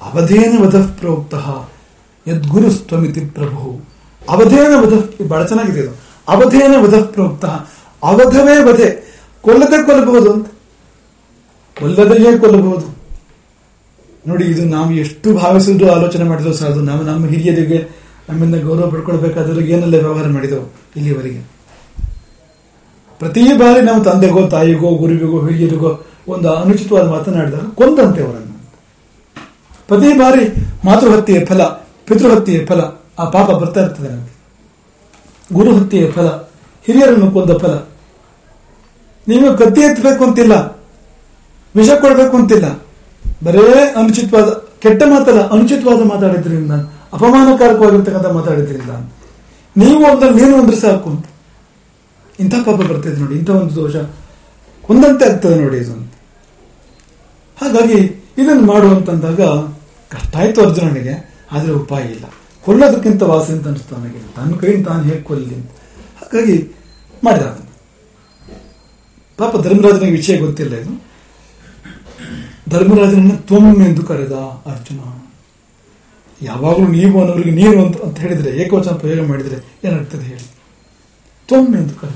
ಅವಧೇನ 0.03 0.63
ವಧಃ 0.63 0.87
ಪ್ರೋಕ್ತಃ. 0.99 1.69
ಯದ್ಗುರು 2.27 2.73
ತ್ವಮಿತಿ 2.73 3.19
ಪ್ರಭು. 3.19 3.81
ಅವಧೇನ 4.29 4.71
ವಧಃ 4.77 5.27
ಬಹಳ 5.27 5.45
ಚೆನ್ನಾಗಿದೆ 5.45 5.79
ಇದು. 5.79 5.95
ಅವಧೇನ 6.27 6.73
ವಧಃ 6.77 7.05
ಪ್ರೋಕ್ತ. 7.05 7.45
ಅವಧವೇ 8.03 8.63
ವಧೆ. 8.63 9.13
ಕೊಲ್ಲದೆ 9.41 9.85
ಕೊಲ್ಲಬಹುದು 9.85 10.33
ಅಂತ. 10.33 10.47
ಕೊಲ್ಲದೆಯೇ 11.79 12.37
ಕೊಲ್ಲಬಹುದು. 12.37 12.93
ನೋಡಿ, 14.27 14.45
ಇದು 14.45 14.65
ನಾವು 14.65 14.93
ಎಷ್ಟು 14.93 15.33
ಭಾವಿಸಿದ್ರು 15.33 15.91
ಆಲೋಚನೆ 15.91 16.23
ಮಾಡಿದ್ರು 16.23 16.53
ಸಾಧು 16.53 16.81
ನಾವು 16.81 17.01
ನಮ್ಮ 17.01 17.25
ಹಿರಿಯರಿಗೆ, 17.25 17.89
ನಮ್ಮಿಂದ 18.29 18.55
ಗೌರವ 18.55 18.89
ಪಡ್ಕೊಳ್ಬೇಕಾದ್ರೆ 18.91 19.65
ಏನೆಲ್ಲ 19.65 19.95
ವ್ಯವಹಾರ 19.95 20.27
ಮಾಡಿದೆವು 20.27 20.73
ಇಲ್ಲಿಯವರೆಗೆ 20.95 21.39
ಪ್ರತಿ 23.19 23.43
ಬಾರಿ 23.57 23.81
ನಾವು 23.81 24.03
ತಂದೆಗೋ, 24.03 24.47
ತಾಯಿಗೋ, 24.47 24.95
ಗುರುವಿಗೋ, 24.95 25.47
ಹಿರಿಯರಿಗೋ 25.47 26.01
ಒಂದು 26.27 26.53
ಅನುಚಿತವಾದ 26.53 27.09
ಮಾತನಾಡಿದಾಗ 27.09 27.61
ಕೊಂದಂತೆ 27.75 28.23
ಅವರನ್ನು. 28.23 28.52
ಪ್ರತಿ 29.93 30.11
ಬಾರಿ 30.19 30.43
ಮಾತೃಹತ್ಯೆಯ 30.85 31.39
ಫಲ, 31.49 31.61
ಪಿತೃಹತ್ಯೆಯ 32.07 32.59
ಫಲ 32.69 32.81
ಆ 33.21 33.25
ಪಾಪ 33.33 33.47
ಬರ್ತಾ 33.61 33.79
ಇರ್ತದೆ 33.85 34.09
ನಮಗೆ. 34.13 34.31
ಗುರು 35.49 35.71
ಹತ್ಯೆಯ 35.77 36.05
ಫಲ, 36.15 36.27
ಹಿರಿಯರನ್ನು 36.85 37.27
ಕೊಂದ 37.35 37.51
ಫಲ. 37.63 37.73
ನೀವು 39.27 39.47
ಗದ್ದೆ 39.59 39.81
ಎತ್ತಬೇಕು 39.87 40.21
ಅಂತಿಲ್ಲ, 40.27 40.53
ವಿಷ 41.75 41.89
ಕೊಡಬೇಕು 42.03 42.35
ಅಂತಿಲ್ಲ. 42.39 42.67
ಬರೇ 43.45 43.67
ಅನುಚಿತವಾದ, 43.99 44.49
ಕೆಟ್ಟ 44.83 45.03
ಮಾತಲ್ಲ, 45.11 45.41
ಅನುಚಿತವಾದ 45.55 46.01
ಮಾತಾಡಿದ್ರಿಂದ 46.13 46.73
ಅಪಮಾನಕಾರಕವಾಗಿರ್ತಕ್ಕಂಥ 47.17 48.31
ಮಾತಾಡಿದ್ರಿಂದ 48.39 48.93
ನೀವು 49.75 50.01
ಒಂದ 50.11 50.23
ನೀನು 50.39 50.55
ಅಂದ್ರೆ 50.61 50.79
ಸಾಕು 50.85 51.07
ಅಂತ. 51.13 51.25
ಇಂಥ 52.39 52.55
ಪಾಪ 52.67 52.79
ಬರ್ತದೆ 52.89 53.15
ನೋಡಿ, 53.21 53.35
ಇಂಥ 53.41 53.49
ಒಂದು 53.59 53.75
ದೋಷ 53.81 53.95
ಕೊಂದಂತೆ 54.83 55.25
ಆಗ್ತದೆ 55.29 55.55
ನೋಡಿ 55.63 55.77
ಇದು 55.83 55.95
ಹಾಗಾಗಿ 57.61 57.99
ಇದನ್ನು 58.41 58.65
ಮಾಡುವಂತಂದಾಗ 58.73 59.41
ಕಷ್ಟ 60.13 60.35
ಆಯ್ತು 60.35 60.61
ಅರ್ಜುನನಿಗೆ 60.61 61.33
ಆದರೆ 61.51 61.71
ಉಪಾಯ 61.71 62.03
ಇಲ್ಲ. 62.03 62.23
ಕೊಲ್ಲೋದಕ್ಕಿಂತ 62.65 63.23
ವಾಸಿ 63.23 63.51
ಅಂತ 63.51 63.67
ಅನಿಸ್ತು 63.67 63.95
ನನಗೆ. 63.95 64.35
ತನ್ನ 64.35 64.55
ಕೈಯಿಂದ 64.55 64.87
ತಾನು 64.87 65.23
ಕೊಲ್ಲಿ 65.23 65.55
ಅಂತ. 65.55 65.71
ಹಾಗಾಗಿ 66.21 66.71
ಮಾಡಿದ 67.23 67.41
ಪಾಪ 69.37 69.57
ಧರ್ಮರಾಜನಿಗೆ 69.57 70.11
ವಿಷಯ 70.11 70.37
ಗೊತ್ತಿಲ್ಲ 70.37 70.75
ಇದು. 70.75 71.13
ಧರ್ಮರಾಜನನ್ನು 72.69 73.37
ತ್ವಮ್ 73.37 73.81
ಎಂದು 73.81 74.03
ಕರೆದ 74.03 74.31
ಅರ್ಜುನ. 74.65 74.99
ಯಾವಾಗಲೂ 76.41 76.87
ನೀವು 76.87 77.21
ಅನ್ನೋರಿಗೆ 77.21 77.51
ನೀರು 77.51 77.85
ಅಂತ 77.85 78.01
ಅಂತ 78.01 78.19
ಹೇಳಿದ್ರೆ, 78.19 78.57
ಏಕವಚನ 78.57 78.91
ಪ್ರಯೋಗ 78.91 79.27
ಮಾಡಿದ್ರೆ 79.27 79.77
ಏನಾಗ್ತದೆ 79.83 80.25
ಹೇಳಿ. 80.25 80.51
ತ್ವಮ್ 81.47 81.75
ಎಂದು 81.75 81.95
ಕರೆದ. 81.95 82.15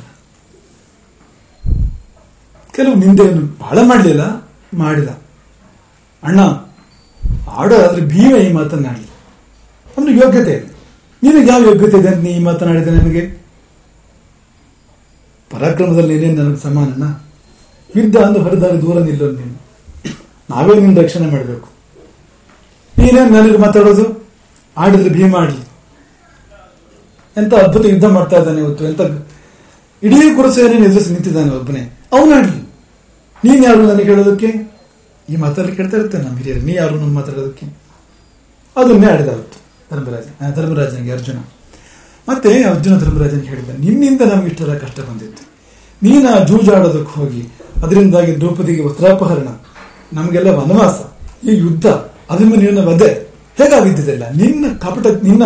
ಕೆಲವು 2.75 2.95
ನಿಂದೆಯನ್ನು 2.95 3.57
ಬಹಳ 3.59 3.79
ಮಾಡಲಿಲ್ಲ, 3.83 4.51
ಮಾಡಿದ. 4.73 5.07
ಅಣ್ಣ 6.23 6.66
ಆಡೋದಾದ್ರೆ 7.47 8.05
ಭೀಮ 8.05 8.35
ಈ 8.35 8.51
ಮಾತನ್ನಾಡಲಿ 8.51 9.07
ಅವನು 9.97 10.11
ಯೋಗ್ಯತೆ 10.11 10.51
ಇದೆ. 10.51 10.77
ನಿನಗೆ 11.23 11.51
ಯಾವ 11.51 11.61
ಯೋಗ್ಯತೆ 11.61 11.97
ಇದೆ 11.97 12.07
ಅಂತ 12.07 12.17
ನೀ 12.17 12.39
ಮಾತನಾಡಿದೆ 12.39 12.91
ನನಗೆ? 12.91 13.21
ಪರಾಕ್ರಮದಲ್ಲಿ 15.51 16.15
ಏನೇನು 16.15 16.43
ನನಗೆ 16.43 16.57
ಸಮಾನನ? 16.57 17.03
ಯುದ್ಧ 17.95 18.17
ಅಂದು 18.17 18.41
ಹೊರದಾರಿ 18.41 18.81
ದೂರ 18.81 18.99
ನಿಲ್ಲೋದು 18.99 19.37
ನೀನು. 19.37 19.67
ನಾವೇ 20.49 20.79
ನಿನ್ನ 20.79 21.01
ರಕ್ಷಣೆ 21.01 21.31
ಮಾಡಬೇಕು. 21.31 21.69
ನೀನೇನು 22.97 23.29
ನನಗೆ 23.29 23.57
ಮಾತಾಡೋದು? 23.57 24.27
ಆಡಿದ್ರೆ 24.77 25.09
ಭೀಮ 25.09 25.35
ಆಡ್ಲಿ 25.35 25.67
ಎಂತ 27.37 27.53
ಅದ್ಭುತ 27.53 27.85
ಯುದ್ಧ 27.85 28.05
ಮಾಡ್ತಾ 28.05 28.37
ಇದ್ದಾನೆ 28.37 28.61
ಇವತ್ತು. 28.61 28.85
ಎಂತ 28.85 29.01
ಇಡೀ 30.03 30.35
ಕುರುಸೇನೆ 30.35 30.85
ಎದುರಿಸಿ 30.85 31.09
ನಿಂತಿದ್ದಾನೆ 31.09 31.51
ಒಬ್ಬನೇ. 31.51 31.79
ಅವನಾಡ್ಲಿ 32.13 32.61
ನೀನ್ 33.43 33.65
ಯಾರು 33.65 33.81
ನನಗೆ 33.87 34.03
ಹೇಳೋದಕ್ಕೆ? 34.03 34.76
ಈ 35.31 35.35
ಮಾತಲ್ಲಿ 35.43 35.71
ಕೇಳ್ತಾ 35.77 35.97
ಇರ್ತೇನೆ 36.01 36.23
ನಮ್ಮ 36.25 36.37
ಹಿರಿಯರು. 36.39 36.61
ನೀ 36.67 36.73
ಯಾರು 36.81 36.93
ನನ್ನ 36.99 37.13
ಮಾತಾಡೋದಕ್ಕೆ? 37.19 37.65
ಅದನ್ನೇ 38.75 39.07
ಆಡಿದ 39.13 39.29
ಅವತ್ತು 39.35 39.57
ಧರ್ಮರಾಜ 39.91 40.25
ಧರ್ಮರಾಜನಿಗೆ 40.57 41.11
ಅರ್ಜುನ. 41.17 41.39
ಮತ್ತೆ 42.27 42.49
ಅರ್ಜುನ 42.71 42.93
ಧರ್ಮರಾಜನಿಗೆ 43.03 43.49
ಹೇಳಿದ 43.51 43.73
ನಿನ್ನಿಂದ 43.83 44.21
ನಮ್ಗೆ 44.31 44.49
ಇಷ್ಟೆಲ್ಲ 44.51 44.73
ಕಷ್ಟ 44.83 44.99
ಬಂದಿತ್ತು. 45.09 45.43
ನೀನ 46.01 46.27
ಜೂಜಾಡೋದಕ್ಕೆ 46.49 47.13
ಹೋಗಿ, 47.19 47.41
ಅದರಿಂದಾಗಿ 47.83 48.31
ದ್ರೌಪದಿಗೆ 48.41 48.81
ವಸ್ತ್ರಾಪಹರಣ, 48.87 49.49
ನಮಗೆಲ್ಲ 50.17 50.49
ವನವಾಸ, 50.59 50.97
ಈ 51.47 51.53
ಯುದ್ಧ, 51.63 51.85
ಅಭಿಮನ್ಯುನ 52.33 52.81
ವಧೆ, 52.89 53.09
ಹೇಗಾಗಿದ್ದಿದೆಲ್ಲ? 53.59 54.25
ನಿನ್ನ 54.41 54.65
ಕಪಟ, 54.83 55.05
ನಿನ್ನ 55.27 55.43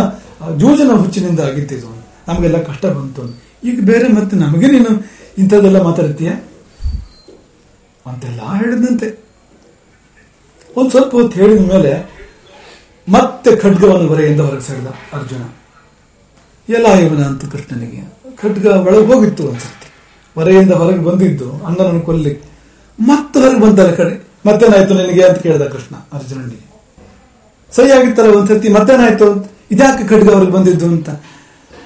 ಜೂಜನ 0.61 0.91
ಹುಚ್ಚಿನಿಂದ 1.01 1.41
ಆಗಿದ್ದಿದ್ದು, 1.49 1.91
ನಮಗೆಲ್ಲ 2.27 2.59
ಕಷ್ಟ 2.69 2.85
ಬಂತು. 2.97 3.23
ಈಗ 3.69 3.77
ಬೇರೆ 3.91 4.07
ಮತ್ತೆ 4.17 4.35
ನಮಗೆ 4.45 4.67
ನೀನು 4.75 4.91
ಇಂಥದ್ದೆಲ್ಲ 5.41 5.79
ಮಾತಾಡ್ತೀಯ 5.89 6.29
ಅಂತೆಲ್ಲ 8.05 8.41
ಹೇಳಿದಂತೆ 8.61 9.07
ಒಂದ್ 10.77 10.91
ಸ್ವಲ್ಪ 10.91 11.13
ಹೊತ್ತು 11.13 11.39
ಹೇಳಿದ 11.39 11.71
ಮೇಲೆ 11.71 11.91
ಮತ್ತೆ 13.07 13.55
ಖಡ್ಗವನ್ನು 13.55 14.07
ಹೊರೆಯಿಂದ 14.07 14.39
ಹೊರಗೆ 14.39 14.61
ಸೆಳೆದ 14.61 14.89
ಅರ್ಜುನ. 15.13 15.43
ಎಲ್ಲ 16.69 16.87
ಇವನ 16.95 17.23
ಅಂತ 17.23 17.45
ಕೃಷ್ಣನಿಗೆ 17.45 18.01
ಖಡ್ಗ 18.41 18.65
ಒಳಗೆ 18.65 19.05
ಹೋಗಿತ್ತು 19.05 19.49
ಅನ್ಸುತ್ತೆ 19.49 19.87
ಹೊರೆಯಿಂದ 20.35 20.71
ಹೊರಗೆ 20.71 21.03
ಬಂದಿದ್ದು 21.03 21.47
ಅಣ್ಣನನ್ನು 21.65 22.01
ಕೊಲ್ಲಿ 22.01 22.33
ಮತ್ತೆ 22.99 23.39
ಹೊರಗೆ 23.39 23.61
ಬಂತಾರೆ 23.61 23.95
ಕಡೆ 23.95 24.13
ಮತ್ತೇನಾಯ್ತು 24.45 24.93
ನಿನಗೆ 24.93 25.23
ಅಂತ 25.23 25.39
ಕೇಳಿದ 25.39 25.65
ಕೃಷ್ಣ 25.67 25.95
ಅರ್ಜುನನಿಗೆ. 26.13 26.67
ಸರಿ 27.75 27.91
ಆಗಿತ್ತಲ್ಲ 27.91 28.29
ಒಂದ್ಸತಿ 28.35 28.69
ಮತ್ತೇನಾಯ್ತು 28.69 29.27
ಇದ್ಯಾಕೆ 29.71 30.07
ಖಡ್ಗ 30.07 30.29
ಅವ್ರಿಗೆ 30.33 30.51
ಬಂದಿದ್ದು 30.51 30.85
ಅಂತ? 30.85 31.09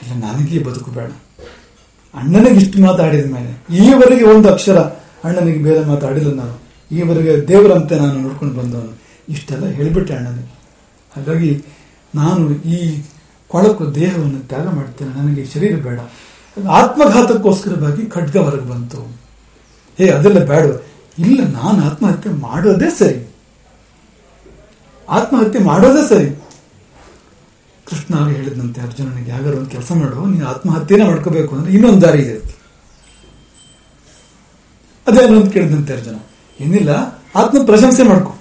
ಇಲ್ಲ, 0.04 0.14
ನನಗೆ 0.24 0.60
ಬದುಕು 0.60 0.92
ಬೇಡ. 0.92 1.10
ಅಣ್ಣನಿಗೆ 2.14 2.56
ಇಷ್ಟು 2.56 2.80
ಮಾತಾಡಿದ 2.80 3.34
ಮೇಲೆ, 3.34 3.52
ಈವರೆಗೆ 3.86 4.26
ಒಂದು 4.26 4.50
ಅಕ್ಷರ 4.50 4.78
ಅಣ್ಣನಿಗೆ 5.24 5.64
ಬೇರೆ 5.64 5.86
ಮಾತಾಡಿಲ್ಲ 5.86 6.34
ನಾನು. 6.36 6.65
ಈವರೆಗೆ 6.96 7.48
ದೇವರಂತೆ 7.48 7.96
ನಾನು 7.96 8.20
ನೋಡ್ಕೊಂಡು 8.20 8.54
ಬಂದವನು. 8.54 8.94
ಇಷ್ಟೆಲ್ಲ 9.30 9.66
ಹೇಳಿಬಿಟ್ಟೆ 9.66 10.16
ಅಣ್ಣನಿಗೆ 10.16 10.56
ಹಾಗಾಗಿ 11.16 11.64
ನಾನು 12.16 12.52
ಈ 12.52 13.04
ಕೊಳಕು 13.48 13.96
ದೇಹವನ್ನು 13.96 14.40
ತ್ಯಾಗ 14.40 14.70
ಮಾಡ್ತೇನೆ. 14.70 15.12
ನನಗೆ 15.12 15.46
ಶರೀರ 15.46 15.76
ಬೇಡ. 15.76 16.00
ಆತ್ಮಘಾತಕ್ಕೋಸ್ಕರವಾಗಿ 16.72 18.06
ಖಡ್ಗ 18.06 18.38
ಹೊರಗೆ 18.38 18.70
ಬಂತು. 18.70 19.18
ಏ 20.00 20.10
ಅದೆಲ್ಲ 20.10 20.46
ಬೇಡ. 20.46 20.82
ಇಲ್ಲ, 21.20 21.48
ನಾನು 21.48 21.86
ಆತ್ಮಹತ್ಯೆ 21.86 22.34
ಮಾಡೋದೇ 22.34 22.90
ಸರಿ. 22.90 23.34
ಆತ್ಮಹತ್ಯೆ 25.10 25.62
ಮಾಡೋದೇ 25.62 26.08
ಸರಿ. 26.10 26.30
ಕೃಷ್ಣ 27.86 28.28
ಹೇಳಿದಂತೆ, 28.28 28.82
ಅರ್ಜುನನಿಗೆ 28.82 29.32
ಯಾವ್ದಾರು 29.32 29.58
ಒಂದು 29.58 29.70
ಕೆಲಸ 29.70 29.92
ಮಾಡು. 29.92 30.26
ನೀನು 30.26 30.48
ಆತ್ಮಹತ್ಯೆನೇ 30.48 31.06
ಮಾಡ್ಕೋಬೇಕು. 31.06 31.56
ಅಂದ್ರೆ 31.56 31.74
ಇನ್ನೊಂದು 31.74 32.02
ದಾರಿ 32.02 32.22
ಇದೆ. 32.22 32.56
ಅದೇನು 35.08 35.42
ಅಂತ 35.42 35.54
ಕೇಳಿದಂತೆ 35.54 35.94
ಅರ್ಜುನ. 35.94 36.16
ಏನಿಲ್ಲ 36.60 36.90
ಆತ್ಮ 37.36 37.66
ಪ್ರಶಂಸೆ 37.66 38.04
ಮಾಡ್ಕೊ. 38.04 38.36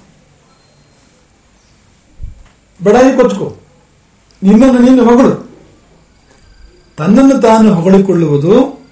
ಬಡಾಯಿ 2.85 3.17
ಕೊಚ್ಕೋ. 3.17 3.57
ನಿನ್ನನ್ನು 4.43 4.79
ನೀನು 4.79 5.05
ಹೊಗಳು. 5.05 5.51
ತನ್ನನ್ನು 6.97 7.43
ತಾನು 7.43 7.75
ಹೊಗಳಿಕೊಳ್ಳುವುದು 7.75 8.85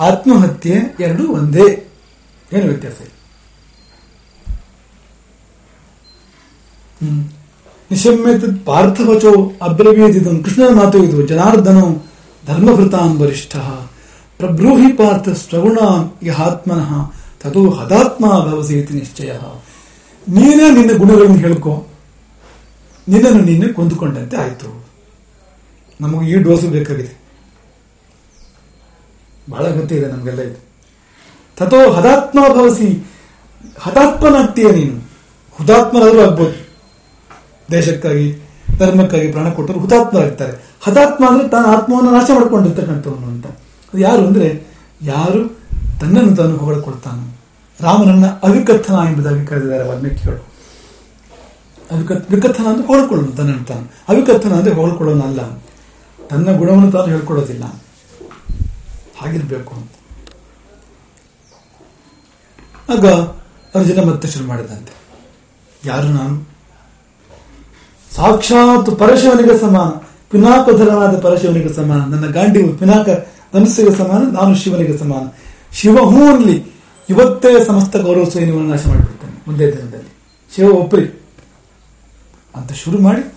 ಆತ್ಮಹತ್ಯೆ 0.00 0.96
ಎರಡು 1.00 1.28
ಒಂದೇ. 1.28 1.92
ಏನು 2.52 2.66
ವ್ಯತ್ಯಾಸ 2.66 2.94
ಹ್ಮ್. 7.00 7.24
ನಿಶಮ್ಯತ 7.90 8.64
ಪಾರ್ಥವಚೋ 8.64 9.52
ಅಬ್ರವೀದಿದಂ 9.62 10.42
ಕೃಷ್ಣನ 10.42 10.84
ಮಾತು 10.84 11.04
ಇದು, 11.04 11.26
ಜನಾರ್ದನೋ 11.26 12.06
ಧರ್ಮಭೃತಾನ್ 12.46 13.18
ವರಿಷ್ಠ 13.18 13.56
ಪ್ರಬ್ರೂಹಿ 14.38 14.92
ಪಾರ್ಥ 14.92 15.28
ಸ್ವಗುಣ 15.28 15.78
ಯಹಾತ್ಮನಃ. 16.22 17.21
ತದೋ 17.42 17.70
ಹದಾತ್ಮ 17.70 18.28
ಭವಸೇತಿ 18.28 18.94
ನಿಶ್ಚಯ 18.94 19.32
ನೀನೇ 20.28 20.70
ನಿನ್ನ 20.70 20.98
ಗುಣಗಳನ್ನು 20.98 21.36
ಹೇಳ್ಕೊ. 21.36 21.86
ನಿನ್ನನ್ನು 23.08 23.40
ನಿನ್ನೆ 23.40 23.72
ಕೊಂದುಕೊಂಡಂತೆ 23.72 24.36
ಆಯ್ತು. 24.36 24.84
ನಮಗೆ 26.00 26.30
ಈ 26.30 26.34
ಡೋಸು 26.34 26.68
ಬೇಕಾಗಿದೆ. 26.68 27.22
ಬಹಳ 29.50 29.70
ಗೊತ್ತೇ 29.70 29.96
ಇದೆ 29.96 30.06
ನಮಗೆಲ್ಲ 30.06 30.40
ಇದು. 30.40 30.64
ತಥೋ 31.56 31.90
ಹದಾತ್ಮ 31.90 32.40
ಭವಸಿ 32.48 33.12
ಹತಾತ್ಮನಾಗ್ತೀಯ 33.80 34.70
ನೀನು. 34.70 35.08
ಹುತಾತ್ಮರಾದರೂ 35.50 36.20
ಆಗ್ಬೋದು. 36.20 36.66
ದೇಶಕ್ಕಾಗಿ, 37.70 38.48
ಧರ್ಮಕ್ಕಾಗಿ 38.78 39.32
ಪ್ರಾಣ 39.32 39.48
ಕೊಟ್ಟರು 39.48 39.78
ಹುತಾತ್ಮರಾಗ್ತಾರೆ. 39.78 40.52
ಹತಾತ್ಮ 40.80 41.24
ಅಂದ್ರೆ 41.28 41.48
ತಾನು 41.48 41.66
ಆತ್ಮವನ್ನು 41.66 42.10
ನಾಶ 42.10 42.30
ಮಾಡ್ಕೊಂಡಿರ್ತಕ್ಕಂಥವನು 42.34 43.26
ಅಂತ. 43.26 43.46
ಅದು 43.46 43.98
ಯಾರು 43.98 44.26
ಅಂದ್ರೆ, 44.26 44.66
ಯಾರು 45.02 45.61
ತನ್ನನ್ನು 46.02 46.36
ತಾನು 46.36 46.56
ಹೊಗಳಿಕೊಳ್ತಾನೆ 46.56 47.40
ರಾಮನನ್ನ 47.80 48.26
ಅವಿಕಥನ 48.26 48.94
ಎಂಬುದಾಗಿ 48.94 49.46
ಕರೆದಿದ್ದಾರೆ 49.46 49.88
ವಾಲ್ಮೀಕಿಗಳು 49.88 50.52
ವಿಕಥನ 52.30 52.66
ಅಂದ್ರೆ 52.66 52.86
ಹೊಳ್ಕೊಳ್ಳೋನು 52.86 53.32
ತನ್ನನ್ನು 53.32 53.64
ತಾನು. 53.64 53.92
ಅವಿಕಥನ 54.08 54.52
ಅಂದ್ರೆ 54.52 54.74
ಹೊಳ್ಕೊಳ್ಳೋನಲ್ಲ 54.74 55.40
ತನ್ನ 56.30 56.56
ಗುಣವನ್ನು 56.56 56.92
ತಾನು 56.92 57.04
ಹೇಳ್ಕೊಳ್ಳೋದಿಲ್ಲ. 57.04 57.64
ಹಾಗಿರ್ಬೇಕು 59.18 59.74
ಅಂತ. 59.74 59.90
ಆಗ 62.90 63.06
ಅರ್ಜುನ 63.74 64.08
ಮತ್ತೆ 64.08 64.28
ಶುರು 64.28 64.44
ಮಾಡಿದಂತೆ. 64.44 64.92
ಯಾರು 65.84 66.08
ನಾನು? 66.08 66.48
ಸಾಕ್ಷಾತ್ 68.14 68.98
ಪರಶಿವನಿಗೆ 68.98 69.58
ಸಮಾನ. 69.58 69.88
ಪಿನಾಕಧರನಾದ 70.30 71.20
ಪರಶಿವನಿಗೆ 71.20 71.72
ಸಮಾನ. 71.72 71.98
ನನ್ನ 71.98 72.26
ಗಾಂಡಿ 72.26 72.72
ಪಿನಾಕ 72.72 73.08
ಮನಸ್ಸಿಗೆ 73.56 73.90
ಸಮಾನ, 73.90 74.22
ನಾನು 74.30 74.54
ಶಿವನಿಗೆ 74.54 74.98
ಸಮಾನ. 74.98 75.41
ಶಿವ 75.72 75.96
ಹೂ 75.96 76.48
ಇವತ್ತೇ 77.08 77.64
ಸಮಸ್ತ 77.64 77.96
ಗೌರವ 77.96 78.24
ಸೈನ್ಯವನ್ನು 78.24 78.68
ನಾಶ 78.68 78.86
ಮಾಡಿಬಿಡ್ತೇನೆ 78.86 79.42
ಮುಂದೆ 79.48 79.76
ದಿನದಲ್ಲಿ. 79.76 80.12
ಶಿವ 80.54 80.68
ಒಪ್ಪಿ 80.68 81.22
ಅಂತ 82.56 82.72
ಶುರು 82.72 82.98
ಮಾಡಿ 82.98 83.34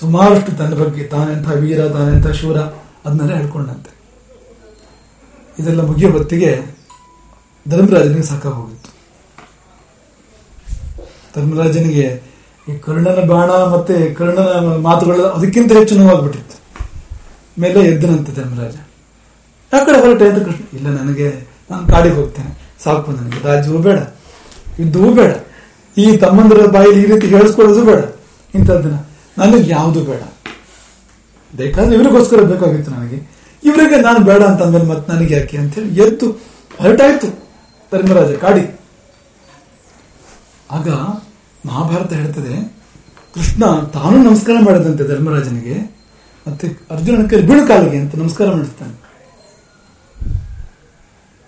ಸುಮಾರಷ್ಟು 0.00 0.52
ತನ್ನ 0.52 0.74
ಬಗ್ಗೆ 0.74 1.04
ತಾನೆಂಥ 1.04 1.48
ವೀರ 1.48 1.88
ತಾನೆಂಥ 1.88 2.26
ಶೂರ 2.26 2.58
ಅದನ್ನೆಲ್ಲ 3.04 3.34
ಹೇಳ್ಕೊಂಡಂತೆ. 3.34 3.96
ಇದೆಲ್ಲ 5.58 5.82
ಮುಗಿಯೋ 5.86 6.10
ಹೊತ್ತಿಗೆ 6.10 6.62
ಧರ್ಮರಾಜನಿಗೆ 7.68 8.22
ಸಾಕಾಗೋಗಿತ್ತು. 8.22 8.90
ಧರ್ಮರಾಜನಿಗೆ 11.36 12.22
ಈ 12.68 12.78
ಕರ್ಣನ 12.78 13.24
ಬಾಣ 13.26 13.50
ಮತ್ತೆ 13.50 14.14
ಕರ್ಣನ 14.14 14.76
ಮಾತುಗಳು 14.82 15.24
ಅದಕ್ಕಿಂತ 15.24 15.72
ಹೆಚ್ಚು 15.72 15.94
ನೋವಾಗ್ಬಿಟ್ಟಿತ್ತು. 15.94 16.56
ಮೇಲೆ 17.60 17.80
ಎದ್ದನಂತೆ 17.80 18.32
ಧರ್ಮರಾಜ. 18.32 18.74
ಆ 19.72 19.78
ಕಡೆ 19.86 19.98
ಹೊರಟೆ 20.04 20.26
ಅಂತ 20.28 20.40
ಕೃಷ್ಣ, 20.46 20.64
ಇಲ್ಲ 20.76 20.88
ನನಗೆ 21.00 21.28
ನಾನು 21.70 21.84
ಕಾಡಿಗೆ 21.92 22.14
ಹೋಗ್ತೇನೆ. 22.14 22.52
ಸಾಕು 22.84 23.12
ನನಗೆ, 23.12 23.38
ರಾಜ್ಯವೂ 23.48 23.78
ಬೇಡ, 23.78 23.98
ಯುದ್ಧವೂ 24.80 25.10
ಬೇಡ, 25.14 25.32
ಈ 25.96 26.16
ತಮ್ಮಂದಿರ 26.16 26.66
ಬಾಯಲ್ಲಿ 26.66 27.00
ಈ 27.02 27.06
ರೀತಿ 27.06 27.26
ಹೇಳಿಸ್ಕೊಳ್ಳೋದು 27.26 27.84
ಬೇಡ. 27.84 28.02
ಇಂಥದ್ದನ್ನ 28.54 28.98
ನನಗೆ 29.38 29.70
ಯಾವುದು 29.70 30.00
ಬೇಡ. 30.04 30.22
ಬೇಕಾದ್ರೆ 31.52 31.94
ಇವರಿಗೋಸ್ಕರ 31.96 32.40
ಬೇಕಾಗಿತ್ತು 32.42 32.90
ನನಗೆ. 32.90 33.18
ಇವರಿಗೆ 33.62 33.98
ನಾನು 34.00 34.20
ಬೇಡ 34.24 34.42
ಅಂತ 34.42 34.62
ಅಂದ್ಮೇಲೆ 34.62 34.86
ಮತ್ತೆ 34.86 35.06
ನನಗೆ 35.12 35.34
ಯಾಕೆ 35.34 35.56
ಅಂತ 35.56 35.74
ಹೇಳಿ 35.74 36.00
ಎದ್ದು 36.00 36.26
ಹೊರಟಾಯ್ತು 36.80 37.28
ಧರ್ಮರಾಜ 37.92 38.32
ಕಾಡಿ. 38.34 38.64
ಆಗ 40.70 40.88
ಮಹಾಭಾರತ 41.64 42.12
ಹೇಳ್ತದೆ, 42.12 42.54
ಕೃಷ್ಣ 43.34 43.64
ತಾನು 43.94 44.16
ನಮಸ್ಕಾರ 44.22 44.56
ಮಾಡಿದಂತೆ 44.64 45.04
ಧರ್ಮರಾಜನಿಗೆ, 45.08 45.76
ಮತ್ತೆ 46.46 46.66
ಅರ್ಜುನನ 46.90 47.26
ಕೈ 47.26 47.40
ಬೀಳುಕಾಲಿಗೆ 47.42 47.98
ಅಂತ 47.98 48.16
ನಮಸ್ಕಾರ 48.16 48.48
ಮಾಡಿಸ್ತಾನೆ. 48.50 48.94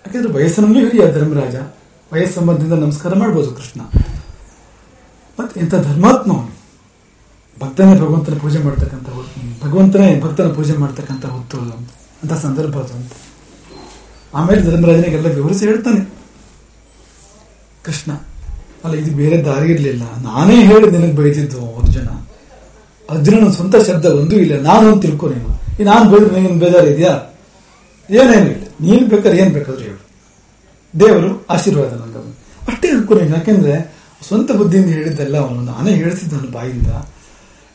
ಯಾಕಂದ್ರೆ 0.09 0.33
ವಯಸ್ಸಿನಲ್ಲೂ 0.33 0.79
ಹಿರಿಯ 0.79 1.03
ಧರ್ಮರಾಜ, 1.13 1.55
ವಯಸ್ಸು 2.13 2.35
ಸಂಬಂಧದಿಂದ 2.35 2.73
ನಮಸ್ಕಾರ 2.73 3.11
ಮಾಡ್ಬೋದು 3.15 3.49
ಕೃಷ್ಣ. 3.51 3.81
ಮತ್ತೆ 5.39 5.59
ಇಂಥ 5.59 5.75
ಧರ್ಮಾತ್ಮ 5.75 6.31
ಭಕ್ತನೇ 7.61 7.93
ಭಗವಂತನ 7.99 8.37
ಪೂಜೆ 8.41 8.59
ಮಾಡ್ತಕ್ಕಂಥ 8.63 9.07
ಭಗವಂತನೇ 9.65 10.07
ಭಕ್ತನ 10.21 10.47
ಪೂಜೆ 10.53 10.75
ಮಾಡ್ತಕ್ಕಂಥ 10.77 11.25
ಹೊತ್ತು 11.25 11.57
ಅಂತ 12.21 12.33
ಸಂದರ್ಭ 12.45 12.75
ಅದು 12.83 12.93
ಅಂತ. 12.93 13.11
ಆಮೇಲೆ 14.33 14.61
ಧರ್ಮರಾಜನಿಗೆಲ್ಲ 14.61 15.27
ವಿವರಿಸಿ 15.27 15.63
ಹೇಳ್ತಾನೆ. 15.65 16.01
ಕೃಷ್ಣ, 17.85 18.11
ಅಲ್ಲ 18.83 18.95
ಇದು 18.95 19.11
ಬೇರೆ 19.21 19.37
ದಾರಿ 19.43 19.69
ಇರಲಿಲ್ಲ. 19.73 20.03
ನಾನೇ 20.27 20.57
ಹೇಳಿ 20.69 20.91
ನಿನಗೆ 20.91 21.15
ಬೈದಿದ್ದು 21.21 21.61
ಅರ್ಜುನ 21.81 22.09
ಅರ್ಜುನನ 23.09 23.51
ಸ್ವಂತ 23.51 23.75
ಶಬ್ದ 23.87 24.05
ಒಂದೂ 24.21 24.35
ಇಲ್ಲ. 24.35 24.61
ನಾನು 24.61 24.97
ತಿಳ್ಕೊ 25.05 25.27
ನೀನು. 25.29 25.49
ನಾನು 25.83 26.05
ಬೈದ್ರೆ 26.11 26.33
ನಿನಗೆ 26.41 26.59
ಬೇಜಾರಿದೆಯಾ 26.65 27.15
ಏನೇನು 28.09 28.49
ಇಲ್ಲ. 28.55 28.65
ನೀನು 28.81 29.03
ಬೇಕಾದ್ರೆ 29.07 29.39
ಏನು 29.41 29.53
ಬೇಕಾದ್ರೂ 29.53 29.88
ದೇವರು 30.99 31.45
ಆಶೀರ್ವಾದ 31.49 31.93
ನನಗೆ 31.93 32.37
ಅಷ್ಟೇ 32.67 32.89
ಅನುಕೂಲ 32.89 33.21
ಯಾಕೆಂದ್ರೆ 33.21 33.99
ಸ್ವಂತ 34.27 34.51
ಬುದ್ಧಿಯಿಂದ 34.51 34.89
ಹೇಳಿದ್ದಲ್ಲ 34.89 35.37
ಅವನು 35.37 35.61
ನಾನೇ 35.61 35.93
ಹೇಳ್ತಿದ್ದಾನು 35.95 36.51
ಬಾಯಿಂದ. 36.51 36.87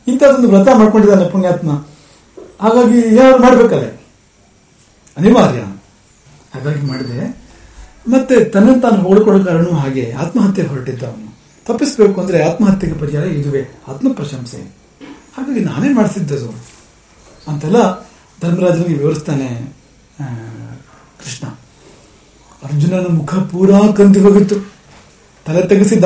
ಇಂಥದ್ದೊಂದು 0.07 0.49
ವ್ರತ 0.49 0.67
ಮಾಡ್ಕೊಂಡಿದ್ದಾನೆ 0.73 1.29
ಪುಣ್ಯಾತ್ಮ. 1.29 1.71
ಹಾಗಾಗಿ 2.61 3.15
ಯಾರು 3.15 3.37
ಮಾಡ್ಬೇಕಾದ್ರೆ 3.37 4.05
ಅನಿವಾರ್ಯ. 5.17 5.59
ಹಾಗಾಗಿ 6.53 6.81
ಮಾಡಿದೆ. 6.81 7.37
ಮತ್ತೆ 8.07 8.45
ತನ್ನ 8.45 8.79
ತಾನು 8.79 9.03
ಹೊಡ್ಕೊಳ್ಳೋ 9.03 9.45
ಕಾರಣ 9.45 9.69
ಹಾಗೆ 9.69 10.11
ಆತ್ಮಹತ್ಯೆ 10.11 10.65
ಹೊರಟಿದ್ದ 10.65 11.03
ಅವನು. 11.03 11.35
ತಪ್ಪಿಸ್ಬೇಕು 11.65 12.21
ಅಂದ್ರೆ 12.21 12.49
ಆತ್ಮಹತ್ಯೆಗೆ 12.49 12.99
ಪರಿಹಾರ 12.99 13.25
ಇದುವೇ. 13.25 13.81
ಆತ್ಮ 13.87 14.13
ಪ್ರಶಂಸೆ. 14.13 14.57
ಹಾಗಾಗಿ 15.37 15.59
ನಾನೇ 15.59 15.89
ಮಾಡಿಸಿದ್ದದು. 15.89 16.49
ಅಂತೆಲ್ಲ 17.47 18.01
ಧರ್ಮರಾಜನಿಗೆ 18.41 18.93
ವಿವರಿಸ್ತಾನೆ 18.93 19.73
ಕೃಷ್ಣ. 21.23 21.47
ಅರ್ಜುನನ 22.65 23.07
ಮುಖ 23.09 23.33
ಪೂರಾ 23.51 23.79
ಕಂದಿ 23.97 24.19
ಹೋಗಿತ್ತು. 24.19 24.57
ತಲೆ 25.45 25.63
ತೆಗೆಸಿದ್ದ. 25.67 26.05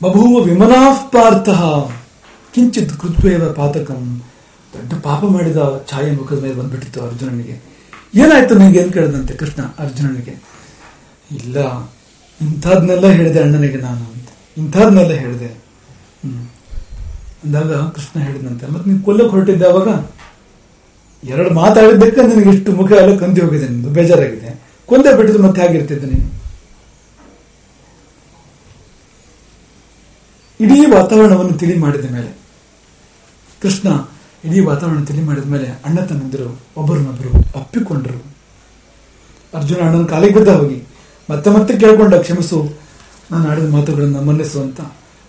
ಬಭೂವ 0.00 0.42
ವಿಮನಾ 0.44 0.80
ಪಾರ್ಥ. 1.12 1.50
ಕಿಂಚಿತ್ 2.54 2.94
ಕೃತ್ವೇವ 3.00 3.52
ಪಾತಕಂ. 3.52 4.02
ದೊಡ್ಡ 4.72 4.92
ಪಾಪ 5.02 5.20
ಮಾಡಿದ 5.24 5.56
ಛಾಯೆ 5.90 6.10
ಮುಖದ 6.10 6.38
ಮೇಲೆ 6.42 6.54
ಬಂದ್ಬಿಟ್ಟಿತ್ತು 6.54 7.00
ಅರ್ಜುನನಿಗೆ. 7.02 7.56
ಏನಾಯ್ತು 8.14 8.54
ನಿನಗೆ 8.54 8.78
ಏನ್ 8.78 8.92
ಕೇಳಿದಂತೆ 8.92 9.34
ಕೃಷ್ಣ 9.34 9.62
ಅರ್ಜುನನಿಗೆ. 9.78 10.34
ಇಲ್ಲ, 11.30 11.56
ಇಂಥದ್ನೆಲ್ಲ 12.40 13.06
ಹೇಳಿದೆ 13.08 13.40
ಅಣ್ಣನಿಗೆ 13.40 13.78
ನಾನು 13.78 14.04
ಅಂತ. 14.12 14.28
ಇಂಥದ್ನೆಲ್ಲ 14.56 15.12
ಹೇಳಿದೆ. 15.12 15.50
ಅಂದಾಗ 17.44 17.72
ಕೃಷ್ಣ 17.96 18.16
ಹೇಳಿದಂತೆ 18.20 18.66
ಮತ್ತೆ 18.66 18.90
ನೀನು 18.90 19.02
ಕೊಲ್ಲಕ್ಕೆ 19.04 19.32
ಹೊರಟಿದ್ದೆ 19.36 19.66
ಅವಾಗ? 19.68 19.88
ಎರಡು 21.22 21.50
ಮಾತಾಡಿದ್ದಕ್ಕೆ 21.54 22.22
ನಿನಗೆ 22.22 22.50
ಇಷ್ಟು 22.56 22.72
ಮುಖ 22.72 22.90
ಎಲ್ಲ 22.92 23.12
ಕಂದಿ 23.18 23.40
ಹೋಗಿದೆ, 23.40 23.66
ನಿಂದು 23.68 23.90
ಬೇಜಾರಾಗಿದೆ. 23.90 24.50
ಕೊಂದೇ 24.88 25.12
ಬಿಟ್ಟಿದ್ದು 25.16 25.42
ಮತ್ತೆ 25.42 25.60
ಹೇಗಿರ್ತಿದ್ದೆ 25.62 26.06
ನೀನು? 26.06 26.28
ಇಡೀ 30.60 30.78
ವಾತಾವರಣವನ್ನು 30.96 31.54
ತಿಳಿ 31.60 31.74
ಮಾಡಿದ 31.78 32.06
ಮೇಲೆ, 32.10 32.30
ಕೃಷ್ಣ 33.62 33.88
ಇಡೀ 34.44 34.60
ವಾತಾವರಣ 34.60 35.00
ತಿಳಿ 35.04 35.22
ಮಾಡಿದ 35.22 35.46
ಮೇಲೆ 35.52 35.68
ಅಣ್ಣ 35.86 35.98
ತನ್ನಂದಿರು 36.00 36.48
ಒಬ್ಬರನ್ನೊಬ್ಬರು 36.76 37.30
ಅಪ್ಪಿಕೊಂಡರು. 37.60 38.20
ಅರ್ಜುನ 39.54 39.80
ಅಣ್ಣನ 39.86 40.06
ಕಾಲಿಗೆ 40.06 40.34
ಬಿದ್ದ 40.34 40.48
ಹೋಗಿ, 40.48 40.78
ಮತ್ತೆ 41.28 41.50
ಮತ್ತೆ 41.50 41.72
ಕೇಳ್ಕೊಂಡ 41.78 42.14
ಕ್ಷಮಿಸು, 42.14 42.58
ನಾನು 43.30 43.44
ಆಡಿದ 43.50 43.68
ಮಾತುಗಳನ್ನು 43.74 44.22
ಮನ್ನಿಸು 44.22 44.58
ಅಂತ 44.60 44.80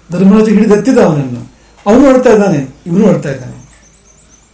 ಧರ್ಮರಾಜ 0.09 0.47
ಹಿಡಿದೆತ್ತಿದ 0.49 0.97
ಅವನನ್ನು. 0.97 1.41
ಅವನು 1.85 2.03
ಹೊಡ್ತಾ 2.05 2.31
ಇದ್ದಾನೆ, 2.33 2.59
ಇವನು 2.87 3.05
ಹೊಡ್ತಾ 3.05 3.31
ಇದ್ದಾನೆ. 3.31 3.57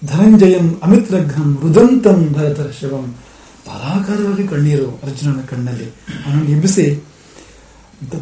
ಧನಂಜಯಂ 0.01 0.67
ಅಮಿತ್ರಘ್ನಂ 0.83 1.49
ರುದಂತಂ 1.63 2.19
ಭರತರ 2.33 2.69
ಶಿವಂ. 2.79 3.07
ಪರಾಕಾರವಾಗಿ 3.65 4.45
ಕಣ್ಣೀರು 4.51 4.87
ಅರ್ಜುನನ 5.05 5.41
ಕಣ್ಣಲ್ಲಿ. 5.51 5.87
ಅವನನ್ನು 6.23 6.49
ಎಬ್ಬಿಸಿ 6.55 6.85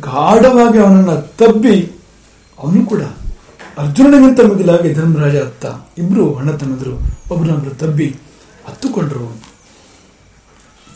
ಗಾಢವಾಗಿ 0.08 0.78
ಅವನನ್ನ 0.86 1.14
ತಬ್ಬಿ, 1.42 1.76
ಅವನು 2.58 2.82
ಕೂಡ 2.92 3.04
ಅರ್ಜುನನಿಗಿಂತ 3.82 4.40
ಮಿಗಿಲಾಗಿ 4.50 4.90
ಧರ್ಮರಾಜ 4.94 5.36
ಅತ್ತ. 5.48 5.66
ಇಬ್ರು 6.02 6.26
ಅಣ್ಣ 6.40 6.52
ತಮ್ಮದ್ರು 6.62 6.94
ಒಬ್ಬರನ್ನೊಬ್ರು 7.32 7.74
ತಬ್ಬಿ 7.84 8.08
ಹತ್ತುಕೊಂಡ್ರು 8.68 9.28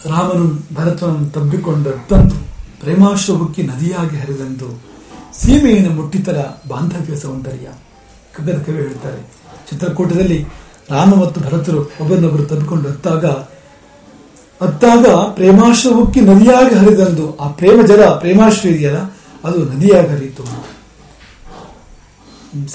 ರಾಮನು 0.09 0.47
ಭರತನನ್ನು 0.77 1.27
ತಬ್ಬಿಕೊಂಡ 1.35 1.87
ತಂದು 2.09 2.37
ಪ್ರೇಮಾಶ್ರ 2.81 3.33
ಹುಕ್ಕಿ 3.41 3.61
ನದಿಯಾಗಿ 3.71 4.17
ಹರಿದಂದು 4.23 4.69
ಸೀಮೆಯನ್ನು 5.39 5.91
ಮುಟ್ಟಿತರ 5.99 6.39
ಬಾಂಧವ್ಯ 6.71 7.15
ಸೌಂದರ್ಯ 7.21 7.67
ಕಗ್ಗದ 8.35 8.57
ಕವಿ 8.65 8.79
ಹೇಳ್ತಾರೆ. 8.87 9.21
ಚಿತ್ರಕೂಟದಲ್ಲಿ 9.69 10.39
ರಾಮ 10.93 11.11
ಮತ್ತು 11.21 11.39
ಭರತರು 11.41 11.79
ಒಬ್ಬರನ್ನೊಬ್ಬರು 12.01 12.45
ತಬ್ಬಿಕೊಂಡು 12.51 12.85
ಹತ್ತಾಗ 12.89 13.25
ಹತ್ತಾಗ 14.63 15.05
ಪ್ರೇಮಾಶ್ರ 15.37 15.89
ಹುಕ್ಕಿ 15.93 16.21
ನದಿಯಾಗಿ 16.21 16.75
ಹರಿದಂದು, 16.75 17.25
ಆ 17.43 17.47
ಪ್ರೇಮ 17.59 17.85
ಜಲ 17.85 18.03
ಪ್ರೇಮಾಶ್ರ 18.05 18.65
ಇದೆಯಲ್ಲ, 18.69 18.99
ಅದು 19.47 19.59
ನದಿಯಾಗಿ 19.71 20.09
ಹರಿಯಿತು. 20.13 20.43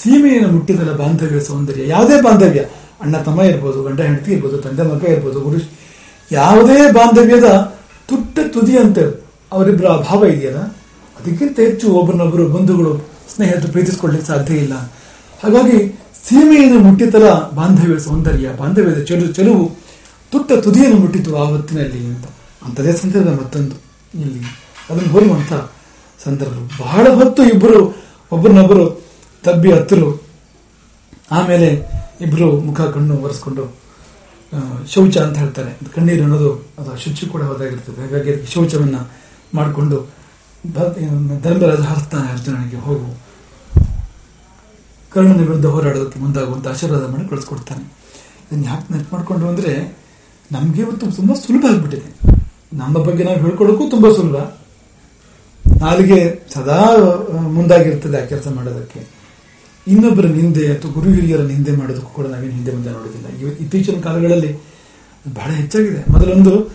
ಸೀಮೆಯನ್ನು 0.00 0.48
ಮುಟ್ಟಿದಲ್ಲ 0.52 0.92
ಬಾಂಧವ್ಯ, 0.96 1.40
ಸೌಂದರ್ಯ, 1.40 1.82
ಯಾವುದೇ 1.88 2.16
ಬಾಂಧವ್ಯ. 2.20 2.62
ಅಣ್ಣ, 3.02 3.16
ತಮ್ಮ 3.18 3.40
ಇರ್ಬೋದು, 3.42 3.78
ಗಂಡ, 3.82 4.00
ಹೆಂಡತಿ 4.00 4.30
ಇರ್ಬೋದು, 4.32 4.56
ತಂದೆ, 4.58 4.82
ಮಗ 4.82 5.04
ಇರ್ಬೋದು, 5.04 5.40
ಗುರು, 5.40 5.58
ಯಾವುದೇ 6.30 6.78
ಬಾಂಧವ್ಯದ 6.92 7.48
ತುಟ್ಟ 8.08 8.38
ತುದಿ 8.54 8.74
ಅಂತ 8.78 8.98
ಅವರಿಬ್ಬರ 9.52 9.86
ಅಭಾವ 9.88 10.20
ಇದೆಯಲ್ಲ, 10.24 10.60
ಅದಕ್ಕಿಂತ 11.18 11.56
ಹೆಚ್ಚು 11.60 11.86
ಒಬ್ಬರನ್ನೊಬ್ಬರು 11.92 12.46
ಬಂಧುಗಳು, 12.48 12.92
ಸ್ನೇಹಿತರು 13.34 13.72
ಪ್ರೀತಿಸ್ಕೊಳ್ಳಿಕ್ಕೆ 13.72 14.28
ಸಾಧ್ಯ 14.32 14.54
ಇಲ್ಲ. 14.54 14.74
ಹಾಗಾಗಿ 15.42 15.78
ಸೀಮೆಯನ್ನು 16.26 16.78
ಮುಟ್ಟಿತಲ 16.78 17.26
ಬಾಂಧವ್ಯ, 17.58 17.98
ಸೌಂದರ್ಯ, 17.98 18.48
ಬಾಂಧವ್ಯದ 18.60 19.02
ಚೆಲು, 19.04 19.26
ಚೆಲುವು. 19.32 19.66
ತುಟ್ಟ 20.32 20.52
ತುದಿಯನ್ನು 20.52 20.96
ಮುಟ್ಟಿತು 20.96 21.36
ಆ 21.36 21.44
ಹೊತ್ತಿನಲ್ಲಿ 21.48 22.06
ಅಂತ. 22.06 22.26
ಅಂತದೇ 22.64 22.92
ಸಂದರ್ಭ 22.92 23.40
ಮತ್ತೊಂದು. 23.40 23.76
ಇಲ್ಲಿ 24.20 24.40
ಅದನ್ನು 24.90 25.12
ಹೋಲುವಂಥ 25.12 25.52
ಸಂದರ್ಭ. 26.24 26.82
ಬಹಳ 26.82 27.08
ಹೊತ್ತು 27.08 27.44
ಇಬ್ಬರು 27.44 27.96
ಒಬ್ಬರನ್ನೊಬ್ಬರು 28.32 29.02
ತಬ್ಬಿ 29.44 29.72
ಹತ್ತರು 29.72 30.22
ಆಮೇಲೆ 31.30 31.68
ಇಬ್ಬರು 32.20 32.60
ಮುಖ 32.60 32.80
ಕಣ್ಣು 32.80 33.16
ಒರೆಸ್ಕೊಂಡು 33.16 33.76
ಶೌಚ 34.94 35.18
ಅಂತ 35.18 35.38
ಹೇಳ್ತಾರೆ. 35.38 35.78
ಕಣ್ಣೀರು 35.94 36.22
ಅನ್ನೋದು 36.22 36.52
ಅದು 36.78 36.96
ಶುಚಿ 36.96 37.26
ಕೂಡ 37.26 37.42
ಹೋದಾಗಿರ್ತದೆ. 37.42 38.00
ಹಾಗಾಗಿ 38.00 38.32
ಅದಕ್ಕೆ 38.32 38.52
ಶೌಚವನ್ನ 38.52 38.96
ಮಾಡಿಕೊಂಡು 39.54 40.06
ಧರ್ಮರಾಜ 41.42 41.80
ಹರಿಸ್ತಾನೆ 41.80 42.32
ಅರ್ಜುನನಿಗೆ 42.32 42.76
ಹೋಗು. 42.76 43.18
ಕರ್ಣನ 45.10 45.38
ವಿರುದ್ಧ 45.38 45.66
ಹೋರಾಡೋದಕ್ಕೆ 45.66 46.20
ಮುಂದಾಗುವಂತ 46.20 46.68
ಆಶೀರ್ವಾದ 46.68 47.10
ಮಾಡಿ 47.10 47.28
ಕಳಿಸ್ಕೊಡ್ತಾನೆ. 47.28 47.84
ಇದನ್ನ 48.52 48.64
ಯಾಕೆ 48.64 48.96
ನೆಟ್ 48.96 49.12
ಮಾಡಿಕೊಂಡು 49.12 49.48
ಅಂದ್ರೆ 49.48 49.98
ನಮ್ಗೆ 50.52 50.80
ಇವತ್ತು 50.82 51.06
ತುಂಬಾ 51.16 51.34
ಸುಲಭ 51.34 51.64
ಆಗ್ಬಿಟ್ಟಿದೆ. 51.70 52.08
ನಮ್ಮ 52.72 52.98
ಬಗ್ಗೆ 52.98 53.24
ನಾವು 53.24 53.38
ಹೇಳ್ಕೊಳ್ಳೋಕ್ಕೂ 53.38 53.88
ತುಂಬಾ 53.88 54.10
ಸುಲಭ. 54.12 54.36
ನಾಲಿಗೆ 55.82 56.42
ಸದಾ 56.54 56.78
ಮುಂದಾಗಿರ್ತದೆ 57.48 58.22
ಆ 58.22 58.24
ಕೆಲಸ 58.24 58.48
ಮಾಡೋದಕ್ಕೆ. 58.54 59.00
ಇನ್ನೊಬ್ಬರ 59.88 60.26
ನಿಂದೆ 60.26 60.72
ಅಥವಾ 60.72 60.92
ಗುರು 60.92 61.10
ಹಿರಿಯರ 61.10 61.40
ನಿಂದೆ 61.40 61.72
ಮಾಡೋದಕ್ಕೂ 61.72 62.08
ಕೂಡ 62.08 62.26
ನಾವೇನು 62.26 62.52
ಹಿಂದೆ 62.52 62.72
ಮುಂದೆ 62.72 62.90
ನೋಡೋದಿಲ್ಲ. 62.90 63.56
ಇತ್ತೀಚಿನ 63.56 64.00
ಕಾಲಗಳಲ್ಲಿ 64.00 64.52
ಬಹಳ 65.34 65.50
ಹೆಚ್ಚಾಗಿದೆ. 65.50 66.12
ಮೊದಲೊಂದು 66.12 66.72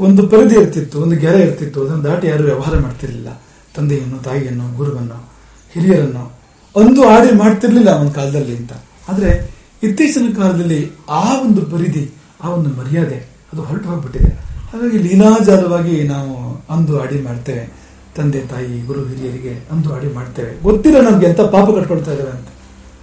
ಒಂದು 0.00 0.28
ಪರಿಧಿ 0.28 0.54
ಇರ್ತಿತ್ತು, 0.54 1.00
ಒಂದು 1.02 1.16
ಗೆರೆ 1.16 1.42
ಇರ್ತಿತ್ತು. 1.42 1.84
ಅದನ್ನು 1.84 2.04
ದಾಟಿ 2.04 2.26
ಯಾರು 2.26 2.44
ವ್ಯವಹಾರ 2.44 2.78
ಮಾಡ್ತಿರ್ಲಿಲ್ಲ. 2.78 3.42
ತಂದೆಯನ್ನು, 3.74 4.18
ತಾಯಿಯನ್ನು, 4.18 4.76
ಗುರುವನ್ನು, 4.76 5.32
ಹಿರಿಯರನ್ನು 5.72 6.32
ಒಂದು 6.76 7.08
ಆಡಿ 7.08 7.38
ಮಾಡ್ತಿರ್ಲಿಲ್ಲ 7.38 7.88
ಒಂದು 7.88 8.10
ಕಾಲದಲ್ಲಿ 8.10 8.56
ಅಂತ. 8.56 8.72
ಆದರೆ 9.08 9.50
ಇತ್ತೀಚಿನ 9.82 10.34
ಕಾಲದಲ್ಲಿ 10.36 10.90
ಆ 11.10 11.40
ಒಂದು 11.40 11.62
ಪರಿಧಿ 11.62 12.10
ಆ 12.42 12.48
ಒಂದು 12.48 12.70
ಮರ್ಯಾದೆ 12.70 13.16
ಅದು 13.52 13.62
ಹೊರಟು 13.62 13.88
ಹೋಗ್ಬಿಟ್ಟಿದೆ. 13.88 14.28
ಹಾಗಾಗಿ 14.72 14.98
ಲೀಲಾಜಾಲವಾಗಿ 14.98 16.02
ನಾವು 16.02 16.64
ಅಂದು 16.70 17.02
ಆಡಿ 17.02 17.22
ಮಾಡ್ತೇವೆ. 17.22 17.82
ತಂದೆ, 18.16 18.40
ತಾಯಿ, 18.40 18.86
ಗುರು, 18.86 19.00
ಹಿರಿಯರಿಗೆ 19.04 19.66
ಅಂದು 19.70 19.94
ಆಡಿ 19.94 20.14
ಮಾಡ್ತೇವೆ. 20.14 20.62
ಗೊತ್ತಿಲ್ಲ 20.62 21.00
ನಮ್ಗೆ 21.00 21.26
ಎಂತ 21.26 21.40
ಪಾಪ 21.40 21.68
ಕಟ್ಕೊಳ್ತಾ 21.70 22.10
ಇದ್ದೇವೆ 22.10 22.30
ಅಂತ. 22.30 22.46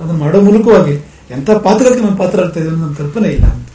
ಅದನ್ನ 0.01 0.19
ಮಾಡೋ 0.19 0.41
ಮೂಲಕವಾಗಿ 0.41 0.91
ಎಂತ 1.31 1.51
ಪಾತ್ರಕ್ಕೆ 1.51 1.99
ನಾವು 1.99 2.15
ಪಾತ್ರ 2.15 2.41
ಆಗ್ತಾ 2.41 2.59
ಇದ್ದೇವೆ 2.59 2.77
ನಮ್ಮ 2.77 2.95
ಕಲ್ಪನೆ 2.95 3.27
ಇಲ್ಲ 3.27 3.45
ಅಂತ. 3.45 3.69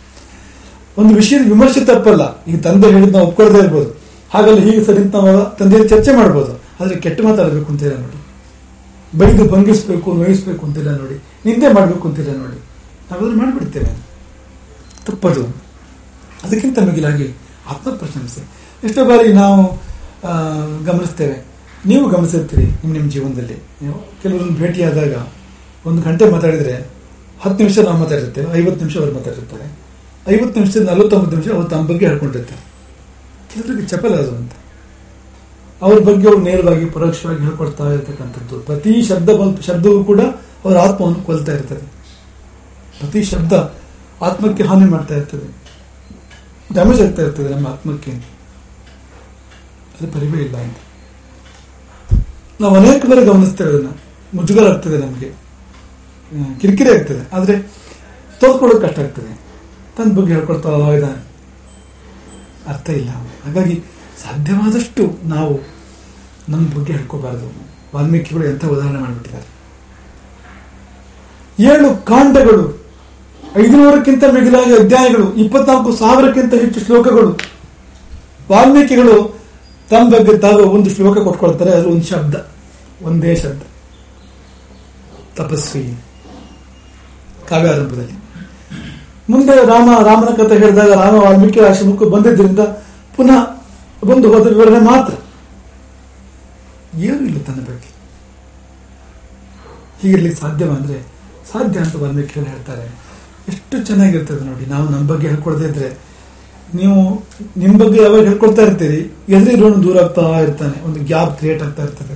ಒಂದು 0.98 1.14
ವಿಷಯದ 1.14 1.40
ವಿಮರ್ಶೆ 1.44 1.84
ತಪ್ಪಲ್ಲ. 1.84 2.44
ಈಗ 2.44 2.60
ತಂದೆ 2.60 2.90
ಹೇಳಿದ್ 2.90 3.12
ನಾವು 3.12 3.26
ಒಪ್ಕೊಳ್ತಾ 3.26 3.58
ಇರ್ಬೋದು. 3.58 4.00
ಹಾಗಲ್ಲ 4.30 4.58
ಹೀಗೆ 4.58 4.84
ಸರಿ 4.84 5.04
ನಾವು 5.04 5.56
ತಂದೆಯ 5.56 5.88
ಚರ್ಚೆ 5.88 6.16
ಮಾಡ್ಬೋದು. 6.16 6.60
ಆದ್ರೆ 6.80 7.00
ಕೆಟ್ಟ 7.00 7.20
ಮಾತಾಡಬೇಕು 7.20 7.72
ಅಂತಿಲ್ಲ 7.72 7.98
ನೋಡಿ. 7.98 8.26
ಬೈದು 9.18 9.48
ಭಂಗಿಸ್ಬೇಕು, 9.48 10.12
ನೋಯಿಸ್ಬೇಕು 10.12 10.66
ಅಂತಿಲ್ಲ 10.66 10.98
ನೋಡಿ. 10.98 11.22
ನಿಂದೆ 11.46 11.72
ಮಾಡ್ಬೇಕು 11.72 12.08
ಅಂತಿಲ್ಲ 12.08 12.36
ನೋಡಿ. 12.36 12.58
ನಾವೆಲ್ಲ 13.10 13.36
ಮಾಡ್ಬಿಡ್ತೇವೆ 13.36 14.03
ತಪ್ಪದು 15.06 15.44
ಅದಕ್ಕಿಂತ 16.44 16.78
ಮಿಗಿಲಾಗಿ 16.88 17.28
ಆತ್ಮ 17.70 17.90
ಪ್ರಶಂಸೆ 17.90 18.42
ಎಷ್ಟೋ 18.86 19.04
ಬಾರಿ 19.08 19.32
ನಾವು 19.32 19.60
ಗಮನಿಸ್ತೇವೆ. 20.84 21.36
ನೀವು 21.86 22.04
ಗಮನಿಸಿರ್ತೀರಿ 22.10 22.66
ನಿಮ್ಮ 22.66 22.92
ನಿಮ್ಮ 22.92 23.10
ಜೀವನದಲ್ಲಿ. 23.10 23.56
ನೀವು 23.82 23.96
ಕೆಲವರನ್ನು 24.22 24.56
ಭೇಟಿಯಾದಾಗ 24.58 25.14
ಒಂದು 25.88 26.02
ಗಂಟೆ 26.02 26.24
ಮಾತಾಡಿದರೆ 26.30 26.74
ಹತ್ತು 27.42 27.58
ನಿಮಿಷ 27.62 27.78
ನಾವು 27.78 27.98
ಮಾತಾಡಿರ್ತೇವೆ 27.98 28.58
ಐವತ್ತು 28.58 28.80
ನಿಮಿಷ 28.84 28.96
ಅವ್ರು 28.96 29.14
ಮಾತಾಡಿರ್ತಾರೆ. 29.14 29.66
ಐವತ್ತು 30.34 30.60
ನಿಮಿಷದ 30.60 30.82
ನಲವತ್ತೊಂಬತ್ತು 30.90 31.36
ನಿಮಿಷ 31.36 31.48
ಅವ್ರು 31.56 31.68
ತಮ್ಮ 31.68 31.84
ಬಗ್ಗೆ 31.88 32.06
ಹೇಳ್ಕೊಂಡಿರ್ತಾರೆ. 32.06 32.62
ಕೆಲವರಿಗೆ 33.54 33.88
ಚಪಲ 33.88 34.14
ಅದು 34.22 34.32
ಅಂತ. 34.36 34.52
ಅವ್ರ 35.82 35.96
ಬಗ್ಗೆ 36.08 36.26
ಅವ್ರು 36.28 36.42
ನೇರವಾಗಿ, 36.42 36.84
ಪರೋಕ್ಷವಾಗಿ 36.96 37.42
ಹೇಳ್ಕೊಡ್ತಾ 37.46 37.84
ಇರ್ತಕ್ಕಂಥದ್ದು. 37.92 38.56
ಪ್ರತಿ 38.68 38.92
ಶಬ್ದ 39.08 39.28
ಶಬ್ದವೂ 39.66 39.98
ಕೂಡ 40.04 40.20
ಅವರ 40.64 40.76
ಆತ್ಮವನ್ನು 40.78 41.22
ಕೊಲ್ತಾ 41.28 41.52
ಇರ್ತದೆ. 41.52 41.86
ಪ್ರತಿ 42.98 43.22
ಶಬ್ದ 43.32 43.52
ಆತ್ಮಕ್ಕೆ 44.24 44.62
ಹಾನಿ 44.62 44.84
ಮಾಡ್ತಾ 44.84 45.14
ಇರ್ತದೆ. 45.14 45.64
ಡ್ಯಾಮೇಜ್ 46.72 47.02
ಆಗ್ತಾ 47.02 47.22
ಇರ್ತದೆ 47.22 47.48
ನಮ್ಮ 47.48 47.68
ಆತ್ಮಕ್ಕೆ. 47.68 48.10
ಅದು 50.00 50.12
ಪರಿವೇ 50.12 50.42
ಇಲ್ಲ 50.42 50.56
ಅಂತ. 50.56 50.76
ನಾವು 52.60 52.76
ಅನೇಕ 52.76 53.06
ಬಾರಿ 53.06 53.26
ಗಮನಿಸ್ತೇವೆ 53.26 53.70
ಅದನ್ನ. 53.70 53.88
ಮುಜುಗರ 54.34 54.68
ಆಗ್ತದೆ 54.68 54.98
ನಮಗೆ. 54.98 55.32
ಕಿರಿಕಿರಿ 56.60 57.00
ಆಗ್ತದೆ. 57.00 57.36
ಆದ್ರೆ 57.36 57.62
ತೋರ್ಕೊಳ್ಳೋದು 58.40 58.88
ಕಷ್ಟ 58.88 58.98
ಆಗ್ತದೆ. 58.98 59.40
ತನ್ನ 59.96 60.16
ಬಗ್ಗೆ 60.16 60.34
ಹೇಳ್ಕೊಳ್ತಾ 60.34 60.68
ಇದ್ದಾನೆ. 60.68 61.24
ಅರ್ಥ 62.68 62.90
ಇಲ್ಲ. 62.90 63.10
ಹಾಗಾಗಿ 63.10 63.82
ಸಾಧ್ಯವಾದಷ್ಟು 64.22 65.28
ನಾವು 65.28 65.60
ನಮ್ಮ 66.48 66.74
ಬಗ್ಗೆ 66.74 66.92
ಹೇಳ್ಕೋಬಾರ್ದು. 66.92 67.68
ವಾಲ್ಮೀಕಿಗಳು 67.96 68.44
ಎಂಥ 68.44 68.64
ಉದಾಹರಣೆ 68.64 68.98
ಮಾಡಿಬಿಟ್ಟಿದ್ದಾರೆ. 68.98 69.54
ಏಳು 71.62 72.04
ಕಾಂಡಗಳು 72.04 72.83
ಐದುನೂರಕ್ಕಿಂತ 73.56 74.24
ಮಿಗಿಲಾಗಿ 74.32 74.74
ಅಧ್ಯಾಯಗಳು, 74.74 75.34
ಇಪ್ಪತ್ನಾಲ್ಕು 75.34 75.96
ಸಾವಿರಕ್ಕಿಂತ 75.96 76.54
ಹೆಚ್ಚು 76.54 76.80
ಶ್ಲೋಕಗಳು, 76.80 77.38
ವಾಲ್ಮೀಕಿಗಳು 78.50 79.40
ತಮ್ಮ 79.90 80.10
ಬಗ್ಗೆ 80.10 80.46
ಒಂದು 80.46 80.90
ಶ್ಲೋಕ 80.90 81.18
ಕೊಟ್ಕೊಳ್ತಾರೆ, 81.18 81.70
ಅದು 81.70 81.88
ಒಂದು 81.88 82.04
ಶಬ್ದ, 82.04 82.34
ಒಂದೇ 83.02 83.36
ಶಬ್ದ. 83.36 83.62
ತಪಸ್ವಿ. 85.36 85.98
ಕಾವ್ಯಾರಂಭದಲ್ಲಿ 87.48 88.12
ಮುಂದೆ 89.28 89.66
ರಾಮ, 89.66 89.90
ರಾಮನ 90.04 90.26
ಕಥೆ 90.26 90.58
ಹೇಳಿದಾಗ 90.58 90.92
ರಾಮ 90.92 91.14
ವಾಲ್ಮೀಕಿ 91.14 91.60
ಆಶ್ರಮಕ್ಕೂ 91.60 92.08
ಬಂದಿದ್ದರಿಂದ 92.08 92.58
ಪುನಃ 93.16 93.62
ಬಂದು 94.04 94.32
ಹೋದ 94.32 94.46
ವಿವರಣೆ 94.46 94.78
ಮಾತ್ರ. 94.78 95.14
ಏನೂ 96.98 97.24
ಇಲ್ಲ 97.24 97.42
ತನ್ನ 97.42 97.60
ಬಗ್ಗೆ. 97.60 97.94
ಹೀಗಿರ್ಲಿಕ್ಕೆ 100.02 100.40
ಸಾಧ್ಯವ 100.40 100.70
ಅಂದ್ರೆ 100.70 101.02
ಸಾಧ್ಯ 101.52 101.80
ಅಂತ 101.80 101.96
ವಾಲ್ಮೀಕಿಗಳು 101.96 102.50
ಹೇಳ್ತಾರೆ. 102.50 103.03
ಎಷ್ಟು 103.48 103.76
ಚೆನ್ನಾಗಿರ್ತದೆ 103.86 104.44
ನೋಡಿ, 104.44 104.66
ನಾವು 104.66 104.88
ನಮ್ಮ 104.88 105.04
ಬಗ್ಗೆ 105.10 105.28
ಹೇಳ್ಕೊಳ್ದೇ 105.28 105.66
ಇದ್ರೆ. 105.68 105.88
ನೀವು 106.74 107.00
ನಿಮ್ಮ 107.56 107.74
ಬಗ್ಗೆ 107.78 108.02
ಯಾವಾಗ 108.02 108.20
ಹೇಳ್ಕೊಡ್ತಾ 108.20 108.62
ಇರ್ತೀರಿ 108.62 109.00
ಎದುರಿರೋನು 109.28 109.82
ದೂರ 109.82 109.96
ಆಗ್ತಾ 110.02 110.22
ಇರ್ತಾನೆ, 110.38 110.76
ಒಂದು 110.86 111.00
ಗ್ಯಾಪ್ 111.00 111.38
ಕ್ರಿಯೇಟ್ 111.38 111.62
ಆಗ್ತಾ 111.62 111.82
ಇರ್ತದೆ. 111.82 112.14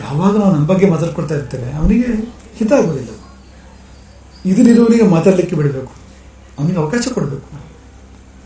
ಯಾವಾಗ 0.00 0.36
ನಾವು 0.36 0.52
ನಮ್ಮ 0.54 0.66
ಬಗ್ಗೆ 0.66 0.86
ಮಾತಾಡ್ಕೊಳ್ತಾ 0.90 1.34
ಇರ್ತೇವೆ 1.34 1.72
ಅವನಿಗೆ 1.72 2.08
ಹಿತ 2.56 2.72
ಆಗೋದಿಲ್ಲ. 2.72 3.08
ಇದರಿರುವವನಿಗೆ 4.46 5.04
ಮಾತಾಡಲಿಕ್ಕೆ 5.04 5.56
ಬಿಡಬೇಕು. 5.56 5.92
ಅವನಿಗೆ 6.58 6.78
ಅವಕಾಶ 6.78 7.08
ಕೊಡಬೇಕು. 7.14 7.48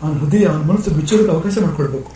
ಅವನ 0.01 0.13
ಹೃದಯ, 0.17 0.43
ಅವನ 0.45 0.61
ಮನಸ್ಸು 0.61 0.91
ಬಿಚ್ಚೋದಕ್ಕೆ 0.91 1.31
ಅವಕಾಶ 1.31 1.57
ಮಾಡಿಕೊಡ್ಬೇಕು. 1.61 2.11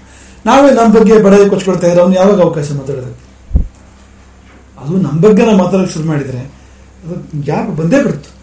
ನಾವೇ 0.46 0.72
ನಮ್ಮ 0.72 0.94
ಬಗ್ಗೆ 0.94 1.24
ಬಡಾಯಿ 1.24 1.50
ಕೊಚ್ಕೊಳ್ತಾ 1.50 1.88
ಇದ್ರೆ 1.88 2.02
ಅವ್ನು 2.02 2.16
ಯಾವಾಗ 2.16 2.42
ಅವಕಾಶ 2.42 2.72
ಮಾತಾಡೋದಕ್ಕೆ? 2.72 3.26
ಅದು 4.82 4.98
ನಮ್ಮ 4.98 5.22
ಬಗ್ಗೆ 5.22 5.46
ನಾವು 5.46 5.58
ಮಾತಾಡೋಕೆ 5.58 5.94
ಶುರು 5.94 6.08
ಮಾಡಿದರೆ, 6.08 6.42
ಅದು 7.04 7.42
ಗ್ಯಾಪ್ 7.42 7.70
ಬಂದೇ 7.70 8.04
ಬಿಡ್ತು. 8.04 8.43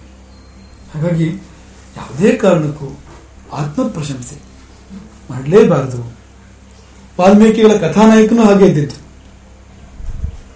ಹಾಗಾಗಿ 0.94 1.28
ಯಾವುದೇ 1.96 2.30
ಕಾರಣಕ್ಕೂ 2.36 2.88
ಆತ್ಮ 3.52 3.82
ಪ್ರಶಂಸೆ 3.88 4.36
ಮಾಡಲೇಬಾರದು. 5.30 6.00
ವಾಲ್ಮೀಕಿಗಳ 7.20 7.72
ಕಥಾನಾಯಕನೂ 7.76 8.42
ಹಾಗೆ 8.44 8.66
ಇದ್ದಿತ್ತು 8.66 8.98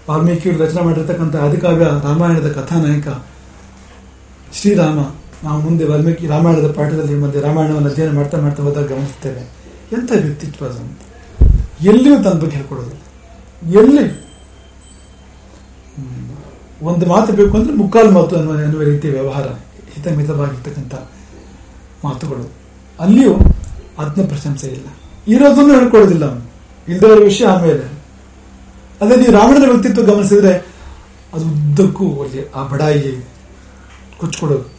ವಾಲ್ಮೀಕಿಗಳು 0.08 0.64
ರಚನೆ 0.64 0.82
ಮಾಡಿರ್ತಕ್ಕಂಥ 0.82 1.36
ಆದಿಕಾವ್ಯ 1.36 1.84
ರಾಮಾಯಣದ 1.84 2.52
ಕಥಾನಾಯಕ 2.52 3.08
ಶ್ರೀರಾಮ, 4.54 4.98
ನಾವು 5.44 5.58
ಮುಂದೆ 5.60 5.84
ವಾಲ್ಮೀಕಿ 5.84 6.26
ರಾಮಾಯಣದ 6.26 6.68
ಪಾಠದಲ್ಲಿ 6.72 7.14
ಮತ್ತೆ 7.14 7.40
ರಾಮಾಯಣವನ್ನು 7.40 7.90
ಅಧ್ಯಯನ 7.90 8.12
ಮಾಡ್ತಾ 8.16 8.40
ಮಾಡ್ತಾ 8.40 8.62
ಹೋದಾಗ 8.62 8.86
ಗಮನಿಸ್ತೇವೆ 8.92 9.42
ಎಂಥ 9.92 10.10
ವ್ಯಕ್ತಿತ್ವ 10.22 10.66
ಅದು 10.66 10.82
ಎಲ್ಲಿಯೂ 11.84 12.16
ತನ್ನ 12.22 12.38
ಬಗ್ಗೆ 12.40 12.56
ಹೇಳ್ಕೊಡೋದಿಲ್ಲ. 12.56 13.00
ಎಲ್ಲಿ? 13.80 14.04
ಒಂದು 16.82 17.06
ಮಾತು 17.06 17.32
ಬೇಕು 17.32 17.56
ಅಂದ್ರೆ 17.58 17.74
ಮುಕ್ಕಾಲು 17.74 18.10
ಮಾತು 18.10 18.36
ಅನ್ನುವ 18.36 18.54
ಅನ್ನುವ 18.56 18.82
ರೀತಿಯ 18.82 19.10
ವ್ಯವಹಾರ. 19.10 19.46
ಹಿತಮಿತವಾಗಿರ್ತಕ್ಕಂಥ 19.94 20.94
ಮಾತುಗಳು. 22.04 22.52
ಅಲ್ಲಿಯೂ 23.00 23.34
ಆತ್ಮ 23.98 24.22
ಪ್ರಶಂಸೆ 24.22 24.66
ಇಲ್ಲ. 24.66 24.86
ಇರೋದನ್ನು 25.28 25.74
ಹೇಳ್ಕೊಳ್ಳೋದಿಲ್ಲ 25.74 26.24
ಅವನು. 26.24 26.50
ಇಲ್ಲದವರ 26.88 27.18
ವಿಷಯ 27.18 27.46
ಆಮೇಲೆ 27.46 27.94
ಅದೇ 29.00 29.16
ನೀವು 29.16 29.32
ರಾವಣನ 29.32 29.70
ವ್ಯಕ್ತಿತ್ವ 29.70 30.02
ಗಮನಿಸಿದ್ರೆ 30.02 30.52
ಅದು 31.34 31.44
ಉದ್ದಕ್ಕೂ 31.44 32.22
ಅಲ್ಲಿ 32.22 32.50
ಆ 32.54 32.66
ಬಡಾಯಿ 32.66 33.24
ಕೊಚ್ಕೊಡೋದು 34.18 34.74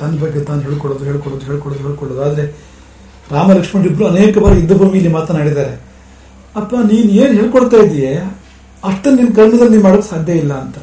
ತನ್ನ 0.00 0.18
ಬಗ್ಗೆ 0.18 0.40
ತಾನು 0.40 0.60
ಹೇಳ್ಕೊಡೋದು 0.60 1.04
ಹೇಳ್ಕೊಡೋದು 1.04 1.46
ಹೇಳ್ಕೊಡೋದು 1.46 1.82
ಹೇಳ್ಕೊಡೋದು 1.82 2.22
ಆದರೆ 2.22 2.70
ರಾಮ 3.30 3.50
ಇಬ್ಬರು 3.84 4.06
ಅನೇಕ 4.06 4.38
ಬಾರಿ 4.38 4.56
ಯುದ್ಧ 4.56 4.72
ಭೂಮಿಯಲ್ಲಿ 4.72 5.08
ಮಾತನಾಡಿದ್ದಾರೆ. 5.08 5.80
ಅಪ್ಪ, 6.56 6.74
ನೀನು 6.74 7.10
ಏನು 7.10 7.32
ಹೇಳ್ಕೊಡ್ತಾ 7.32 7.76
ಇದೆಯೇ 7.76 8.14
ಅಷ್ಟನ್ನು 8.84 9.22
ನಿನ್ನ 9.22 9.34
ಕರ್ಮದಲ್ಲಿ 9.34 9.70
ನೀನು 9.70 9.82
ಮಾಡೋಕ್ಕೆ 9.82 10.10
ಸಾಧ್ಯ 10.10 10.32
ಇಲ್ಲ 10.32 10.52
ಅಂತ. 10.54 10.76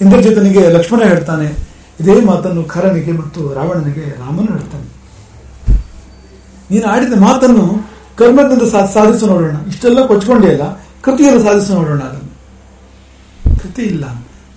ಇಂದ್ರಜಿತನಿಗೆ 0.00 0.68
ಲಕ್ಷ್ಮಣ 0.68 1.02
ಹೇಳ್ತಾನೆ 1.02 1.71
ಇದೇ 2.02 2.20
ಮಾತನ್ನು 2.20 2.64
ಕರನಿಗೆ 2.64 3.12
ಮತ್ತು 3.12 3.54
ರಾವಣನಿಗೆ 3.54 4.18
ರಾಮನು 4.18 4.46
ಹೇಳ್ತಾನೆ. 4.46 4.84
ನೀನು 6.70 6.86
ಆಡಿದ 6.86 7.12
ಮಾತನ್ನು 7.12 7.90
ಕರ್ಮದಿಂದ 8.18 8.62
ಸಾಧಿಸೋ 8.92 9.26
ನೋಡೋಣ. 9.26 9.56
ಇಷ್ಟೆಲ್ಲ 9.68 10.06
ಕೊಚ್ಕೊಂಡಿಯಲ್ಲ 10.06 10.80
ಕೃತಿಯನ್ನು 11.02 11.42
ಸಾಧಿಸು 11.42 11.74
ನೋಡೋಣ 11.74 12.00
ಅದನ್ನು. 12.00 12.32
ಕೃತಿ 13.62 13.82
ಇಲ್ಲ. 13.82 14.04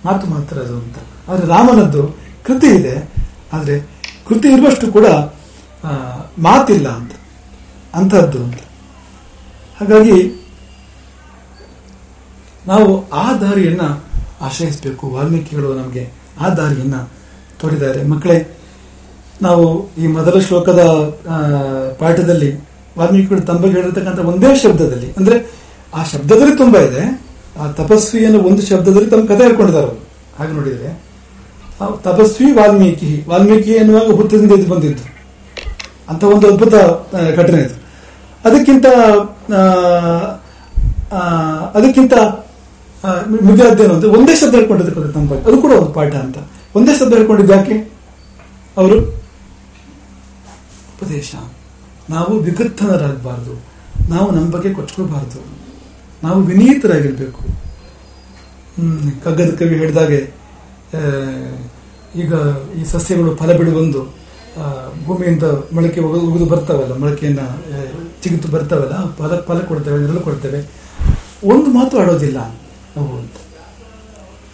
ಮಾತು 0.04 0.26
ಮಾತ್ರ 0.26 0.58
ಅದು 0.58 0.74
ಅಂತ. 0.74 0.96
ಆದ್ರೆ 1.28 1.46
ರಾಮನದ್ದು 1.46 2.18
ಕೃತಿ 2.46 2.66
ಇದೆ. 2.66 3.14
ಆದ್ರೆ 3.52 3.80
ಕೃತಿ 4.28 4.48
ಇರುವಷ್ಟು 4.48 4.92
ಕೂಡ 4.92 5.06
ಮಾತಿಲ್ಲ 6.38 6.88
ಅಂತ. 6.88 7.12
ಅಂಥದ್ದು 7.94 8.44
ಅಂತ. 8.44 8.60
ಹಾಗಾಗಿ 9.80 10.46
ನಾವು 12.66 13.10
ಆ 13.10 13.32
ದಾರಿಯನ್ನು 13.32 14.04
ಆಶ್ರಯಿಸಬೇಕು. 14.40 15.10
ವಾಲ್ಮೀಕಿಗಳು 15.10 15.74
ನಮಗೆ 15.74 16.10
ಆ 16.40 16.48
ದಾರಿಯನ್ನ 16.48 16.94
ತೋರಿದ್ದಾರೆ. 17.60 18.02
ಮಕ್ಕಳೇ 18.04 18.36
ನಾವು 19.42 19.64
ಈ 19.98 20.06
ಮೊದಲ 20.06 20.38
ಶ್ಲೋಕದ 20.40 20.80
ಪಾಠದಲ್ಲಿ 21.98 22.50
ವಾಲ್ಮೀಕಿಗಳು 22.98 23.40
ತಂಬಗೆ 23.40 23.72
ಹೇಳಿರ್ತಕ್ಕಂಥ 23.72 24.18
ಒಂದೇ 24.24 24.56
ಶಬ್ದದಲ್ಲಿ 24.56 25.12
ಅಂದ್ರೆ 25.12 25.36
ಆ 25.94 26.04
ಶಬ್ದದಲ್ಲಿ 26.04 26.56
ತುಂಬಾ 26.56 26.80
ಇದೆ 26.80 27.02
ಆ 27.58 27.70
ತಪಸ್ವಿಯನ್ನು 27.72 28.38
ಒಂದು 28.40 28.62
ಶಬ್ದದಲ್ಲಿ 28.62 29.10
ತಮ್ಮ 29.10 29.26
ಕಥೆ 29.26 29.42
ಹೇಳ್ಕೊಂಡಿದ್ದಾರೆ 29.42 29.86
ಅವರು. 29.86 30.00
ಹಾಗೆ 30.38 30.52
ನೋಡಿದ್ರೆ 30.52 30.90
ತಪಸ್ವಿ 32.02 32.52
ವಾಲ್ಮೀಕಿ 32.52 33.24
ವಾಲ್ಮೀಕಿ 33.28 33.70
ಎನ್ನುವಾಗ 33.72 34.10
ಹುತ್ತದಿಂದ 34.10 34.52
ಇದು 34.52 34.74
ಬಂದಿದ್ದು. 34.74 35.04
ಅಂತ 36.08 36.24
ಒಂದು 36.24 36.48
ಅದ್ಭುತ 36.48 36.74
ಘಟನೆ 37.36 37.60
ಇದು. 37.62 37.76
ಅದಕ್ಕಿಂತ 38.44 38.86
ಅದಕ್ಕಿಂತ 41.74 42.14
ಆ, 43.04 43.08
ಮುಗಿಯಾದ್ದೇನು 43.42 43.94
ಅಂದ್ರೆ 43.94 44.10
ಒಂದೇ 44.10 44.34
ಶಬ್ದ 44.34 44.54
ಹೇಳ್ಕೊಂಡಿದ್ದಕ್ಕೆ 44.54 45.12
ತಮ್ಮ 45.12 45.34
ಅದು 45.46 45.58
ಕೂಡ 45.58 45.72
ಒಂದು 45.72 45.92
ಪಾಠ 45.92 46.14
ಅಂತ. 46.16 46.38
ಒಂದೇ 46.76 46.92
ಶಬ್ದ 46.98 47.12
ಹೇಳ್ಕೊಂಡಿದ್ದು 47.16 47.52
ಯಾಕೆ? 47.56 47.76
ಅವರು, 48.80 48.96
ಉಪದೇಶ. 50.94 51.30
ನಾವು 52.14 52.32
ವಿಗತ್ತನರಾಗಬಾರ್ದು 52.46 53.54
ನಾವು 54.12 54.26
ನಮ್ಮ 54.36 54.48
ಬಗ್ಗೆ 54.54 54.70
ಕೊಚ್ಕೋಬಾರ್ದು. 54.78 55.40
ನಾವು 56.24 56.38
ವಿನೀತರಾಗಿರ್ಬೇಕು. 56.50 57.42
ಕಗ್ಗದ 59.24 59.50
ಕವಿ 59.60 59.74
ಹೇಳಿದಾಗೆ 59.82 60.20
ಈಗ 62.22 62.32
ಈ 62.80 62.82
ಸಸ್ಯಗಳು 62.92 63.30
ಫಲ 63.40 63.50
ಬಿಡುವೊಂದು 63.58 64.02
ಭೂಮಿಯಿಂದ 65.06 65.46
ಮೊಳಕೆ 65.76 66.00
ಉಗಿದು 66.28 66.46
ಬರ್ತಾವಲ್ಲ, 66.52 66.92
ಮೊಳಕೆಯನ್ನ 67.02 67.42
ಚಿಗಿತು 68.22 68.48
ಬರ್ತಾವಲ್ಲ 68.54 68.96
ಫಲ 69.18 69.32
ಫಲ 69.48 69.58
ಕೊಡ್ತೇವೆ, 69.70 69.98
ನೆರಳು 70.04 70.22
ಕೊಡ್ತೇವೆ. 70.28 70.60
ಒಂದು 71.52 71.68
ಮಾತು 71.78 71.94
ಆಡೋದಿಲ್ಲ 72.02 72.38
ನಾವು 72.94 73.10
ಅಂತ. 73.22 73.36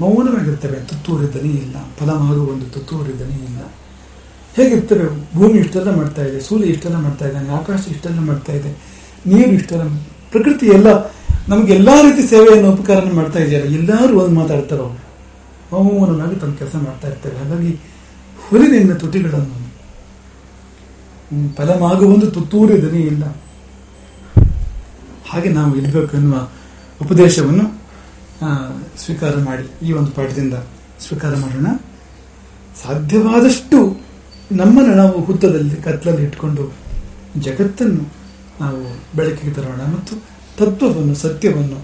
ಮೌನವಾಗಿರ್ತೇವೆ 0.03 0.79
ತುತ್ತೂರಿ 0.91 1.27
ದನಿ 1.35 1.53
ಇಲ್ಲ 1.63 1.77
ಮಾರು 2.21 2.43
ಒಂದು 2.53 2.67
ತುತ್ತೂರಿ 2.75 3.15
ದನಿ 3.19 3.37
ಇಲ್ಲ 3.49 3.61
ಹೇಗಿರ್ತವೆ 4.55 5.05
ಭೂಮಿ 5.35 5.57
ಇಷ್ಟೆಲ್ಲ 5.61 5.91
ಮಾಡ್ತಾ 5.97 6.23
ಇದೆ 6.25 6.39
ಸೂರ್ಯ 6.47 6.73
ಇಷ್ಟೆಲ್ಲ 6.73 6.99
ಮಾಡ್ತಾ 7.05 7.27
ಇದ್ದಾನೆ 7.29 7.51
ಆಕಾಶ 7.53 7.81
ಇಷ್ಟೆಲ್ಲ 7.93 8.21
ಮಾಡ್ತಾ 8.27 8.53
ಇದೆ 8.53 8.71
ನೀರು 9.27 9.53
ಇಷ್ಟೆಲ್ಲ 9.53 9.85
ಪ್ರಕೃತಿ 10.33 10.67
ಎಲ್ಲ 10.77 10.89
ನಮ್ಗೆ 11.49 11.73
ಎಲ್ಲಾ 11.77 11.95
ರೀತಿ 12.03 12.23
ಸೇವೆಯನ್ನು 12.29 12.69
ಉಪಕಾರನ 12.73 13.13
ಮಾಡ್ತಾ 13.15 13.39
ಇದೆಯಲ್ಲ 13.39 13.69
ಎಲ್ಲರೂ 13.79 14.13
ಒಂದು 14.21 14.35
ಮಾತಾಡ್ತಾರೋ? 14.35 14.87
ಮೌನವಾಗಿ 15.73 16.37
ತಮ್ಮ 16.41 16.53
ಕೆಲಸ 16.57 16.75
ಮಾಡ್ತಾ 16.85 17.07
ಇರ್ತೇವೆ. 17.09 17.37
ಹಾಗಾಗಿ 17.41 17.73
ಹುಲಿನಿಂದ 18.39 18.95
ತುಟಿಗಳನ್ನು 19.01 19.57
ಹ್ಮ್, 21.31 21.49
ಫಲಮಾಗುವೊಂದು 21.57 22.27
ತುತ್ತೂರಿ 22.31 22.77
ದನಿ 22.83 23.03
ಇಲ್ಲ 23.13 23.25
ಹಾಗೆ 25.27 25.51
ನಾವು 25.57 25.73
ಇರಬೇಕು 25.77 26.13
ಎನ್ನುವ 26.17 26.39
ಉಪದೇಶವನ್ನು 27.01 27.65
ಸ್ವೀಕಾರ 28.99 29.37
ಮಾಡಿ 29.37 29.87
ಈ 29.87 29.93
ಒಂದು 29.93 30.11
ಪಾಠದಿಂದ 30.11 30.55
ಸ್ವೀಕಾರ 31.01 31.37
ಮಾಡೋಣ. 31.37 31.69
ಸಾಧ್ಯವಾದಷ್ಟು 32.83 33.79
ನಮ್ಮನ್ನು 34.53 34.95
ನಾವು 34.95 35.25
ಹುತ್ತದಲ್ಲಿ 35.25 35.77
ಕತ್ತಲಲ್ಲಿ 35.77 36.23
ಇಟ್ಕೊಂಡು 36.23 36.75
ಜಗತ್ತನ್ನು 37.41 38.05
ನಾವು 38.61 38.81
ಬೆಳಕಿಗೆ 39.17 39.53
ತರೋಣ 39.55 39.83
ಮತ್ತು 39.95 40.15
ತತ್ವವನ್ನು, 40.59 41.15
ಸತ್ಯವನ್ನು 41.15 41.79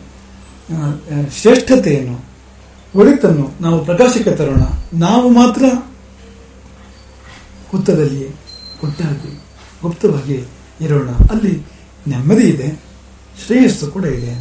ಶ್ರೇಷ್ಠತೆಯನ್ನು, 1.31 2.17
ಒಳಿತನ್ನು 2.95 3.47
ನಾವು 3.61 3.85
ಪ್ರಕಾಶಕ್ಕೆ 3.85 4.31
ತರೋಣ. 4.31 4.63
ನಾವು 4.99 5.29
ಮಾತ್ರ 5.31 5.65
ಹುತ್ತದಲ್ಲಿಯೇ 7.71 8.29
ಒಟ್ಟಾಗಿ, 8.85 9.33
ಗುಪ್ತವಾಗಿ 9.83 10.45
ಇರೋಣ. 10.81 11.11
ಅಲ್ಲಿ 11.31 11.55
ನೆಮ್ಮದಿ 12.09 12.47
ಇದೆ, 12.49 12.69
ಶ್ರೇಯಸ್ಸು 13.47 13.87
ಕೂಡ 13.87 14.05
ಇದೆ. 14.05 14.35